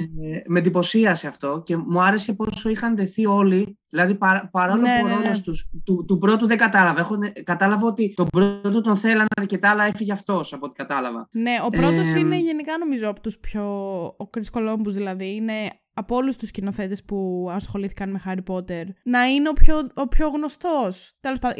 με 0.47 0.59
εντυπωσίασε 0.59 1.27
αυτό 1.27 1.61
και 1.65 1.77
μου 1.77 2.01
άρεσε 2.01 2.33
πόσο 2.33 2.69
είχαν 2.69 2.95
δεθεί 2.95 3.25
όλοι. 3.25 3.77
Δηλαδή 3.89 4.15
παρά, 4.15 4.49
παρόλο 4.51 4.81
ναι, 4.81 4.97
που 4.99 5.05
ο 5.05 5.07
ναι, 5.07 5.13
ρόλος 5.13 5.37
ναι. 5.37 5.43
τους, 5.43 5.69
του, 5.83 6.05
του, 6.07 6.17
πρώτου 6.17 6.47
δεν 6.47 6.57
κατάλαβα. 6.57 6.99
Έχω, 6.99 7.17
κατάλαβα 7.43 7.87
ότι 7.87 8.13
τον 8.15 8.27
πρώτο 8.31 8.81
τον 8.81 8.97
θέλανε 8.97 9.25
αρκετά, 9.35 9.69
αλλά 9.69 9.83
έφυγε 9.83 10.11
αυτός 10.11 10.53
από 10.53 10.65
ό,τι 10.65 10.73
κατάλαβα. 10.73 11.27
Ναι, 11.31 11.55
ο 11.65 11.69
πρώτος 11.69 12.13
είναι 12.13 12.39
γενικά 12.39 12.77
νομίζω 12.77 13.09
από 13.09 13.21
τους 13.21 13.37
πιο... 13.39 13.63
Ο 14.17 14.29
Chris 14.37 14.59
Columbus 14.59 14.91
δηλαδή 14.91 15.35
είναι 15.35 15.53
από 15.93 16.15
όλους 16.15 16.37
τους 16.37 16.47
σκηνοθέτες 16.47 17.03
που 17.03 17.47
ασχολήθηκαν 17.51 18.09
με 18.09 18.21
Harry 18.25 18.53
Potter 18.53 18.83
να 19.03 19.25
είναι 19.25 19.49
ο 19.49 19.53
πιο, 19.53 19.75
ο 19.93 20.07
πιο 20.07 20.27
γνωστός. 20.27 21.13
Τέλος 21.19 21.39
πάντων, 21.39 21.57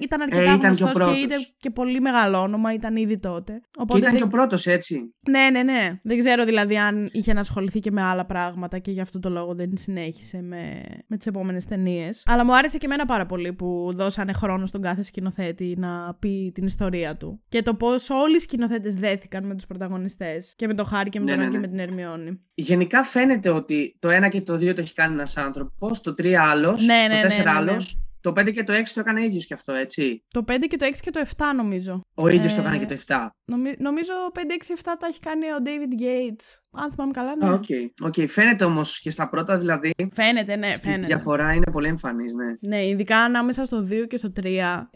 ήταν 0.00 0.20
αρκετά 0.20 0.52
ε, 0.52 0.54
γνωστός 0.54 0.92
και 0.92 1.20
ήταν 1.20 1.46
και 1.56 1.70
πολύ 1.70 2.00
μεγάλο 2.00 2.38
όνομα, 2.38 2.72
ήταν 2.72 2.96
ήδη 2.96 3.18
τότε. 3.20 3.60
Οπότε 3.76 4.00
και 4.00 4.06
ήταν 4.06 4.16
και 4.16 4.22
ο 4.22 4.26
πρώτος, 4.26 4.66
έτσι. 4.66 5.14
Ναι, 5.28 5.50
ναι, 5.50 5.62
ναι. 5.62 6.00
Δεν 6.02 6.18
ξέρω 6.18 6.44
δηλαδή 6.44 6.78
αν 6.78 7.08
είχε 7.12 7.32
να 7.32 7.40
ασχοληθεί 7.40 7.78
και 7.78 7.90
με 7.90 8.02
άλλα 8.02 8.26
πράγματα 8.26 8.78
και 8.78 8.90
γι' 8.90 9.00
αυτό 9.00 9.18
το 9.18 9.30
λόγο 9.30 9.54
δεν 9.54 9.70
συνέχισε 9.74 10.42
με, 10.42 10.82
με 11.06 11.16
τις 11.16 11.26
επόμενες 11.26 11.64
ταινίες. 11.64 12.22
Αλλά 12.26 12.44
μου 12.44 12.56
άρεσε 12.56 12.78
και 12.78 12.86
εμένα 12.86 13.04
πάρα 13.04 13.26
πολύ 13.26 13.52
που 13.52 13.90
δώσανε 13.94 14.32
χρόνο 14.32 14.66
στον 14.66 14.80
κάθε 14.80 15.02
σκηνοθέτη 15.02 15.74
να 15.78 16.16
πει 16.18 16.50
την 16.54 16.66
ιστορία 16.66 17.16
του. 17.16 17.42
Και 17.48 17.62
το 17.62 17.74
πώς 17.74 18.10
όλοι 18.10 18.36
οι 18.36 18.40
σκηνοθέτες 18.40 18.94
δέθηκαν 18.94 19.46
με 19.46 19.54
τους 19.54 19.66
πρωταγωνιστές. 19.66 20.54
Και 20.56 20.66
με 20.66 20.74
τον 20.74 20.86
Χάρη 20.86 21.10
και 21.10 21.20
με 21.20 21.26
τον 21.26 21.36
ναι, 21.36 21.44
ναι, 21.44 21.50
και 21.50 21.56
ναι. 21.56 21.60
με 21.60 21.68
την 21.68 21.78
Ερμιόνη. 21.78 22.40
Γενικά 22.54 23.02
φαίνεται 23.02 23.48
ότι 23.48 23.62
ότι 23.62 23.96
το 23.98 24.08
1 24.08 24.28
και 24.28 24.40
το 24.40 24.54
2 24.54 24.74
το 24.74 24.80
έχει 24.80 24.92
κάνει 24.92 25.12
ένας 25.12 25.36
άνθρωπος, 25.36 26.00
το 26.00 26.10
3 26.10 26.32
άλλος, 26.32 26.84
ναι, 26.84 27.06
ναι, 27.08 27.20
το 27.22 27.26
4 27.26 27.30
ναι, 27.30 27.36
ναι, 27.36 27.42
ναι. 27.42 27.50
άλλος, 27.50 27.98
το 28.20 28.30
5 28.30 28.52
και 28.52 28.64
το 28.64 28.72
6 28.72 28.82
το 28.94 29.00
έκανε 29.00 29.24
ίδιος 29.24 29.46
κι 29.46 29.52
αυτό, 29.52 29.72
έτσι. 29.72 30.24
Το 30.28 30.44
5 30.46 30.58
και 30.68 30.76
το 30.76 30.86
6 30.86 30.90
και 31.00 31.10
το 31.10 31.20
7 31.36 31.44
νομίζω. 31.56 32.00
Ο 32.14 32.28
ίδιος 32.28 32.52
ε, 32.52 32.54
το 32.54 32.60
έκανε 32.60 32.78
και 32.78 32.94
το 32.94 33.02
7. 33.06 33.26
Νομι, 33.44 33.74
νομίζω 33.78 34.12
5, 34.34 34.38
6, 34.38 34.40
7 34.40 34.82
τα 34.82 35.06
έχει 35.08 35.20
κάνει 35.20 35.46
ο 35.46 35.58
David 35.64 36.02
Yates. 36.02 36.60
Αν 36.74 36.92
θυμάμαι 36.92 37.12
καλά, 37.12 37.36
ναι. 37.36 37.50
OK. 37.50 37.64
Okay. 37.68 38.06
okay. 38.06 38.28
Φαίνεται 38.28 38.64
όμως 38.64 39.00
και 39.00 39.10
στα 39.10 39.28
πρώτα 39.28 39.58
δηλαδή. 39.58 39.90
Φαίνεται, 40.12 40.56
ναι, 40.56 40.78
φαίνεται. 40.82 41.02
Η 41.02 41.06
διαφορά 41.06 41.52
είναι 41.52 41.70
πολύ 41.72 41.88
εμφανής, 41.88 42.34
ναι. 42.34 42.76
Ναι, 42.76 42.86
ειδικά 42.86 43.18
ανάμεσα 43.18 43.64
στο 43.64 43.86
2 43.90 44.06
και 44.08 44.16
στο 44.16 44.32
3. 44.40 44.46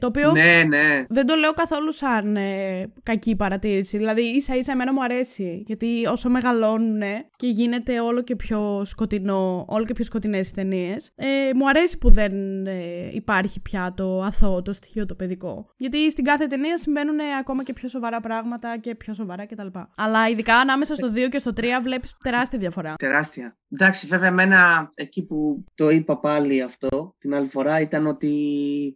Το 0.01 0.07
οποίο. 0.07 0.33
Ναι, 0.33 0.63
ναι. 0.69 1.05
Δεν 1.09 1.27
το 1.27 1.35
λέω 1.35 1.53
καθόλου 1.53 1.93
σαν 1.93 2.37
ε, 2.37 2.93
κακή 3.03 3.37
παρατήρηση. 3.37 3.97
Δηλαδή, 3.97 4.23
ίσα 4.23 4.57
ίσα 4.57 4.73
εμένα 4.73 4.93
μου 4.93 5.03
αρέσει. 5.03 5.63
Γιατί 5.67 6.07
όσο 6.11 6.29
μεγαλώνουν 6.29 7.03
και 7.37 7.47
γίνεται 7.47 8.01
όλο 8.01 8.23
και 8.23 8.37
πιο 8.37 8.83
σκοτεινό, 8.85 9.65
όλο 9.69 9.85
και 9.85 9.93
πιο 9.93 10.05
σκοτεινές 10.05 10.49
οι 10.49 10.55
ταινίες, 10.55 11.13
ε, 11.15 11.27
μου 11.55 11.69
αρέσει 11.69 11.99
που 11.99 12.11
δεν 12.11 12.67
ε, 12.67 12.73
υπάρχει 13.13 13.61
πια 13.61 13.93
το 13.97 14.23
αθώο, 14.23 14.63
το 14.63 14.73
στοιχείο 14.73 15.07
το 15.07 15.15
παιδικό. 15.15 15.71
Γιατί 15.77 16.11
στην 16.11 16.25
κάθε 16.25 16.47
ταινία 16.47 16.79
συμβαίνουν 16.79 17.17
ακόμα 17.41 17.63
και 17.63 17.73
πιο 17.73 17.89
σοβαρά 17.89 18.21
πράγματα 18.21 18.79
και 18.79 18.95
πιο 18.95 19.15
σοβαρά 19.15 19.47
κτλ. 19.47 19.67
Αλλά 19.97 20.29
ειδικά 20.29 20.57
ανάμεσα 20.57 20.95
στο 20.95 21.13
2 21.15 21.29
και 21.31 21.39
στο 21.39 21.53
3 21.57 21.66
βλέπεις 21.83 22.17
τεράστια 22.23 22.59
διαφορά. 22.59 22.95
Τεράστια. 22.99 23.57
Εντάξει, 23.71 24.07
βέβαια, 24.07 24.29
εμένα 24.29 24.91
εκεί 24.95 25.27
που 25.27 25.65
το 25.75 25.91
είπα 25.91 26.19
πάλι 26.19 26.63
αυτό 26.63 27.15
την 27.19 27.35
άλλη 27.35 27.49
φορά 27.49 27.81
ήταν 27.81 28.07
ότι 28.07 28.33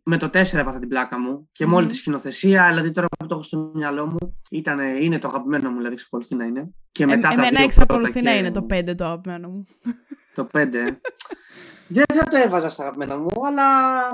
με 0.04 0.16
το 0.16 0.26
4 0.26 0.32
έπαθα 0.32 0.78
την 0.78 0.88
πλάκα 0.88 1.20
μου 1.20 1.48
και 1.52 1.66
με 1.66 1.74
όλη 1.74 1.86
τη 1.86 1.94
σκηνοθεσία, 1.94 2.68
δηλαδή 2.68 2.90
τώρα 2.90 3.06
που 3.18 3.26
το 3.26 3.34
έχω 3.34 3.42
στο 3.42 3.70
μυαλό 3.74 4.06
μου, 4.06 4.38
ήταν, 4.50 4.78
είναι 5.00 5.18
το 5.18 5.28
αγαπημένο 5.28 5.70
μου, 5.70 5.76
δηλαδή 5.76 5.94
εξακολουθεί 5.94 6.34
να 6.34 6.44
είναι. 6.44 6.70
Και 6.92 7.06
μετά 7.06 7.28
ε, 7.28 7.32
εμένα 7.32 7.62
εξακολουθεί 7.62 8.22
να 8.22 8.36
είναι 8.36 8.50
το 8.50 8.66
5 8.70 8.96
το 8.96 9.04
αγαπημένο 9.04 9.48
μου. 9.48 9.64
Το 10.34 10.48
5. 10.52 10.66
Δεν 11.92 12.04
θα 12.14 12.24
το 12.24 12.36
έβαζα 12.36 12.68
στα 12.68 12.82
αγαπημένα 12.82 13.18
μου, 13.18 13.46
αλλά 13.46 13.66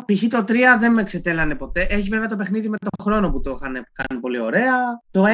π.χ. 0.05 0.27
το 0.29 0.39
3 0.39 0.55
δεν 0.79 0.93
με 0.93 1.01
εξετέλανε 1.01 1.55
ποτέ. 1.55 1.87
Έχει 1.91 2.09
βέβαια 2.09 2.27
το 2.27 2.37
παιχνίδι 2.37 2.69
με 2.69 2.77
τον 2.77 3.05
χρόνο 3.05 3.31
που 3.31 3.41
το 3.41 3.59
είχαν 3.61 3.73
κάνει 3.93 4.21
πολύ 4.21 4.39
ωραία. 4.39 4.75
Το 5.11 5.25
6, 5.25 5.27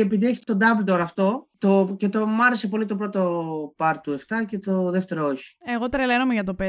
επειδή 0.00 0.26
έχει 0.26 0.44
το 0.44 0.56
Dumbledore 0.60 0.98
αυτό, 1.00 1.48
το, 1.58 1.94
και 1.98 2.08
το 2.08 2.26
μου 2.26 2.44
άρεσε 2.44 2.68
πολύ 2.68 2.84
το 2.84 2.96
πρώτο 2.96 3.74
part 3.76 3.96
του 4.02 4.18
7 4.18 4.22
και 4.46 4.58
το 4.58 4.90
δεύτερο 4.90 5.26
όχι. 5.26 5.56
Εγώ 5.64 5.88
τρελαίνομαι 5.88 6.32
για 6.32 6.44
το 6.44 6.54
5. 6.60 6.64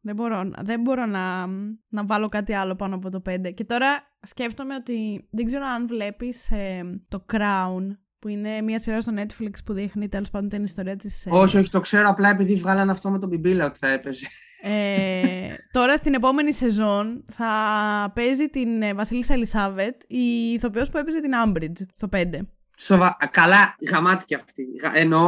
Δεν 0.00 0.14
μπορώ, 0.14 0.50
δεν 0.62 0.80
μπορώ 0.80 1.06
να, 1.06 1.46
να 1.88 2.04
βάλω 2.04 2.28
κάτι 2.28 2.52
άλλο 2.52 2.74
πάνω 2.74 2.94
από 2.94 3.10
το 3.10 3.22
5. 3.30 3.54
Και 3.54 3.64
τώρα 3.64 3.86
σκέφτομαι 4.22 4.74
ότι 4.74 5.28
δεν 5.30 5.44
ξέρω 5.44 5.66
αν 5.66 5.86
βλέπεις 5.86 6.50
ε, 6.50 7.00
το 7.08 7.24
Crown 7.32 7.96
που 8.18 8.28
είναι 8.28 8.60
μια 8.60 8.78
σειρά 8.78 9.00
στο 9.00 9.12
Netflix 9.16 9.50
που 9.64 9.72
δείχνει 9.72 10.08
τέλος 10.08 10.30
πάντων 10.30 10.48
την 10.48 10.64
ιστορία 10.64 10.96
της. 10.96 11.26
Ε, 11.26 11.30
όχι, 11.32 11.56
όχι, 11.56 11.70
το 11.70 11.80
ξέρω 11.80 12.08
απλά 12.08 12.28
επειδή 12.28 12.54
βγάλανε 12.54 12.90
αυτό 12.90 13.10
με 13.10 13.18
τον 13.18 13.28
Μπιμπίλα 13.28 13.66
ότι 13.66 13.78
θα 13.78 13.88
έπαιζε. 13.88 14.26
Ε, 14.66 15.54
τώρα 15.70 15.96
στην 15.96 16.14
επόμενη 16.14 16.52
σεζόν 16.52 17.24
θα 17.32 17.52
παίζει 18.14 18.48
την 18.48 18.82
ε, 18.82 18.94
Βασίλισσα 18.94 19.34
Ελισάβετ 19.34 20.02
η 20.06 20.52
ηθοποιός 20.52 20.90
που 20.90 20.98
έπαιζε 20.98 21.20
την 21.20 21.34
Άμπριτζ 21.34 21.80
στο 21.96 22.08
5. 22.12 22.22
Σοβα... 22.78 23.16
Καλά, 23.30 23.76
γαμάτια 23.90 24.36
αυτή. 24.36 24.66
Ενώ 24.94 25.20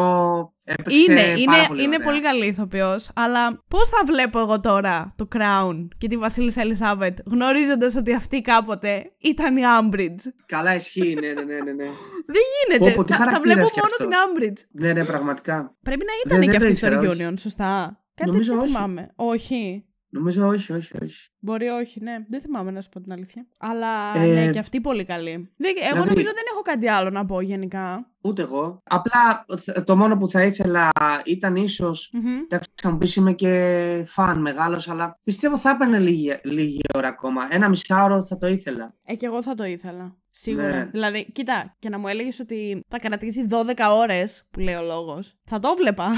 είναι, 0.89 1.21
είναι, 1.21 1.67
πολύ 1.69 1.83
είναι 1.83 1.99
πολύ 1.99 2.21
καλή 2.21 2.47
ηθοποιός, 2.47 3.11
αλλά 3.15 3.63
πώς 3.69 3.89
θα 3.89 4.05
βλέπω 4.07 4.41
εγώ 4.41 4.61
τώρα 4.61 5.15
το 5.17 5.29
Crown 5.35 5.89
και 5.99 6.09
τη 6.09 6.17
Βασίλισσα 6.17 6.61
Ελισάβετ, 6.61 7.19
γνωρίζοντας 7.27 7.95
ότι 7.95 8.15
αυτή 8.15 8.41
κάποτε 8.41 9.13
ήταν 9.19 9.57
η 9.57 9.67
Άμπριτζ. 9.67 10.27
Καλά, 10.47 10.75
ισχύει, 10.75 11.17
ναι, 11.21 11.29
ναι, 11.29 11.43
ναι. 11.43 11.73
ναι. 11.73 11.85
δεν 12.27 12.43
γίνεται. 12.79 13.15
θα, 13.15 13.31
θα 13.31 13.41
βλέπω 13.41 13.61
μόνο 13.61 13.95
την 13.99 14.11
Άμπριτζ. 14.29 14.63
Ναι, 14.71 14.93
ναι, 14.93 15.05
πραγματικά. 15.05 15.77
Πρέπει 15.83 16.05
να 16.05 16.35
ήταν 16.35 16.51
και 16.51 16.57
αυτή 16.57 16.75
στο 16.75 16.89
Reunion, 16.91 17.35
σωστά. 17.39 18.01
Κάτι 18.17 18.31
Νομίζω 18.31 18.55
όχι. 18.55 18.67
θυμάμαι. 18.67 19.11
Όχι. 19.15 19.85
Νομίζω 20.09 20.47
όχι, 20.47 20.73
όχι, 20.73 20.93
όχι. 21.03 21.31
Μπορεί 21.39 21.69
όχι, 21.69 22.01
ναι. 22.03 22.17
Δεν 22.29 22.41
θυμάμαι 22.41 22.71
να 22.71 22.81
σου 22.81 22.89
πω 22.89 23.01
την 23.01 23.13
αλήθεια. 23.13 23.47
Αλλά 23.59 24.17
ε, 24.17 24.27
ναι, 24.27 24.51
και 24.51 24.59
αυτή 24.59 24.81
πολύ 24.81 25.05
καλή. 25.05 25.31
Εγώ 25.31 25.49
δηλαδή... 25.57 26.09
νομίζω 26.09 26.29
δεν 26.29 26.45
έχω 26.53 26.63
κάτι 26.63 26.89
άλλο 26.89 27.11
να 27.11 27.25
πω 27.25 27.41
γενικά. 27.41 28.11
Ούτε 28.21 28.43
εγώ. 28.43 28.83
Απλά 28.85 29.47
το 29.85 29.97
μόνο 29.97 30.17
που 30.19 30.29
θα 30.29 30.45
ήθελα 30.45 30.91
ήταν 31.25 31.57
ίσως. 31.57 32.13
Mm-hmm. 32.15 32.43
Εντάξει, 32.45 32.71
θα 32.75 32.91
μου 32.91 32.99
πεις 32.99 33.17
είμαι 33.17 33.33
και 33.33 34.03
φαν 34.07 34.41
μεγάλος, 34.41 34.89
αλλά 34.89 35.19
πιστεύω 35.25 35.59
θα 35.59 35.71
έπαιρνε 35.71 35.99
λίγη, 35.99 36.39
λίγη 36.43 36.81
ώρα 36.95 37.09
ακόμα. 37.09 37.47
Ένα 37.51 37.69
μισάωρο 37.69 38.25
θα 38.25 38.37
το 38.37 38.47
ήθελα. 38.47 38.95
Ε, 39.07 39.15
και 39.15 39.27
εγώ 39.27 39.43
θα 39.43 39.55
το 39.55 39.65
ήθελα. 39.65 40.17
Σίγουρα. 40.31 40.69
Ναι. 40.69 40.89
Δηλαδή, 40.93 41.33
κοίτα, 41.33 41.77
και 41.79 41.89
να 41.89 41.99
μου 41.99 42.09
έλεγες 42.09 42.41
ότι 42.41 42.85
θα 42.89 42.99
κρατήσει 42.99 43.47
12 43.51 43.55
ώρες, 43.91 44.47
που 44.51 44.61
λέει 44.61 44.75
ο 44.75 44.83
λόγος, 44.83 45.37
θα 45.45 45.59
το 45.59 45.75
βλέπα. 45.75 46.09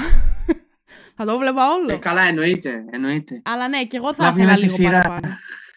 Θα 1.15 1.25
το 1.25 1.37
βλέπα 1.37 1.73
όλο. 1.73 1.93
Ε, 1.93 1.97
καλά, 1.97 2.21
εννοείται, 2.21 2.85
εννοείται. 2.91 3.41
Αλλά 3.45 3.67
ναι, 3.67 3.83
και 3.83 3.97
εγώ 3.97 4.13
θα 4.13 4.27
ήθελα 4.27 4.57
λίγο 4.57 4.73
σειρά. 4.73 5.01
παραπάνω. 5.01 5.27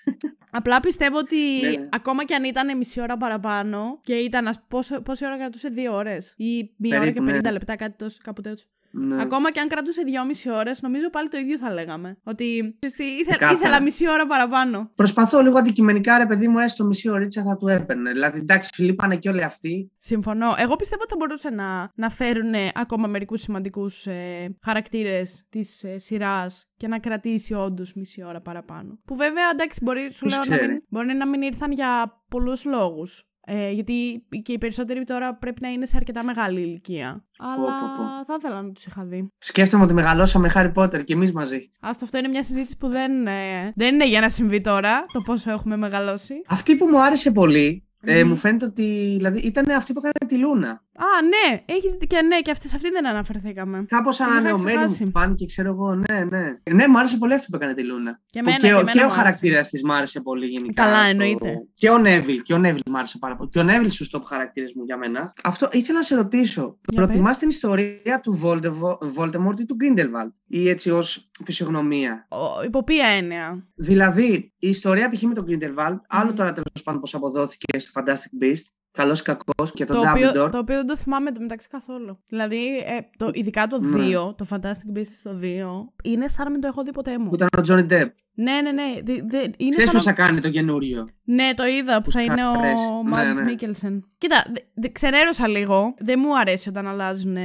Απλά 0.54 0.80
πιστεύω 0.80 1.18
ότι 1.18 1.36
ναι, 1.62 1.68
ναι. 1.68 1.88
ακόμα 1.90 2.24
και 2.24 2.34
αν 2.34 2.44
ήταν 2.44 2.76
μισή 2.76 3.00
ώρα 3.00 3.16
παραπάνω 3.16 4.00
και 4.04 4.14
ήταν. 4.14 4.54
Πόσο, 4.68 5.00
πόση 5.00 5.26
ώρα 5.26 5.36
κρατούσε, 5.36 5.68
δύο 5.68 5.94
ώρες 5.94 6.34
ή 6.36 6.70
μία 6.76 7.00
ώρα 7.00 7.10
και 7.10 7.20
πενήντα 7.20 7.52
λεπτά, 7.52 7.76
κάτι 7.76 7.96
τόσο, 7.96 8.18
κάπου 8.22 8.40
τέτοιο. 8.40 8.66
Ναι. 8.94 9.22
Ακόμα 9.22 9.52
και 9.52 9.60
αν 9.60 9.68
κρατούσε 9.68 10.02
δυόμιση 10.02 10.50
ώρες, 10.50 10.82
νομίζω 10.82 11.10
πάλι 11.10 11.28
το 11.28 11.36
ίδιο 11.38 11.58
θα 11.58 11.72
λέγαμε. 11.72 12.16
Ότι 12.24 12.76
ξέρεις 12.78 12.96
τι, 12.96 13.04
ήθε- 13.04 13.30
Ξεκάθαρα. 13.30 13.58
ήθελα 13.58 13.82
μισή 13.82 14.10
ώρα 14.10 14.26
παραπάνω. 14.26 14.90
Προσπαθώ 14.94 15.40
λίγο 15.40 15.58
αντικειμενικά, 15.58 16.18
ρε 16.18 16.26
παιδί 16.26 16.48
μου, 16.48 16.58
έστω 16.58 16.84
μισή 16.84 17.08
ωρίτσα 17.08 17.42
θα 17.42 17.56
του 17.56 17.68
έπαιρνε. 17.68 18.12
Δηλαδή, 18.12 18.38
εντάξει, 18.38 18.82
λείπανε 18.82 19.16
και 19.16 19.28
όλοι 19.28 19.42
αυτοί. 19.44 19.90
Συμφωνώ. 19.98 20.54
Εγώ 20.58 20.76
πιστεύω 20.76 21.02
ότι 21.02 21.10
θα 21.10 21.16
μπορούσαν 21.18 21.54
να, 21.54 21.90
να 21.94 22.08
φέρουν 22.10 22.52
ακόμα 22.74 23.06
μερικούς 23.06 23.40
σημαντικούς 23.42 24.06
ε, 24.06 24.56
χαρακτήρες 24.62 25.46
της 25.50 25.84
ε, 25.84 25.98
σειράς 25.98 26.66
και 26.76 26.88
να 26.88 26.98
κρατήσει 26.98 27.54
όντως 27.54 27.94
μισή 27.94 28.24
ώρα 28.24 28.40
παραπάνω. 28.40 28.98
Που 29.04 29.16
βέβαια, 29.16 29.50
εντάξει, 29.52 29.80
μπορεί, 29.82 30.00
σου 30.12 30.26
Ποιος 30.26 30.32
λέω, 30.32 30.44
να 30.48 30.56
ξέρει. 30.56 30.72
μην, 30.72 30.82
μπορεί 30.88 31.14
να 31.14 31.26
μην 31.28 31.42
ήρθαν 31.42 31.72
για 31.72 32.22
πολλούς 32.28 32.64
λόγους. 32.64 33.24
Ε, 33.46 33.70
γιατί 33.70 34.26
και 34.42 34.52
οι 34.52 34.58
περισσότεροι 34.58 35.04
τώρα 35.04 35.34
πρέπει 35.34 35.62
να 35.62 35.68
είναι 35.68 35.86
σε 35.86 35.96
αρκετά 35.96 36.24
μεγάλη 36.24 36.60
ηλικία. 36.60 37.24
Αλλά 37.38 37.54
πω, 37.54 37.86
πω. 37.96 38.24
θα 38.24 38.34
ήθελα 38.38 38.62
να 38.62 38.72
τους 38.72 38.86
είχα 38.86 39.04
δει. 39.04 39.28
Σκέφτομαι 39.38 39.84
ότι 39.84 39.92
μεγαλώσαμε 39.92 40.48
Χάρι 40.48 40.70
Πότερ 40.70 41.04
και 41.04 41.12
εμείς 41.12 41.32
μαζί. 41.32 41.70
Άστο, 41.80 42.04
αυτό 42.04 42.18
είναι 42.18 42.28
μια 42.28 42.42
συζήτηση 42.42 42.76
που 42.76 42.88
δεν, 42.88 43.26
ε, 43.26 43.72
δεν 43.74 43.94
είναι 43.94 44.08
για 44.08 44.20
να 44.20 44.28
συμβεί 44.28 44.60
τώρα, 44.60 45.04
το 45.12 45.20
πόσο 45.20 45.50
έχουμε 45.50 45.76
μεγαλώσει. 45.76 46.34
Αυτή 46.46 46.76
που 46.76 46.86
μου 46.86 47.02
άρεσε 47.02 47.30
πολύ, 47.30 47.86
ε, 48.04 48.22
Μμμ. 48.22 48.28
μου 48.28 48.36
φαίνεται 48.36 48.64
ότι 48.64 48.82
δηλαδή, 49.16 49.38
ήταν 49.38 49.70
αυτή 49.70 49.92
που 49.92 49.98
έκανε 49.98 50.32
τη 50.32 50.38
Λούνα. 50.38 50.84
Α, 50.96 51.04
ναι, 51.22 51.62
έχεις 51.66 51.90
δει 51.92 52.06
και 52.06 52.22
ναι, 52.22 52.40
και 52.40 52.50
αυτή, 52.50 52.68
σε 52.68 52.76
αυτή 52.76 52.90
δεν 52.90 53.06
αναφερθήκαμε. 53.06 53.84
Κάπως 53.88 54.18
είχα 54.18 54.28
ανανεωμένη 54.30 54.76
ξεχάσει. 54.76 55.04
μου 55.04 55.10
φάνηκε, 55.10 55.46
ξέρω 55.46 55.68
εγώ. 55.68 55.94
Ναι, 55.94 56.24
ναι. 56.24 56.44
Ναι, 56.72 56.88
μου 56.88 56.98
άρεσε 56.98 57.16
πολύ 57.16 57.34
αυτή 57.34 57.46
που 57.50 57.56
έκανε 57.56 57.74
τη 57.74 57.84
Λούνα. 57.84 58.20
Και 58.26 58.40
Που 58.42 58.48
εμένα, 58.48 58.56
και, 58.62 58.66
και 58.66 58.72
ο- 58.74 58.78
εμένα 58.78 58.90
και 58.92 58.98
ο 58.98 59.02
μου 59.02 59.06
άρεσε. 59.06 59.18
χαρακτήρας 59.20 59.68
της 59.68 59.82
μ' 59.82 59.90
άρεσε 59.92 60.20
πολύ 60.20 60.46
γενικά. 60.46 60.82
Καλά, 60.82 61.02
Το- 61.02 61.08
εννοείται. 61.08 61.54
Και 61.74 61.90
ο 61.90 61.98
Νέβιλ. 61.98 62.42
Και 62.42 62.54
ο 62.54 62.58
Νέβιλ 62.58 62.80
μ' 62.86 62.96
άρεσε 62.96 63.18
πάρα 63.18 63.36
πολύ. 63.36 63.50
Και 63.50 63.58
ο 63.58 63.62
Νέβιλ 63.62 63.90
στους 63.90 64.10
top 64.16 64.22
χαρακτήρες 64.24 64.72
μου 64.76 64.84
για 64.84 64.96
μένα. 64.96 65.32
Αυτό 65.44 65.68
ήθελα 65.72 65.98
να 65.98 66.04
σε 66.04 66.14
ρωτήσω. 66.14 66.78
Για 66.88 67.02
Προτιμάς 67.04 67.28
πες. 67.28 67.38
την 67.38 67.48
ιστορία 67.48 68.20
του 68.22 68.40
Voldemort, 68.44 68.98
Voldemort 69.16 69.60
ή 69.60 69.64
του 69.64 69.76
Grindelwald, 69.80 70.32
ή 70.46 70.68
έτσι 70.68 70.90
ως 70.90 71.30
φυσιογνωμία; 71.44 72.26
Ο, 72.30 72.62
υπό 72.64 72.84
ποια 72.84 73.06
έννοια; 73.06 73.66
Δηλαδή, 73.74 74.52
η 74.58 74.68
ιστορία 74.68 75.10
π.χ. 75.10 75.22
με 75.22 75.34
τον 75.34 75.44
Grindelwald, 75.48 75.96
άλλο 76.08 76.28
Μμμ. 76.30 76.36
τώρα 76.36 76.52
τέλος 76.52 76.82
πάντων 76.84 77.00
πώ 77.00 77.16
αποδόθηκε 77.16 77.78
στο 77.78 77.90
Fantastic 77.94 78.42
Beast, 78.44 78.62
καλός 78.90 79.20
ή 79.20 79.22
κακός, 79.22 79.72
και 79.72 79.84
τον 79.84 79.96
Το 79.96 80.10
οποίο, 80.10 80.30
Dumbledore. 80.30 80.50
το 80.50 80.58
οποίο 80.58 80.76
δεν 80.76 80.86
το 80.86 80.96
θυμάμαι 80.96 81.32
το 81.32 81.40
μεταξύ 81.40 81.68
καθόλου. 81.68 82.18
Δηλαδή, 82.26 82.76
ε, 82.78 82.98
το, 83.16 83.30
ειδικά 83.32 83.66
το 83.66 83.78
2, 83.82 83.96
Ναι. 83.96 84.04
το 84.34 84.46
Fantastic 84.50 84.98
Beasts 84.98 85.04
στο 85.18 85.38
2, 85.42 85.92
είναι 86.02 86.28
σαν 86.28 86.44
να 86.44 86.50
μην 86.50 86.60
το 86.60 86.66
έχω 86.66 86.82
δει 86.82 86.92
ποτέ 86.92 87.18
μου. 87.18 87.28
Που 87.28 87.34
ήταν 87.34 87.48
ο 87.58 87.62
Johnny 87.68 87.92
Depp. 87.92 88.08
Ναι, 88.34 88.60
ναι, 88.60 88.72
ναι. 88.72 88.82
δε- 89.04 89.22
δε- 89.26 89.42
είναι 89.56 89.76
Ξέρεις 89.76 89.76
σαν 89.76 89.92
πώ 89.92 89.92
να... 89.92 90.02
θα 90.02 90.12
κάνει 90.12 90.40
το 90.40 90.50
καινούριο; 90.50 91.08
Ναι, 91.24 91.54
το 91.54 91.66
είδα 91.66 91.96
που 91.96 92.02
Που 92.02 92.10
θα 92.10 92.22
είναι 92.22 92.48
ο 92.48 92.52
σκαρέσει. 92.52 92.82
Ναι, 92.82 93.10
Μάντ 93.10 93.36
ναι. 93.36 93.42
Μίκελσεν. 93.44 94.04
Κοίτα, 94.18 94.44
δε, 94.52 94.60
δε, 94.74 94.88
ξενέρωσα 94.88 95.48
λίγο. 95.48 95.94
Δεν 95.98 96.18
μου 96.22 96.38
αρέσει 96.38 96.68
όταν 96.68 96.86
αλλάζουν, 96.86 97.36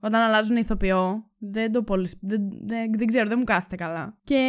όταν 0.00 0.20
αλλάζουν 0.20 0.56
ηθοποιό. 0.56 1.26
Δεν 1.44 1.72
το 1.72 1.82
πολύ. 1.82 2.10
Δεν, 2.20 2.40
δεν, 2.64 2.92
δεν 2.96 3.06
ξέρω, 3.06 3.28
δεν 3.28 3.38
μου 3.38 3.44
κάθεται 3.44 3.76
καλά. 3.76 4.18
Και 4.24 4.40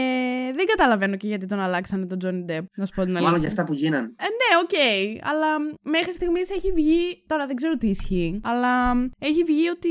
δεν 0.56 0.66
καταλαβαίνω 0.66 1.16
και 1.16 1.28
γιατί 1.28 1.46
τον 1.46 1.60
αλλάξανε 1.60 2.06
τον 2.06 2.18
Johnny 2.24 2.52
Depp, 2.52 2.64
να 2.76 2.86
σου 2.86 2.94
πω 2.96 3.02
την 3.02 3.10
αλήθεια. 3.10 3.22
Μάλλον 3.22 3.40
για 3.40 3.48
αυτά 3.48 3.64
που 3.64 3.74
γίνανε. 3.74 4.06
Ε, 4.06 4.24
ναι, 4.24 4.60
οκ. 4.64 5.28
αλλά 5.30 5.48
μέχρι 5.82 6.14
στιγμής 6.14 6.50
έχει 6.50 6.72
βγει. 6.72 7.24
Τώρα 7.28 7.46
δεν 7.46 7.56
ξέρω 7.56 7.78
τι 7.78 7.88
ισχύει. 7.88 8.40
Αλλά 8.44 8.92
έχει 9.20 9.44
βγει 9.44 9.70
ότι. 9.70 9.90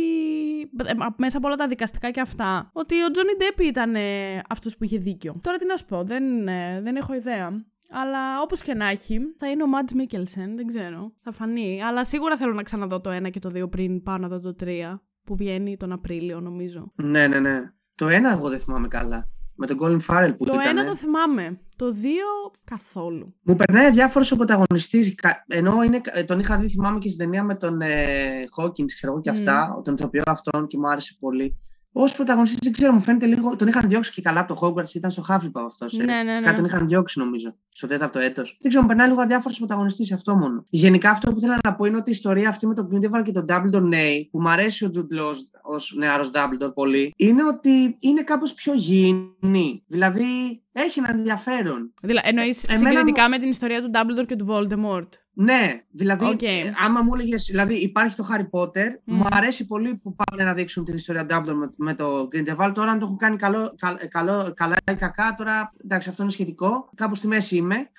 ε, 0.85 0.93
μέσα 1.17 1.37
από 1.39 1.47
όλα 1.47 1.57
τα 1.57 1.67
δικαστικά 1.67 2.11
και 2.11 2.21
αυτά. 2.21 2.71
Ότι 2.73 2.95
ο 3.05 3.11
Τζόνι 3.11 3.33
Ντέπ 3.39 3.61
ήταν 3.61 3.95
ε, 3.95 4.41
αυτός 4.49 4.77
που 4.77 4.85
είχε 4.85 4.99
δίκιο. 4.99 5.41
Τώρα 5.43 5.57
τι 5.57 5.67
να 5.67 5.77
σου 5.77 5.85
πω, 5.85 6.03
δεν, 6.05 6.49
ε, 6.49 6.81
δεν 6.83 6.97
έχω 6.97 7.15
ιδέα. 7.15 7.65
Αλλά 7.93 8.41
όπως 8.43 8.63
και 8.63 8.75
να 8.75 8.89
έχει, 8.89 9.19
θα 9.39 9.51
είναι 9.51 9.63
ο 9.63 9.67
Mads 9.67 9.93
Mikkelsen, 9.95 10.57
δεν 10.57 10.67
ξέρω. 10.67 11.13
Θα 11.23 11.33
φανεί. 11.33 11.83
Αλλά 11.83 12.05
σίγουρα 12.05 12.37
θέλω 12.37 12.53
να 12.53 12.63
ξαναδώ 12.63 13.01
το 13.01 13.11
1 13.11 13.31
και 13.31 13.39
το 13.39 13.51
2 13.55 13.71
πριν 13.71 14.03
πάω 14.03 14.19
να 14.19 14.29
δω 14.29 14.41
το 14.41 14.55
3. 14.65 15.01
Που 15.25 15.37
βγαίνει 15.37 15.77
τον 15.77 15.93
Απρίλιο, 15.93 16.41
νομίζω. 16.41 16.93
Ναι, 16.95 17.27
ναι, 17.27 17.39
ναι. 17.39 17.61
Το 17.95 18.09
ένα 18.09 18.31
εγώ 18.33 18.49
δεν 18.49 18.59
θυμάμαι 18.59 18.89
καλά. 18.89 19.29
Με 19.55 19.67
τον 19.67 19.79
Colin 19.81 20.01
Farrell 20.07 20.31
που 20.39 20.45
το 20.45 20.53
ήταν. 20.53 20.87
1 20.87 20.87
το 20.87 20.97
θυμάμαι. 20.97 21.61
Το 21.77 21.87
2 21.87 22.53
καθόλου. 22.65 23.35
Μου 23.43 23.57
περνάει 23.57 23.91
διάφορος 23.91 24.33
ο 24.33 24.37
πρωταγωνιστής. 24.37 25.15
Ενώ 25.47 25.83
είναι, 25.83 26.01
ε, 26.05 26.25
τον 26.25 26.39
είχα 26.39 26.59
δει, 26.59 26.69
θυμάμαι 26.69 26.99
και 26.99 27.09
στην 27.09 27.21
ταινία 27.21 27.45
με 27.45 27.55
τον 27.55 27.81
ε, 27.81 28.45
Hawkins, 28.57 28.93
ξέρω 28.95 29.13
εγώ 29.13 29.21
και 29.21 29.31
Μμ. 29.31 29.35
αυτά, 29.35 29.81
τον 29.85 29.95
ηθοποιό 29.95 30.23
αυτόν 30.27 30.67
και 30.67 30.79
μου 30.79 30.89
άρεσε 30.89 31.17
πολύ. 31.21 31.59
Ω 31.95 32.05
πρωταγωνιστής 32.05 32.59
δεν 32.63 32.73
ξέρω, 32.73 32.93
μου 32.93 33.01
φαίνεται 33.01 33.27
λίγο. 33.27 33.57
Τον 33.57 33.69
είχαν 33.69 33.89
διώξει 33.89 34.13
και 34.13 34.23
καλά 34.23 34.41
από 34.41 34.55
το 34.55 34.61
Hogwarts, 34.63 34.95
ήταν 34.95 35.11
στο 35.11 35.25
Hufflepuff 35.29 35.65
αυτός. 35.67 35.93
Ναι, 35.93 36.05
ναι, 36.05 36.23
ναι. 36.23 36.41
Κάτι 36.41 36.57
τον 36.57 36.65
είχαν 36.65 36.87
διώξει 36.87 37.19
νομίζω, 37.19 37.55
στο 37.69 37.87
τέταρτο 37.87 38.19
έτος. 38.19 38.57
Δεν 38.61 38.69
ξέρω, 38.69 38.83
μου 38.83 38.89
περνάει 38.89 39.09
λίγο 39.09 39.21
αδιάφορος 39.21 39.59
πρωταγωνιστής 39.59 40.13
αυτό 40.13 40.37
μόνο. 40.37 40.65
Γενικά 40.69 41.11
αυτό 41.11 41.33
που 41.33 41.41
θέλω 41.41 41.55
να 41.65 41.75
πω 41.75 41.85
είναι 41.85 41.97
ότι 41.97 42.11
η 42.11 42.13
ιστορία 42.13 42.49
αυτή 42.49 42.67
με 42.67 42.75
τον 42.75 42.89
Grindelwald 42.93 43.23
και 43.25 43.33
τον 43.33 43.45
Dumbledore 43.49 43.83
ναι, 43.83 44.07
που 44.31 44.41
μου 44.41 44.51
αρέσει 44.51 44.85
ο 44.85 44.91
Jude 44.95 45.21
Law 45.21 45.33
ως 45.63 45.95
νεαρός 45.97 46.31
Dumbledore 46.35 46.75
πολύ, 46.75 47.13
είναι 47.17 47.45
ότι 47.45 47.97
είναι 47.99 48.23
κάπως 48.23 48.53
πιο 48.53 48.75
γήινη. 48.75 49.85
Δηλαδή 49.87 50.63
έχει 50.73 50.99
ένα 50.99 51.11
ενδιαφέρον. 51.11 51.93
Δηλαδή, 52.03 52.29
εννοείς 52.29 52.65
Εμένα 52.65 52.89
συγκριτικά 52.89 53.29
με 53.29 53.39
την 53.39 53.49
ιστορία 53.49 53.83
του 53.83 53.91
Dumbledore 53.95 54.27
και 54.27 54.37
του 54.37 54.47
Voldemort. 54.51 55.09
Ναι, 55.35 55.83
δηλαδή, 55.91 56.25
Οκ. 56.25 56.43
ε, 56.43 56.73
άμα 56.85 57.03
μου 57.03 57.15
έλεγες, 57.15 57.45
δηλαδή 57.45 57.75
υπάρχει 57.75 58.17
το 58.17 58.27
Harry 58.33 58.49
Potter, 58.61 58.87
Μμ. 59.05 59.15
μου 59.17 59.27
αρέσει 59.31 59.67
πολύ 59.67 59.95
που 59.95 60.15
πάνε 60.15 60.45
να 60.45 60.55
δείξουν 60.55 60.85
την 60.85 60.95
ιστορία 60.95 61.27
Dumbledore 61.31 61.55
με, 61.55 61.71
με 61.77 61.95
το 61.95 62.29
Grindelwald. 62.33 62.73
Τώρα, 62.75 62.91
αν 62.91 62.99
το 62.99 63.05
έχουν 63.05 63.17
κάνει 63.17 63.37
καλό, 63.37 63.75
καλ- 63.79 64.07
καλό, 64.09 64.53
καλά 64.57 64.77
ή 64.93 64.95
κακά, 64.95 65.35
τώρα 65.37 65.73
εντάξει, 65.85 66.09
αυτό 66.09 66.23
είναι 66.23 66.33
σχετικό. 66.33 66.91
Κάπου 66.95 67.15
στη 67.15 67.27
μέση 67.27 67.57
είμαι. 67.57 67.77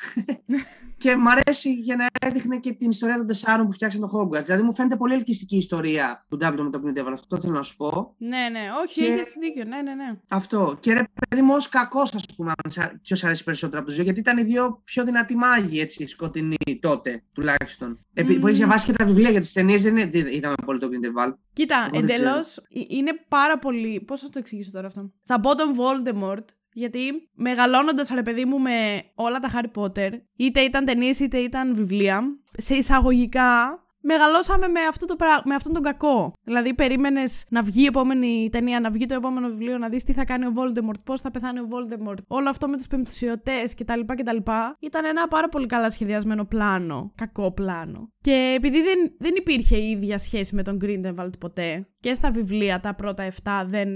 και 0.98 1.16
μου 1.16 1.30
αρέσει 1.30 1.74
για 1.74 1.96
να 1.96 2.06
έδειχνε 2.28 2.58
και 2.58 2.74
την 2.74 2.90
ιστορία 2.90 3.18
των 3.18 3.28
τεσσάρων 3.28 3.66
που 3.66 3.72
φτιάξαν 3.74 4.02
το 4.02 4.10
Hogwarts. 4.14 4.44
Δηλαδή, 4.44 4.64
μου 4.64 4.76
φαίνεται 4.76 4.96
πολύ 4.96 5.14
ελκυστική 5.14 5.56
η 5.56 5.58
ιστορία 5.58 6.26
του 6.30 6.38
Dumbledore 6.42 6.58
με 6.64 6.70
το 6.70 6.82
Grindelwald. 6.86 7.14
Αυτό 7.14 7.40
θέλω 7.40 7.54
να 7.54 7.62
σου 7.62 7.76
πω. 7.76 8.14
Ναι, 8.18 8.50
ναι, 8.52 8.60
όχι, 8.86 9.02
Και- 9.06 9.12
έχεις 9.12 9.36
δίκιο. 9.40 9.64
Ναι, 9.64 9.82
ναι, 9.82 9.94
ναι. 9.94 10.18
Αυτό. 10.28 10.78
Και 10.80 10.94
ρε 10.94 11.02
παιδί 11.30 11.42
μου, 11.42 11.54
ως 11.56 11.70
κακός, 11.70 12.16
ας 12.16 12.26
πούμε, 12.36 12.52
αν 12.64 12.72
σ' 12.72 12.78
α- 12.78 12.92
ποιος 13.02 13.24
αρέσει 13.24 13.44
περισσότερο 13.44 13.78
από 13.78 13.86
τους 13.88 13.96
δύο, 13.96 14.04
γιατί 14.04 14.20
ήταν 14.20 14.38
οι 14.38 14.44
δύο 14.44 14.82
πιο 14.84 15.04
δυνατοί 15.04 15.36
μάγοι, 15.36 15.80
έτσι, 15.80 16.08
σκοτεινοί 16.08 16.80
τότε, 16.82 17.23
τουλάχιστον. 17.34 18.06
Επειδή 18.14 18.34
που 18.34 18.40
Μμμ. 18.40 18.48
έχει 18.48 18.58
διαβάσει 18.58 18.86
και 18.86 18.92
τα 18.94 19.06
βιβλία 19.06 19.30
για 19.30 19.42
τις 19.42 19.54
ταινίες, 19.54 19.82
δεν 19.84 19.98
είναι- 19.98 20.10
δεν 20.10 20.28
είδαμε 20.28 20.56
πολύ 20.66 20.80
το 20.80 20.88
Grindelwald. 20.88 21.34
Κοίτα, 21.54 21.90
Εγώ 21.94 22.06
δεν 22.06 22.16
εντελώς 22.18 22.60
είναι 22.88 23.12
πάρα 23.28 23.60
πολύ. 23.60 24.02
Πώς 24.08 24.22
θα 24.22 24.30
το 24.30 24.40
εξηγήσω 24.40 24.72
τώρα 24.72 24.88
αυτό; 24.88 25.12
Θα 25.26 25.40
πω 25.40 25.56
τον 25.56 25.76
Voldemort, 25.78 26.46
γιατί 26.74 27.00
μεγαλώνοντας 27.34 28.10
ρε 28.10 28.24
παιδί 28.24 28.46
μου 28.46 28.60
με 28.60 29.02
όλα 29.16 29.40
τα 29.40 29.50
Harry 29.54 29.82
Potter, 29.82 30.12
είτε 30.36 30.60
ήταν 30.60 30.86
ταινίες 30.86 31.20
είτε 31.20 31.38
ήταν 31.38 31.76
βιβλία, 31.76 32.22
σε 32.58 32.76
εισαγωγικά 32.76 33.83
μεγαλώσαμε 34.04 34.68
με, 34.68 34.80
αυτό 34.80 35.06
το, 35.06 35.16
πρά- 35.16 35.46
με 35.46 35.56
αυτόν 35.56 35.74
τον 35.74 35.82
κακό. 35.82 36.34
Δηλαδή, 36.44 36.74
περίμενες 36.74 37.46
να 37.50 37.62
βγει 37.62 37.82
η 37.82 37.86
επόμενη 37.86 38.50
ταινία, 38.52 38.80
να 38.80 38.90
βγει 38.90 39.06
το 39.06 39.14
επόμενο 39.14 39.48
βιβλίο, 39.48 39.78
να 39.78 39.88
δεις 39.88 40.04
τι 40.04 40.14
θα 40.14 40.26
κάνει 40.26 40.46
ο 40.46 40.52
Voldemort, 40.56 41.00
πώς 41.04 41.22
θα 41.22 41.32
πεθάνει 41.32 41.60
ο 41.60 41.68
Voldemort, 41.70 42.18
όλο 42.28 42.50
αυτό 42.50 42.68
με 42.68 42.78
τους 42.78 42.88
πεμπτουσιωτές 42.88 43.76
κτλ, 43.76 44.00
κτλ. 44.06 44.38
Ήταν 44.80 45.06
ένα 45.06 45.28
πάρα 45.28 45.50
πολύ 45.50 45.66
καλά 45.66 45.90
σχεδιασμένο 45.90 46.46
πλάνο. 46.46 47.12
Κακό 47.16 47.52
πλάνο. 47.52 48.12
Και 48.22 48.54
επειδή 48.56 48.82
δεν, 48.82 49.16
δεν 49.18 49.34
υπήρχε 49.36 49.78
η 49.78 49.90
ίδια 49.90 50.18
σχέση 50.18 50.56
με 50.56 50.64
τον 50.64 50.78
Grindelwald 50.82 51.40
ποτέ, 51.40 51.88
και 52.00 52.14
στα 52.14 52.32
βιβλία 52.32 52.80
τα 52.80 52.96
πρώτα 52.96 53.28
7 53.44 53.64
δεν 53.66 53.90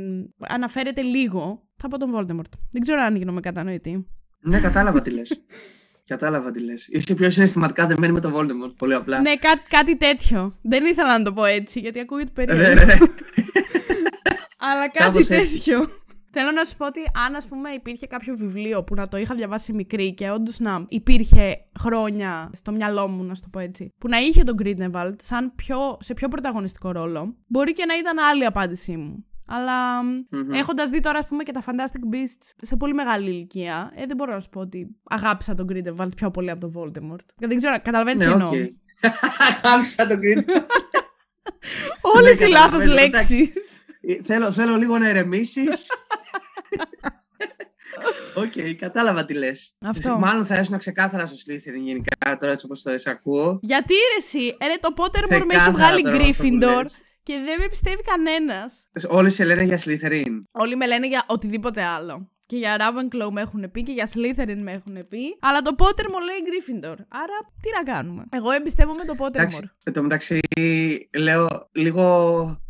αναφέρεται 0.47 1.01
λίγο, 1.01 1.67
θα 1.75 1.87
πω 1.87 1.97
τον 1.97 2.11
Voldemort. 2.15 2.51
Δεν 2.71 2.81
ξέρω 2.81 3.01
αν 3.01 3.15
γίνομαι 3.15 3.39
κατανοητή. 3.39 4.07
Ναι, 4.39 4.59
κατάλαβα 4.59 5.01
τι 5.01 5.09
λες. 5.09 5.31
κατάλαβα 6.07 6.51
τι 6.51 6.59
λες. 6.59 6.87
Είσαι 6.89 7.13
πιο 7.15 7.29
συναισθηματικά 7.29 7.87
δεμένη 7.87 8.13
με 8.13 8.19
τον 8.19 8.33
Voldemort. 8.35 8.73
Πολύ 8.77 8.93
απλά. 8.93 9.21
Ναι, 9.21 9.35
κά- 9.35 9.67
κάτι 9.69 9.97
τέτοιο. 9.97 10.53
Δεν 10.61 10.85
ήθελα 10.85 11.17
να 11.17 11.23
το 11.23 11.33
πω 11.33 11.45
έτσι, 11.45 11.79
γιατί 11.79 11.99
ακούγεται 11.99 12.41
Ε, 12.41 12.45
περίεργο. 12.45 12.73
ναι, 12.85 12.85
ναι. 12.85 12.97
Αλλά 14.57 14.81
κάτι 14.89 14.97
Κάπως 15.03 15.27
έτσι. 15.29 15.53
τέτοιο. 15.53 15.89
Θέλω 16.31 16.51
να 16.51 16.63
σου 16.63 16.77
πω 16.77 16.85
ότι 16.85 16.99
αν 17.27 17.35
ας 17.35 17.47
πούμε 17.47 17.69
υπήρχε 17.69 18.07
κάποιο 18.07 18.35
βιβλίο 18.35 18.83
που 18.83 18.95
να 18.95 19.07
το 19.07 19.17
είχα 19.17 19.35
διαβάσει 19.35 19.73
μικρή 19.73 20.13
και 20.13 20.29
όντως 20.29 20.59
να 20.59 20.85
υπήρχε 20.87 21.57
χρόνια 21.79 22.49
στο 22.53 22.71
μυαλό 22.71 23.07
μου, 23.07 23.23
να 23.23 23.35
σου 23.35 23.41
το 23.41 23.47
πω 23.51 23.59
έτσι, 23.59 23.93
που 23.97 24.07
να 24.07 24.17
είχε 24.17 24.43
τον 24.43 24.55
Grindelwald 24.63 25.13
σαν 25.21 25.51
πιο, 25.55 25.97
σε 25.99 26.13
πιο 26.13 26.27
πρωταγωνιστικό 26.27 26.91
ρόλο, 26.91 27.35
μπορεί 27.47 27.73
και 27.73 27.85
να 27.85 27.97
ήταν 27.97 28.17
άλλη 28.19 28.41
η 28.41 28.45
απάντησή 28.45 28.95
μου. 28.97 29.25
Αλλά 29.47 30.03
Μμμ. 30.03 30.53
έχοντας 30.53 30.89
δει 30.89 30.99
τώρα, 30.99 31.19
ας 31.19 31.27
πούμε, 31.27 31.43
και 31.43 31.51
τα 31.51 31.63
Fantastic 31.65 32.13
Beasts 32.15 32.51
σε 32.61 32.75
πολύ 32.75 32.93
μεγάλη 32.93 33.29
ηλικία, 33.29 33.91
ε, 33.95 34.05
δεν 34.05 34.15
μπορώ 34.15 34.33
να 34.33 34.39
σου 34.39 34.49
πω 34.49 34.59
ότι 34.59 34.95
αγάπησα 35.03 35.53
τον 35.53 35.67
Grindelwald 35.71 36.15
πιο 36.15 36.31
πολύ 36.31 36.49
από 36.49 36.59
τον 36.59 36.71
Voldemort. 36.75 37.25
Δεν 37.37 37.57
ξέρω, 37.57 37.81
καταλαβαίνεις 37.81 38.19
Ναι, 38.19 38.25
τι 38.25 38.31
οκ. 38.43 38.53
εννοώ. 38.53 38.69
Έθαψα 39.61 40.07
τον 40.07 40.19
Grindelwald. 40.19 40.61
Όλες 42.17 42.39
Ναι, 42.39 42.47
οι 42.47 42.49
λάθος 42.49 42.69
καταλαβαίνω, 42.71 43.01
εντάξει. 43.01 43.33
λέξεις. 43.35 43.81
Ε, 44.01 44.23
θέλω, 44.23 44.51
θέλω 44.51 44.75
λίγο 44.75 44.97
να 44.97 45.09
ηρεμήσει. 45.09 45.61
Οκ, 48.35 48.75
κατάλαβα 48.77 49.25
τι 49.25 49.33
λες. 49.33 49.75
Αυτό. 49.85 50.17
Μάλλον 50.19 50.45
θα 50.45 50.55
ήσουν 50.55 50.77
ξεκάθαρα 50.77 51.25
στο 51.25 51.35
Slytherin 51.35 51.81
γενικά, 51.83 52.37
τώρα 52.39 52.51
έτσι 52.51 52.65
όπως 52.65 52.81
το 52.81 52.97
σε 52.97 53.09
ακούω. 53.09 53.59
Γιατί 53.61 53.93
ρε 53.93 54.17
εσύ, 54.17 54.55
ε, 54.57 54.67
ρε, 54.67 54.73
το 54.79 54.93
Pottermore 54.97 55.29
με 55.29 55.35
έχει 55.35 55.45
Ξεκάθαρα 55.47 55.71
βγάλει 55.71 56.01
τώρα 56.01 56.15
αυτό 56.17 56.43
που 56.43 56.49
Gryffindor 56.49 56.81
λες. 56.83 57.01
Και 57.27 57.33
δεν 57.45 57.59
με 57.59 57.67
πιστεύει 57.69 58.01
κανένας. 58.01 58.87
Όλοι 59.07 59.29
σε 59.29 59.43
λένε 59.43 59.63
για 59.63 59.79
Slytherin. 59.85 60.41
Όλοι 60.51 60.75
με 60.75 60.87
λένε 60.87 61.07
για 61.07 61.23
οτιδήποτε 61.27 61.83
άλλο. 61.83 62.31
Και 62.45 62.57
για 62.57 62.77
Ravenclaw 62.79 63.29
με 63.31 63.41
έχουν 63.41 63.71
πει 63.71 63.83
και 63.83 63.91
για 63.91 64.09
Slytherin 64.13 64.61
με 64.63 64.71
έχουν 64.71 65.07
πει. 65.07 65.37
Αλλά 65.39 65.61
το 65.61 65.75
Pottermore 65.77 66.25
λέει 66.27 66.41
Gryffindor. 66.47 66.95
Άρα 67.07 67.37
τι 67.61 67.69
να 67.77 67.93
κάνουμε. 67.93 68.23
Εγώ 68.29 68.51
εμπιστεύομαι 68.51 69.03
το 69.05 69.15
Εντάξει, 69.27 69.59
Pottermore. 69.63 69.69
εν 69.83 69.93
τω 69.93 70.01
μεταξύ, 70.01 70.39
λέω 71.17 71.69
λίγο 71.71 72.03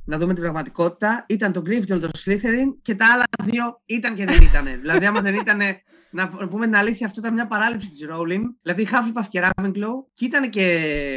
να 0.06 0.18
δούμε 0.18 0.34
την 0.34 0.44
πραγματικότητα, 0.44 1.26
ήταν 1.28 1.52
το 1.52 1.62
Gryffindor, 1.66 2.00
το 2.00 2.10
Slytherin 2.26 2.78
και 2.82 2.96
τα 2.96 3.06
άλλα 3.14 3.24
δύο 3.44 3.82
ήταν 3.86 4.16
και 4.16 4.26
δεν 4.26 4.42
ήταν. 4.42 4.66
δηλαδή, 4.82 5.06
άμα 5.06 5.22
δεν 5.22 5.34
ήταν, 5.34 5.60
να 6.12 6.48
πούμε 6.48 6.66
την 6.66 6.76
αλήθεια, 6.76 7.08
αυτό 7.08 7.20
ήταν 7.20 7.34
μια 7.34 7.48
παράληψη 7.48 7.90
της 7.90 8.06
Rowling. 8.10 8.44
Δηλαδή, 8.62 8.88
Hufflepuff 8.92 9.26
και 9.30 9.42
Ravenclaw 9.44 9.94
και 10.14 10.26
ήταν 10.26 10.50
και. 10.50 10.64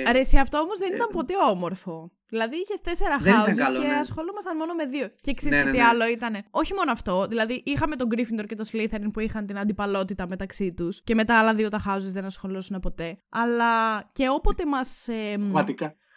Αρέσει, 0.07 0.39
αυτό 0.39 0.59
όμως 0.59 0.79
δεν 0.79 0.93
ήταν 0.95 1.09
ποτέ 1.13 1.35
όμορφο. 1.51 2.11
Δηλαδή 2.31 2.57
είχες 2.57 2.81
τέσσερα 2.81 3.19
houses 3.19 3.81
και 3.81 3.87
ναι. 3.87 3.95
ασχολούμασταν 3.95 4.57
μόνο 4.57 4.75
με 4.75 4.85
δύο. 4.85 5.09
Και 5.21 5.35
ξέρεις 5.35 5.59
ναι, 5.59 5.65
ναι, 5.65 5.71
τι 5.71 5.77
ναι. 5.77 5.85
άλλο 5.85 6.07
ήταν. 6.09 6.45
Όχι 6.51 6.75
μόνο 6.75 6.91
αυτό. 6.91 7.27
Δηλαδή 7.29 7.63
είχαμε 7.65 7.97
τον 7.97 8.09
Gryffindor 8.15 8.45
και 8.47 8.55
τον 8.55 8.67
Slytherin 8.73 9.11
που 9.13 9.21
είχαν 9.21 9.47
την 9.47 9.59
αντιπαλότητα 9.59 10.27
μεταξύ 10.27 10.75
τους. 10.77 11.03
Και 11.03 11.15
μετά 11.15 11.39
άλλα 11.39 11.55
δύο 11.55 11.69
τα 11.69 11.83
houses 11.87 12.13
δεν 12.13 12.25
ασχολούσαν 12.25 12.81
ποτέ. 12.81 13.19
Αλλά 13.29 14.03
και 14.13 14.29
όποτε 14.29 14.67
μας. 14.67 15.09
Ε, 15.09 15.37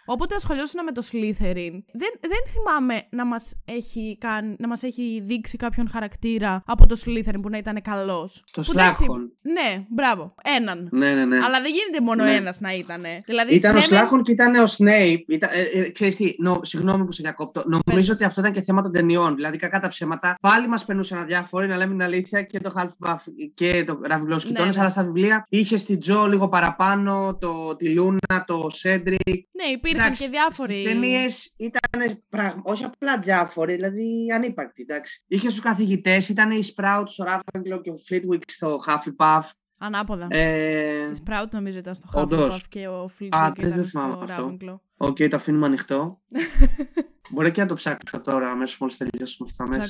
Όποτε 0.05 0.35
ασχολιώσουν 0.35 0.83
με 0.83 0.91
το 0.91 1.01
Slytherin, 1.11 1.83
δεν, 1.93 2.11
δεν 2.21 2.43
θυμάμαι 2.47 3.01
να 3.09 3.25
μας, 3.25 3.53
έχει 3.65 4.17
κάνει, 4.19 4.55
να 4.59 4.67
μας 4.67 4.83
έχει 4.83 5.23
δείξει 5.25 5.57
κάποιον 5.57 5.89
χαρακτήρα 5.89 6.63
από 6.65 6.85
το 6.87 7.01
Slytherin 7.05 7.39
που 7.41 7.49
να 7.49 7.57
ήταν 7.57 7.81
καλός. 7.81 8.43
Το 8.51 8.63
Σλάχον. 8.63 9.31
Ναι, 9.41 9.85
μπράβο. 9.89 10.35
Έναν. 10.57 10.89
Ναι, 10.91 11.13
ναι, 11.13 11.25
ναι. 11.25 11.35
Αλλά 11.35 11.61
δεν 11.61 11.71
γίνεται 11.71 12.03
μόνο 12.03 12.23
ναι. 12.23 12.35
ένας 12.35 12.59
να 12.59 12.73
ήταν. 12.73 13.01
Δηλαδή, 13.25 13.55
ήταν 13.55 13.75
ο 13.75 13.79
Σλάχον 13.79 14.23
και 14.23 14.31
ήταν 14.31 14.55
ο 14.55 14.63
Snape. 14.77 15.23
Ήταν, 15.27 15.49
ε, 15.53 15.79
ε, 15.79 15.89
ξέρεις 15.89 16.15
τι, 16.15 16.35
νο, 16.37 16.59
συγγνώμη 16.61 17.05
που 17.05 17.11
σε 17.11 17.21
διακόπτω. 17.21 17.63
Νομίζω 17.85 18.13
ότι 18.13 18.23
αυτό 18.23 18.41
ήταν 18.41 18.53
και 18.53 18.61
θέμα 18.61 18.81
των 18.81 18.91
ταινιών. 18.91 19.35
Δηλαδή, 19.35 19.57
κακά 19.57 19.79
τα 19.79 19.87
ψέματα. 19.87 20.37
Πάλι 20.41 20.67
μας 20.67 20.85
περνούσαν 20.85 21.19
αδιάφοροι, 21.19 21.67
να 21.67 21.77
λέμε 21.77 21.91
την 21.91 22.03
αλήθεια, 22.03 22.41
και 22.41 22.59
το 22.59 22.73
Half 22.75 23.15
και 23.53 23.83
το 23.83 23.99
Ravenclaw 24.09 24.51
ναι, 24.51 24.59
ναι. 24.59 24.69
αλλά 24.77 24.89
στα 24.89 25.03
βιβλία 25.03 25.45
είχε 25.49 25.75
την 25.75 25.99
Τζο 25.99 26.25
λίγο 26.25 26.49
παραπάνω, 26.49 27.37
το, 27.41 27.75
τη 27.75 27.89
Λούνα, 27.89 28.43
το 28.45 28.67
Σέντρικ. 28.69 29.47
Ναι, 29.51 29.63
υπήρχαν 29.93 30.13
και 30.13 30.27
διάφοροι. 30.29 30.73
Οι 30.73 30.83
ταινίες 30.83 31.53
ήταν 31.55 32.23
πραγ... 32.29 32.55
όχι 32.63 32.83
απλά 32.83 33.19
διάφοροι, 33.19 33.75
δηλαδή 33.75 34.31
ανύπαρκτοι. 34.35 34.81
Εντάξει. 34.81 35.23
Είχε 35.27 35.49
στους 35.49 35.61
καθηγητές, 35.61 36.29
ήταν 36.29 36.51
οι 36.51 36.61
Sprout 36.75 37.03
στο 37.05 37.25
Ravenclaw 37.27 37.81
και 37.81 37.89
ο 37.89 37.97
Fleetwick 38.09 38.41
στο 38.47 38.83
Hufflepuff. 38.87 39.41
Ανάποδα. 39.79 40.27
Ε... 40.29 41.09
Η 41.09 41.21
Sprout 41.25 41.49
νομίζω 41.51 41.77
ήταν 41.79 41.93
στο 41.93 42.09
Hufflepuff 42.13 42.61
και 42.69 42.87
ο 42.87 43.09
Fleetwick 43.19 43.53
ήταν 43.57 43.85
στο 43.85 44.23
Ravenclaw. 44.27 44.75
Οκ, 44.97 45.17
okay, 45.19 45.29
το 45.29 45.35
αφήνουμε 45.35 45.65
ανοιχτό. 45.65 46.21
Μπορεί 47.29 47.51
και 47.51 47.61
να 47.61 47.67
το 47.67 47.73
ψάξω 47.73 48.21
τώρα, 48.21 48.51
αμέσως 48.51 48.77
μόλις 48.77 48.97
τελειώσουμε 48.97 49.49
αυτά. 49.51 49.85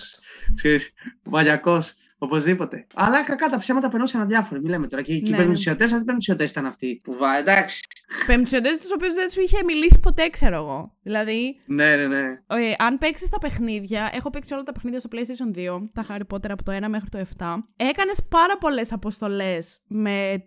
Ξέρεις, 0.55 0.93
Βαλιακό. 1.23 1.81
Οπωσδήποτε. 2.23 2.85
Αλλά 2.93 3.23
κακά 3.23 3.49
τα 3.49 3.57
ψέματα 3.57 3.89
περνούσαν 3.89 4.21
αδιάφοροι. 4.21 4.61
Μιλάμε 4.61 4.87
τώρα. 4.87 5.03
Και 5.03 5.13
οι 5.13 5.23
ναι, 5.29 5.37
πεμπτουσιωτέ, 5.37 5.83
αυτοί 5.83 5.95
οι 5.95 6.03
πεμπτουσιωτέ 6.03 6.43
ήταν 6.43 6.65
αυτοί 6.65 6.99
που 7.03 7.15
βά, 7.17 7.37
εντάξει. 7.37 7.81
Πεμπτουσιωτέ 8.25 8.69
τους 8.81 8.91
οποίους 8.91 9.13
δεν 9.13 9.29
σου 9.29 9.41
είχε 9.41 9.63
μιλήσει 9.63 9.99
ποτέ, 9.99 10.29
ξέρω 10.29 10.55
εγώ. 10.55 10.95
Δηλαδή. 11.03 11.61
Ναι, 11.65 11.95
ναι, 11.95 12.07
ναι. 12.07 12.23
Ε, 12.47 12.73
αν 12.77 12.97
παίξεις 12.97 13.29
τα 13.29 13.37
παιχνίδια, 13.37 14.09
έχω 14.13 14.29
παίξει 14.29 14.53
όλα 14.53 14.63
τα 14.63 14.71
παιχνίδια 14.71 14.99
στο 14.99 15.09
PlayStation 15.11 15.57
2, 15.57 15.89
τα 15.93 16.05
Harry 16.09 16.35
Potter 16.35 16.49
από 16.49 16.63
το 16.63 16.71
1 16.71 16.87
μέχρι 16.87 17.09
το 17.09 17.25
7. 17.37 17.45
Έκανες 17.75 18.23
πάρα 18.29 18.57
πολλές 18.57 18.91
αποστολές 18.91 19.81
με, 19.87 20.45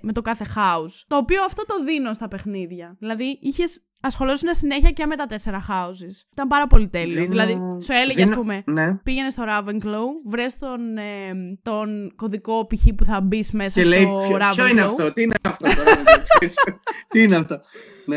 με 0.00 0.12
το 0.12 0.22
κάθε 0.22 0.46
house. 0.56 1.04
Το 1.06 1.16
οποίο 1.16 1.44
αυτό 1.44 1.66
το 1.66 1.84
δίνω 1.84 2.12
στα 2.12 2.28
παιχνίδια. 2.28 2.96
Δηλαδή, 2.98 3.38
είχες 3.42 3.80
ασχολούσαν 4.06 4.54
συνέχεια 4.54 4.90
και 4.90 5.06
με 5.06 5.16
τα 5.16 5.26
τέσσερα 5.26 5.66
houses. 5.68 6.26
Ήταν 6.32 6.48
πάρα 6.48 6.66
πολύ 6.66 6.88
τέλειο. 6.88 7.14
Δίνω... 7.14 7.28
Δηλαδή, 7.28 7.52
σου 7.82 7.92
έλεγε, 8.02 8.22
ας 8.22 8.30
πούμε, 8.30 8.62
ναι. 8.66 8.94
πήγαινε 8.94 9.30
στο 9.30 9.44
Ravenclaw, 9.46 10.06
βρες 10.24 10.58
τον, 10.58 10.96
ε, 10.96 11.02
τον 11.62 12.12
κωδικό 12.16 12.66
π.χ. 12.66 12.94
που 12.96 13.04
θα 13.04 13.20
μπεις 13.20 13.52
μέσα 13.52 13.80
και 13.80 13.86
στο 13.86 13.94
λέει, 13.94 14.06
Ravenclaw. 14.32 14.54
Ποιο 14.54 14.66
είναι 14.66 14.82
αυτό, 14.82 15.12
τι 15.12 15.22
είναι 15.22 15.34
αυτό 15.42 15.66
τώρα. 15.74 16.02
τι 17.10 17.22
είναι 17.22 17.36
αυτό. 17.36 17.60
Ναι, 18.06 18.16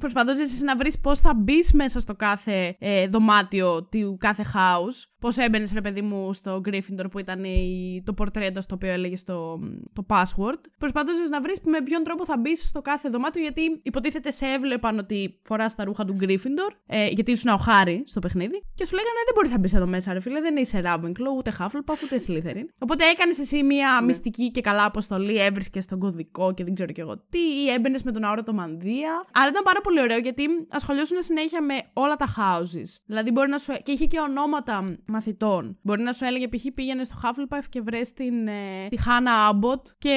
Προσπαθούσες 0.00 0.60
να 0.62 0.76
βρεις 0.76 0.98
πώς 0.98 1.20
θα 1.20 1.34
μπεις 1.34 1.72
μέσα 1.72 2.00
στο 2.00 2.14
κάθε 2.14 2.76
ε, 2.78 3.06
δωμάτιο 3.08 3.84
του 3.84 4.16
κάθε 4.20 4.44
house. 4.54 5.08
Πώς 5.26 5.36
έμπαινες, 5.36 5.72
ρε 5.72 5.80
παιδί 5.80 6.02
μου, 6.02 6.32
στο 6.32 6.60
Gryffindor 6.64 7.04
που 7.10 7.18
ήταν 7.18 7.44
η, 7.44 8.02
το 8.04 8.12
πορτρέτο 8.12 8.60
στο 8.60 8.74
οποίο 8.74 8.90
έλεγε 8.90 9.16
το, 9.24 9.58
το 9.92 10.06
password. 10.08 10.60
Προσπαθούσες 10.78 11.28
να 11.28 11.40
βρεις 11.40 11.60
με 11.64 11.82
ποιον 11.82 12.02
τρόπο 12.02 12.24
θα 12.24 12.38
μπεις 12.38 12.68
στο 12.68 12.82
κάθε 12.82 13.08
δωμάτιο, 13.08 13.42
γιατί 13.42 13.80
υποτίθεται 13.82 14.30
σε 14.30 14.46
έβλεπαν 14.46 14.98
ότι 14.98 15.40
φοράς 15.42 15.74
τα 15.74 15.84
ρούχα 15.84 16.04
του 16.04 16.16
Gryffindor, 16.20 16.70
ε, 16.86 17.06
γιατί 17.06 17.30
ήσουν 17.30 17.52
ο 17.52 17.56
Χάρη 17.56 18.02
στο 18.06 18.20
παιχνίδι. 18.20 18.62
Και 18.74 18.86
σου 18.86 18.94
λέγανε 18.94 19.18
δεν 19.24 19.34
μπορείς 19.34 19.50
να 19.50 19.58
μπεις 19.58 19.74
εδώ 19.74 19.86
μέσα, 19.86 20.12
ρε 20.12 20.20
φίλε, 20.20 20.40
δεν 20.40 20.56
είσαι 20.56 20.82
Ravenclaw, 20.84 21.36
ούτε 21.36 21.52
Hufflepuff, 21.58 22.02
ούτε 22.04 22.20
Slytherin. 22.26 22.64
Οπότε 22.78 23.04
έκανες 23.04 23.38
εσύ 23.38 23.62
μία 23.62 23.98
ναι. 24.00 24.06
μυστική 24.06 24.50
και 24.50 24.60
καλά 24.60 24.84
αποστολή, 24.84 25.40
έβρισκες 25.40 25.86
τον 25.86 25.98
κωδικό 25.98 26.54
και 26.54 26.64
δεν 26.64 26.74
ξέρω 26.74 26.92
κι 26.92 27.00
εγώ 27.00 27.16
τι, 27.28 27.38
ή 27.38 27.70
έμπαινες 27.70 28.02
με 28.02 28.12
τον 28.12 28.24
αόρατο 28.24 28.52
μανδύα. 28.52 29.24
Αλλά 29.32 29.48
ήταν 29.48 29.62
πάρα 29.62 29.80
πολύ 29.80 30.00
ωραίο 30.00 30.18
γιατί 30.18 30.42
ασχολιώσουν 30.68 31.22
συνέχεια 31.22 31.62
με 31.62 31.74
όλα 31.92 32.16
τα 32.16 32.26
houses. 32.36 32.88
Δηλαδή 33.06 33.30
μπορεί 33.30 33.48
να 33.50 33.58
σου. 33.58 33.72
και 33.82 33.92
είχε 33.92 34.06
και 34.06 34.18
ονόματα 34.18 34.96
μαθητών. 35.16 35.78
Μπορεί 35.82 36.02
να 36.02 36.12
σου 36.12 36.24
έλεγε 36.24 36.48
π.χ. 36.48 36.64
πήγαινε 36.74 37.04
στο 37.04 37.16
Hufflepuff 37.22 37.64
και 37.68 37.80
βρες 37.80 38.12
την, 38.12 38.46
ε, 38.48 38.88
τη 38.90 38.96
Χάνα 39.00 39.32
Άμποτ 39.46 39.86
και 39.98 40.16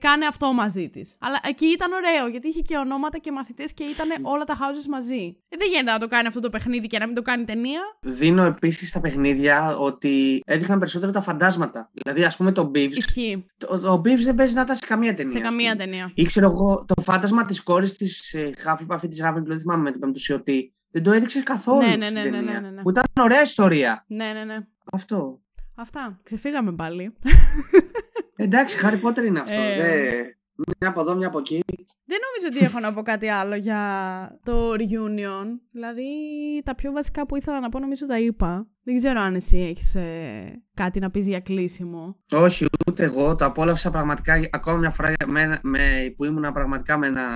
κάνε 0.00 0.26
αυτό 0.26 0.52
μαζί 0.52 0.88
της. 0.88 1.16
Αλλά 1.18 1.38
εκεί 1.48 1.66
ήταν 1.66 1.90
ωραίο 1.92 2.26
γιατί 2.28 2.48
είχε 2.48 2.60
και 2.60 2.76
ονόματα 2.76 3.18
και 3.18 3.32
μαθητές 3.32 3.72
και 3.72 3.84
ήταν 3.84 4.08
όλα 4.22 4.44
τα 4.44 4.54
houses 4.54 4.86
μαζί. 4.88 5.36
Ε, 5.48 5.56
δεν 5.56 5.68
γίνεται 5.68 5.92
να 5.92 5.98
το 5.98 6.06
κάνει 6.06 6.26
αυτό 6.26 6.40
το 6.40 6.50
παιχνίδι 6.50 6.86
και 6.86 6.98
να 6.98 7.06
μην 7.06 7.14
το 7.14 7.22
κάνει 7.22 7.44
ταινία. 7.44 7.80
Δίνω 8.00 8.42
επίσης 8.42 8.88
στα 8.88 9.00
παιχνίδια 9.00 9.76
ότι 9.76 10.42
έδειχναν 10.46 10.78
περισσότερο 10.78 11.12
τα 11.12 11.22
φαντάσματα. 11.22 11.90
Δηλαδή, 11.92 12.24
ας 12.24 12.36
πούμε 12.36 12.52
το 12.52 12.70
Beeves. 12.74 12.96
Ισχύει. 12.96 13.46
Το, 13.56 13.78
το 13.78 14.02
Beeves 14.04 14.22
δεν 14.24 14.34
παίζει 14.34 14.54
να 14.54 14.60
ήταν 14.60 14.76
σε 14.76 14.86
καμία 14.86 15.14
ταινία. 15.14 15.32
Σε 15.32 15.40
καμία 15.40 15.76
ταινία. 15.76 16.12
Ή 16.14 16.24
ξέρω 16.24 16.46
εγώ, 16.46 16.84
το 16.88 17.02
φάντασμα 17.02 17.44
της 17.44 17.62
κόρης 17.62 17.96
της 17.96 18.32
ε, 18.34 18.50
Hufflepuff 18.64 19.02
ή 19.02 19.08
της 19.08 19.20
Ravenclaw, 19.24 19.46
δεν 19.46 19.58
θυμάμαι 19.58 19.82
με 19.82 19.90
τον 19.90 20.00
Πεμπτουσιωτή. 20.00 20.72
Δεν 20.90 21.02
το 21.02 21.12
έδειξες 21.12 21.42
καθόλου. 21.42 21.86
Ναι, 21.88 21.96
ναι, 21.96 22.10
ναι, 22.10 22.22
ναι, 22.22 22.40
ναι, 22.40 22.58
ναι, 22.58 22.70
ναι. 22.70 22.82
Που 22.82 22.90
ήταν 22.90 23.04
ωραία 23.20 23.42
ιστορία. 23.42 24.04
Ναι, 24.06 24.32
ναι, 24.32 24.44
ναι. 24.44 24.58
Αυτό. 24.92 25.40
Αυτά. 25.74 26.20
Ξεφύγαμε 26.22 26.72
πάλι. 26.72 27.16
Εντάξει, 28.36 28.78
Harry 28.82 29.08
Potter 29.08 29.24
είναι 29.24 29.40
αυτό. 29.40 29.60
Ε... 29.60 30.38
Μια 30.80 30.88
από 30.88 31.00
εδώ, 31.00 31.14
μια 31.14 31.26
από 31.26 31.38
εκεί. 31.38 31.64
Δεν 32.04 32.18
νομίζω 32.26 32.56
ότι 32.56 32.64
έχω 32.64 32.80
να 32.80 32.92
πω 32.92 33.02
κάτι 33.02 33.28
άλλο 33.28 33.54
για 33.54 34.40
το 34.42 34.70
reunion. 34.72 35.46
Δηλαδή, 35.70 36.04
τα 36.64 36.74
πιο 36.74 36.92
βασικά 36.92 37.26
που 37.26 37.36
ήθελα 37.36 37.60
να 37.60 37.68
πω 37.68 37.78
νομίζω 37.78 38.06
τα 38.06 38.18
είπα. 38.18 38.66
Δεν 38.88 38.96
ξέρω 38.96 39.20
αν 39.20 39.34
εσύ 39.34 39.58
έχεις 39.58 39.94
ε, 39.94 40.62
κάτι 40.74 41.00
να 41.00 41.10
πεις 41.10 41.26
για 41.28 41.40
κλείσιμο. 41.40 42.16
Όχι, 42.32 42.66
ούτε 42.88 43.04
εγώ. 43.04 43.34
Το 43.36 43.44
απόλαυσα 43.44 43.90
πραγματικά 43.90 44.40
ακόμα 44.50 44.76
μια 44.76 44.90
φορά 44.90 45.12
με, 45.26 45.58
με, 45.62 46.12
που 46.16 46.24
ήμουν 46.24 46.52
πραγματικά 46.52 46.98
με, 46.98 47.06
ένα, 47.06 47.26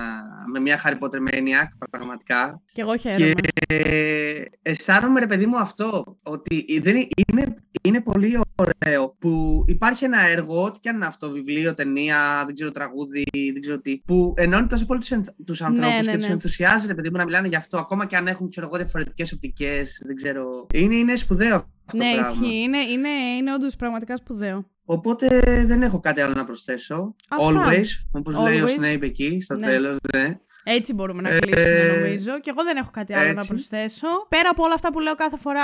με 0.51 0.59
μια 0.59 0.81
Harry 0.83 0.97
Potter 0.99 1.19
Maniac, 1.31 1.87
πραγματικά. 1.89 2.61
Και 2.73 2.81
εγώ 2.81 2.97
χαίρομαι. 2.97 3.33
Και 3.67 4.51
αισθάνομαι, 4.61 5.19
ρε 5.19 5.27
παιδί 5.27 5.45
μου, 5.45 5.57
αυτό, 5.57 6.17
ότι 6.23 6.79
δεν 6.81 6.95
είναι, 6.95 7.55
είναι 7.81 8.01
πολύ 8.01 8.39
ωραίο 8.55 9.15
που 9.19 9.63
υπάρχει 9.67 10.05
ένα 10.05 10.21
έργο, 10.27 10.63
ό,τι 10.63 10.79
και 10.79 10.89
αν 10.89 10.95
είναι 10.95 11.05
αυτό, 11.05 11.29
βιβλίο, 11.31 11.73
ταινία, 11.73 12.43
δεν 12.45 12.55
ξέρω, 12.55 12.71
τραγούδι, 12.71 13.23
δεν 13.51 13.61
ξέρω 13.61 13.79
τι, 13.79 13.97
που 13.97 14.33
ενώνει 14.37 14.67
τόσο 14.67 14.85
πολύ 14.85 14.99
τους, 15.45 15.61
ανθρώπους 15.61 15.89
ναι, 15.89 16.01
ναι, 16.01 16.11
και 16.11 16.17
τους 16.17 16.27
ναι. 16.27 16.33
ενθουσιάζει, 16.33 16.87
ρε 16.87 16.93
παιδί 16.93 17.09
μου, 17.09 17.17
να 17.17 17.23
μιλάνε 17.23 17.47
γι' 17.47 17.55
αυτό, 17.55 17.77
ακόμα 17.77 18.05
και 18.05 18.15
αν 18.15 18.27
έχουν, 18.27 18.49
ξέρω 18.49 18.65
εγώ, 18.67 18.77
διαφορετικές 18.77 19.31
οπτικές, 19.31 20.01
δεν 20.05 20.15
ξέρω. 20.15 20.67
Είναι, 20.73 20.95
είναι 20.95 21.15
σπουδαίο 21.15 21.42
αυτό 21.51 21.97
Ναι, 21.97 22.05
ισχύει. 22.05 22.61
Είναι, 22.61 22.77
είναι, 22.77 23.09
είναι 23.09 23.53
όντως 23.53 23.75
πραγματικά 23.75 24.17
σπουδαίο. 24.17 24.65
Οπότε 24.85 25.41
δεν 25.65 25.81
έχω 25.81 25.99
κάτι 25.99 26.21
άλλο 26.21 26.33
να 26.33 26.45
προσθέσω. 26.45 27.15
Αυτά. 27.29 27.67
Always, 27.67 27.85
όπως 28.11 28.35
λέει 28.35 28.61
ο 28.61 28.65
Snape 28.65 29.01
εκεί, 29.01 29.41
στο 29.41 29.55
ναι. 29.55 29.65
τέλος, 29.65 29.97
ναι. 30.13 30.39
Έτσι 30.63 30.93
μπορούμε 30.93 31.21
να 31.21 31.29
κλείσουμε 31.29 31.79
ε, 31.79 31.95
νομίζω. 31.95 32.39
Και 32.39 32.49
εγώ 32.49 32.63
δεν 32.63 32.77
έχω 32.77 32.89
κάτι 32.93 33.13
άλλο 33.13 33.33
να 33.33 33.45
προσθέσω. 33.45 34.07
Πέρα 34.29 34.49
από 34.49 34.63
όλα 34.63 34.73
αυτά 34.73 34.91
που 34.91 34.99
λέω 34.99 35.15
κάθε 35.15 35.37
φορά, 35.37 35.61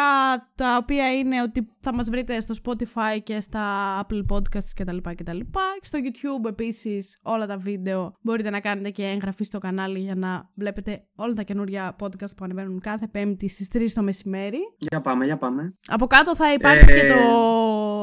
τα 0.56 0.78
οποία 0.82 1.14
είναι 1.14 1.42
ότι 1.42 1.68
θα 1.80 1.94
μας 1.94 2.10
βρείτε 2.10 2.40
στο 2.40 2.56
Spotify 2.64 3.20
και 3.24 3.40
στα 3.40 3.64
Apple 4.02 4.36
Podcasts 4.36 4.72
κτλ. 4.76 4.98
κτλ. 5.16 5.40
Στο 5.82 6.00
YouTube 6.04 6.50
επίσης 6.50 7.20
όλα 7.24 7.46
τα 7.46 7.58
βίντεο 7.58 8.14
μπορείτε 8.22 8.50
να 8.50 8.60
κάνετε 8.60 8.90
και 8.90 9.04
εγγραφή 9.04 9.44
στο 9.44 9.60
κανάλι 9.60 10.00
για 10.00 10.16
να 10.16 10.50
βλέπετε 10.56 11.04
όλα 11.16 11.34
τα 11.34 11.44
καινούργια 11.44 11.96
podcast 12.00 12.36
που 12.38 12.44
ανεβαίνουν 12.44 12.80
κάθε 12.80 13.08
Πέμπτη 13.08 13.50
στις 13.50 13.68
3 13.74 13.86
το 13.94 14.02
μεσημέρι. 14.02 14.60
Για 14.78 15.02
πάμε, 15.02 15.26
για 15.26 15.38
πάμε. 15.38 15.74
Από 15.88 16.08
κάτω 16.08 16.36
θα 16.36 16.54
υπάρχει 16.54 16.86
και 16.86 17.08
το 17.08 17.20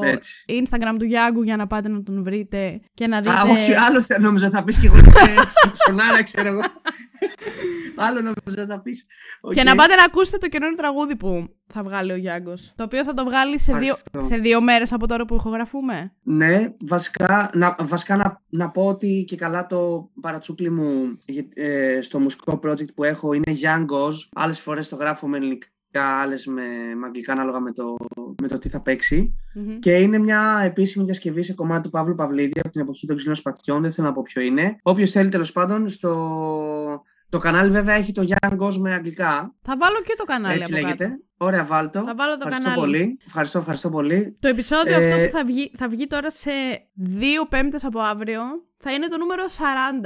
έτσι. 0.03 0.33
Instagram 0.47 0.95
του 0.99 1.05
Γιάγκου 1.05 1.41
για 1.41 1.55
να 1.55 1.67
πάτε 1.67 1.89
να 1.89 2.03
τον 2.03 2.23
βρείτε 2.23 2.79
και 2.93 3.07
να 3.07 3.17
δείτε... 3.21 3.35
Α, 3.35 3.41
όχι, 3.41 3.73
άλλο 3.73 4.05
νόμιζα 4.19 4.49
θα 4.49 4.63
πεις 4.63 4.79
και 4.79 4.85
εγώ 4.85 4.97
έτσι, 6.19 6.23
ξέρω 6.23 6.47
εγώ. 6.47 6.61
Άλλο 8.05 8.21
νομίζω 8.21 8.65
θα 8.67 8.81
πεις. 8.81 9.05
Και 9.51 9.63
να 9.63 9.75
πάτε 9.75 9.95
να 9.95 10.03
ακούσετε 10.03 10.37
το 10.37 10.47
καινούριο 10.47 10.75
τραγούδι 10.75 11.15
που 11.15 11.47
θα 11.67 11.83
βγάλει 11.83 12.11
ο 12.11 12.15
Γιάνγκος. 12.15 12.73
Το 12.75 12.83
οποίο 12.83 13.03
θα 13.03 13.13
το 13.13 13.25
βγάλει 13.25 13.59
σε 13.59 13.73
δύο, 13.73 13.95
σε 14.17 14.37
δύο 14.37 14.61
μέρες 14.61 14.93
από 14.93 15.07
τώρα 15.07 15.25
που 15.25 15.35
ηχογραφούμε. 15.35 16.13
Ναι, 16.23 16.73
βασικά, 16.87 17.49
να, 17.53 17.75
βασικά 17.81 18.15
να, 18.15 18.41
να 18.49 18.69
πω 18.69 18.87
ότι 18.87 19.23
και 19.27 19.35
καλά 19.35 19.67
το 19.67 20.09
παρατσούκλι 20.21 20.69
μου 20.69 21.17
ε, 21.53 21.99
στο 22.01 22.19
μουσικό 22.19 22.59
project 22.63 22.93
που 22.95 23.03
έχω 23.03 23.33
είναι 23.33 23.51
Γιάνγκος. 23.51 24.29
Άλλες 24.33 24.59
φορές 24.59 24.89
το 24.89 24.95
γράφω 24.95 25.27
με 25.27 25.37
ελληνικά 25.37 25.67
άλλες 25.97 26.45
με, 26.45 26.61
με 26.97 27.05
αγγλικά 27.05 27.31
ανάλογα 27.33 27.59
με 27.59 27.71
το, 27.71 27.95
με 28.41 28.47
το 28.47 28.57
τι 28.57 28.69
θα 28.69 28.79
παιξει 28.81 29.33
Και 29.79 29.91
είναι 29.97 30.17
μια 30.17 30.61
επίσημη 30.63 31.05
διασκευή 31.05 31.43
σε 31.43 31.53
κομμάτι 31.53 31.81
του 31.83 31.89
Παύλου 31.89 32.15
Παυλίδη 32.15 32.59
από 32.59 32.69
την 32.69 32.81
εποχή 32.81 33.07
των 33.07 33.15
ξύλων 33.15 33.35
σπαθιών. 33.35 33.81
Δεν 33.81 33.91
θέλω 33.91 34.07
να 34.07 34.13
πω 34.13 34.21
ποιο 34.21 34.41
είναι. 34.41 34.77
Όποιος 34.81 35.11
θέλει 35.11 35.29
τέλος 35.29 35.51
πάντων 35.51 35.89
στο 35.89 37.01
Το 37.29 37.37
κανάλι 37.39 37.71
βέβαια 37.71 37.95
έχει 37.95 38.11
το 38.11 38.27
Young 38.29 38.57
Ghost 38.59 38.75
με 38.75 38.93
αγγλικά. 38.93 39.55
Θα 39.61 39.75
βάλω 39.77 39.97
και 40.05 40.13
το 40.17 40.23
κανάλι 40.23 40.59
Έτσι 40.59 40.73
από 40.73 40.81
λέγεται. 40.81 41.03
κάτω. 41.05 41.21
Ωραία, 41.37 41.65
βάλτο. 41.65 42.03
Θα 42.03 42.15
βάλω 42.15 42.31
το 42.37 42.43
ευχαριστώ 42.47 42.69
κανάλι. 42.69 42.79
πολύ. 42.79 43.17
Ευχαριστώ, 43.25 43.59
ευχαριστώ 43.59 43.89
πολύ. 43.89 44.37
Το 44.39 44.47
επεισόδιο 44.47 44.93
Ε, 44.93 44.97
αυτό 45.07 45.21
που 45.23 45.29
θα 45.37 45.43
βγει, 45.45 45.71
θα 45.75 45.87
βγει 45.87 46.07
τώρα 46.07 46.31
σε 46.31 46.51
δύο 46.93 47.45
πέμπτες 47.45 47.83
από 47.83 47.99
αύριο 47.99 48.41
θα 48.79 48.91
είναι 48.93 49.07
το 49.07 49.17
νούμερο 49.17 49.43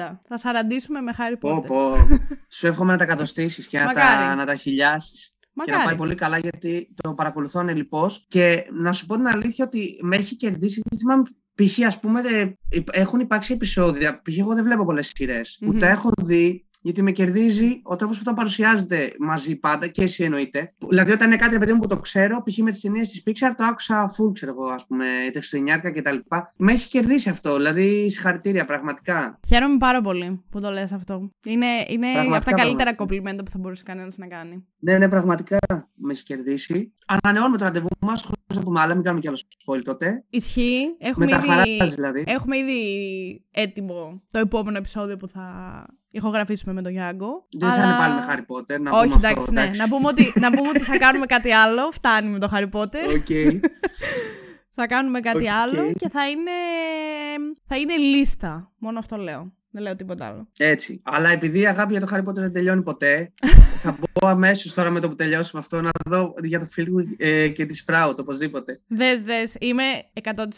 40. 0.07 0.19
Θα 0.27 0.37
σαραντήσουμε 0.37 1.01
με 1.01 1.11
Harry 1.17 1.35
Πω, 1.39 1.57
Potter. 1.57 1.65
πω. 1.67 1.95
Σου 2.57 2.67
εύχομαι 2.67 2.91
να 2.91 2.97
τα 2.97 3.05
κατοστήσεις 3.05 3.67
και 3.67 3.79
να 3.79 3.85
τα, 3.85 3.93
Μακάρι. 3.93 4.35
να 4.37 4.45
τα 4.45 4.55
χιλιάσεις. 4.55 5.29
Και 5.53 5.71
να 5.71 5.77
πάει 5.77 5.77
Μακάρι. 5.77 5.97
πολύ 5.97 6.15
καλά 6.15 6.37
γιατί 6.37 6.93
το 7.03 7.13
παρακολουθώ 7.13 7.59
ανελιπώς. 7.59 8.25
Και 8.27 8.67
να 8.71 8.91
σου 8.91 9.05
πω 9.05 9.15
την 9.15 9.27
αλήθεια 9.27 9.65
ότι 9.65 9.99
με 10.01 10.15
έχει 10.15 10.35
κερδίσει. 10.35 10.81
Δεν 10.89 10.99
θυμάμαι 10.99 11.23
π.χ. 11.55 11.85
ας 11.85 11.99
πούμε 11.99 12.21
ε, 12.21 12.51
υπ- 12.69 12.95
έχουν 12.97 13.19
υπάρξει 13.19 13.53
επεισόδια. 13.53 14.21
Π.χ. 14.21 14.37
εγώ 14.37 14.53
δεν 14.53 14.63
βλέπω 14.63 14.85
πολλές 14.85 15.11
σειρές, 15.15 15.57
Μμμ. 15.61 15.71
Που 15.71 15.77
τα 15.77 15.89
έχω 15.89 16.09
δει 16.21 16.65
γιατί 16.81 17.01
με 17.01 17.11
κερδίζει 17.11 17.79
ο 17.83 17.95
τρόπος 17.95 18.17
που 18.17 18.23
τα 18.23 18.33
παρουσιάζεται 18.33 19.13
μαζί 19.19 19.55
πάντα 19.55 19.87
και 19.87 20.03
εσύ 20.03 20.23
εννοείται. 20.23 20.73
Δηλαδή, 20.87 21.11
όταν 21.11 21.27
είναι 21.27 21.35
κάτι 21.35 21.53
ρε 21.53 21.59
παιδί 21.59 21.73
μου 21.73 21.79
που 21.79 21.87
το 21.87 21.99
ξέρω, 21.99 22.43
π.χ. 22.43 22.57
με 22.57 22.71
τις 22.71 22.81
ταινίες 22.81 23.09
της 23.09 23.23
Pixar, 23.25 23.51
το 23.57 23.63
άκουσα 23.63 24.11
full, 24.17 24.33
ξέρω 24.33 24.51
εγώ, 24.51 24.65
ας 24.65 24.85
πούμε, 24.85 25.05
είτε 25.05 25.37
χριστουγεννιάτικα 25.37 26.01
κτλ. 26.01 26.17
Με 26.57 26.71
έχει 26.71 26.89
κερδίσει 26.89 27.29
αυτό. 27.29 27.55
Δηλαδή, 27.55 28.09
συγχαρητήρια, 28.09 28.65
πραγματικά. 28.65 29.39
Χαίρομαι 29.47 29.77
πάρα 29.77 30.01
πολύ 30.01 30.43
που 30.49 30.59
το 30.59 30.69
λες 30.69 30.91
αυτό. 30.91 31.31
Είναι, 31.45 31.65
είναι 31.87 32.07
από 32.07 32.15
τα 32.15 32.21
Πραγματικά, 32.21 32.51
καλύτερα 32.51 32.65
πραγματικά. 32.67 32.95
κομπλιμέντα 32.95 33.43
που 33.43 33.49
θα 33.51 33.57
μπορούσε 33.57 33.83
κανένας 33.85 34.17
να 34.17 34.27
κάνει. 34.27 34.65
Ναι, 34.79 34.97
ναι, 34.97 35.09
πραγματικά 35.09 35.57
με 35.93 36.11
έχει 36.13 36.23
κερδίσει. 36.23 36.93
Ανανεώνουμε 37.05 37.57
το 37.57 37.63
ραντεβού 37.63 37.87
μας, 37.99 38.21
χωρίς 38.21 38.40
να 38.55 38.61
πούμε 38.61 38.79
άλλα, 38.81 38.93
μην 38.93 39.03
κάνουμε 39.03 39.21
κι 39.21 39.27
άλλο 39.27 39.37
spoil 39.65 39.81
τότε. 39.83 40.23
Ισχύει. 40.29 40.95
Με 40.99 41.07
Έχουμε 41.07 41.27
τα 41.27 41.39
χαράζει 41.47 41.69
ήδη, 41.69 41.87
δηλαδή. 41.89 42.23
έχουμε 42.27 42.57
ήδη 42.57 42.81
έτοιμο 43.51 44.21
το 44.31 44.39
επόμενο 44.39 44.77
επεισόδιο 44.77 45.17
που 45.17 45.27
θα 45.27 45.45
ηχογραφήσουμε 46.11 46.73
με 46.73 46.81
τον 46.81 46.91
Γιάνγκο. 46.91 47.47
Δεν 47.57 47.69
θα 47.69 47.75
είναι 47.75 47.85
αλλά- 47.85 47.97
πάλι 47.97 48.13
με 48.13 48.25
Harry 48.29 48.55
Potter. 48.55 48.79
Να 48.81 48.89
Όχι, 48.89 49.03
πούμε 49.03 49.15
αυτό, 49.15 49.27
εντάξει, 49.27 49.51
ναι. 49.53 49.71
Να 49.77 49.87
πούμε, 49.89 50.07
ότι, 50.07 50.33
να 50.39 50.49
πούμε 50.51 50.69
ότι 50.69 50.79
θα 50.79 50.97
κάνουμε 50.97 51.25
κάτι 51.25 51.51
άλλο. 51.51 51.91
Φτάνει 51.91 52.29
με 52.29 52.39
το 52.39 52.47
Harry 52.53 52.69
Potter. 52.79 53.07
OK. 53.19 53.61
Θα 54.75 54.87
κάνουμε 54.87 55.19
κάτι 55.19 55.43
Οκ. 55.43 55.49
άλλο 55.49 55.93
και 55.93 56.09
θα 56.09 56.29
είναι, 56.29 56.51
θα 57.67 57.77
είναι 57.77 57.95
λίστα. 57.95 58.71
Μόνο 58.77 58.99
αυτό 58.99 59.15
λέω. 59.17 59.53
Δεν 59.71 59.81
λέω 59.83 59.95
τίποτα 59.95 60.25
άλλο. 60.25 60.47
Έτσι. 60.57 61.01
Αλλά 61.03 61.29
επειδή 61.29 61.59
η 61.59 61.67
αγάπη 61.67 61.91
για 61.91 62.01
το 62.01 62.07
Harry 62.11 62.29
Potter 62.29 62.33
δεν 62.33 62.51
τελειώνει 62.53 62.81
ποτέ, 62.81 63.31
θα 63.83 63.97
μπω 63.99 64.27
αμέσως 64.27 64.73
τώρα 64.73 64.89
με 64.89 64.99
το 64.99 65.09
που 65.09 65.15
τελειώσουμε 65.15 65.61
αυτό 65.61 65.81
να 65.81 65.89
δω 66.05 66.33
για 66.43 66.59
το 66.59 66.67
Flitwick 66.75 67.15
ε, 67.17 67.47
και 67.47 67.65
τη 67.65 67.83
Sprout 67.85 68.13
οπωσδήποτε. 68.17 68.81
Δες, 68.87 69.21
δες. 69.21 69.55
Είμαι 69.59 69.83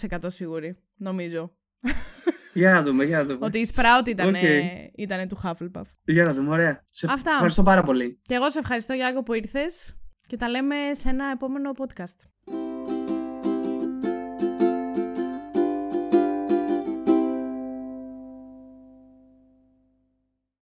100% 0.09 0.17
σίγουρη. 0.27 0.77
Νομίζω. 0.95 1.51
Για 2.53 2.71
να 2.71 2.83
δούμε, 2.83 3.03
για 3.03 3.17
να 3.17 3.23
δούμε. 3.25 3.45
Ότι 3.45 3.59
η 3.59 3.69
Sprout 3.75 4.07
ήταν, 4.07 4.27
Οκ. 4.27 4.41
ήτανε 4.95 5.27
του 5.27 5.41
Hufflepuff. 5.43 5.85
Για 6.03 6.23
να 6.23 6.33
δούμε, 6.33 6.49
ωραία. 6.49 6.85
Σε 6.89 7.07
Αυτά. 7.09 7.31
ευχαριστώ 7.31 7.63
πάρα 7.63 7.83
πολύ. 7.83 8.19
Και 8.21 8.33
εγώ 8.33 8.51
σε 8.51 8.59
ευχαριστώ 8.59 8.93
Γιάνγκο 8.93 9.23
που 9.23 9.33
ήρθες 9.33 9.95
και 10.27 10.37
τα 10.37 10.49
λέμε 10.49 10.75
σε 10.91 11.09
ένα 11.09 11.25
επόμενο 11.33 11.71
podcast. 11.77 12.17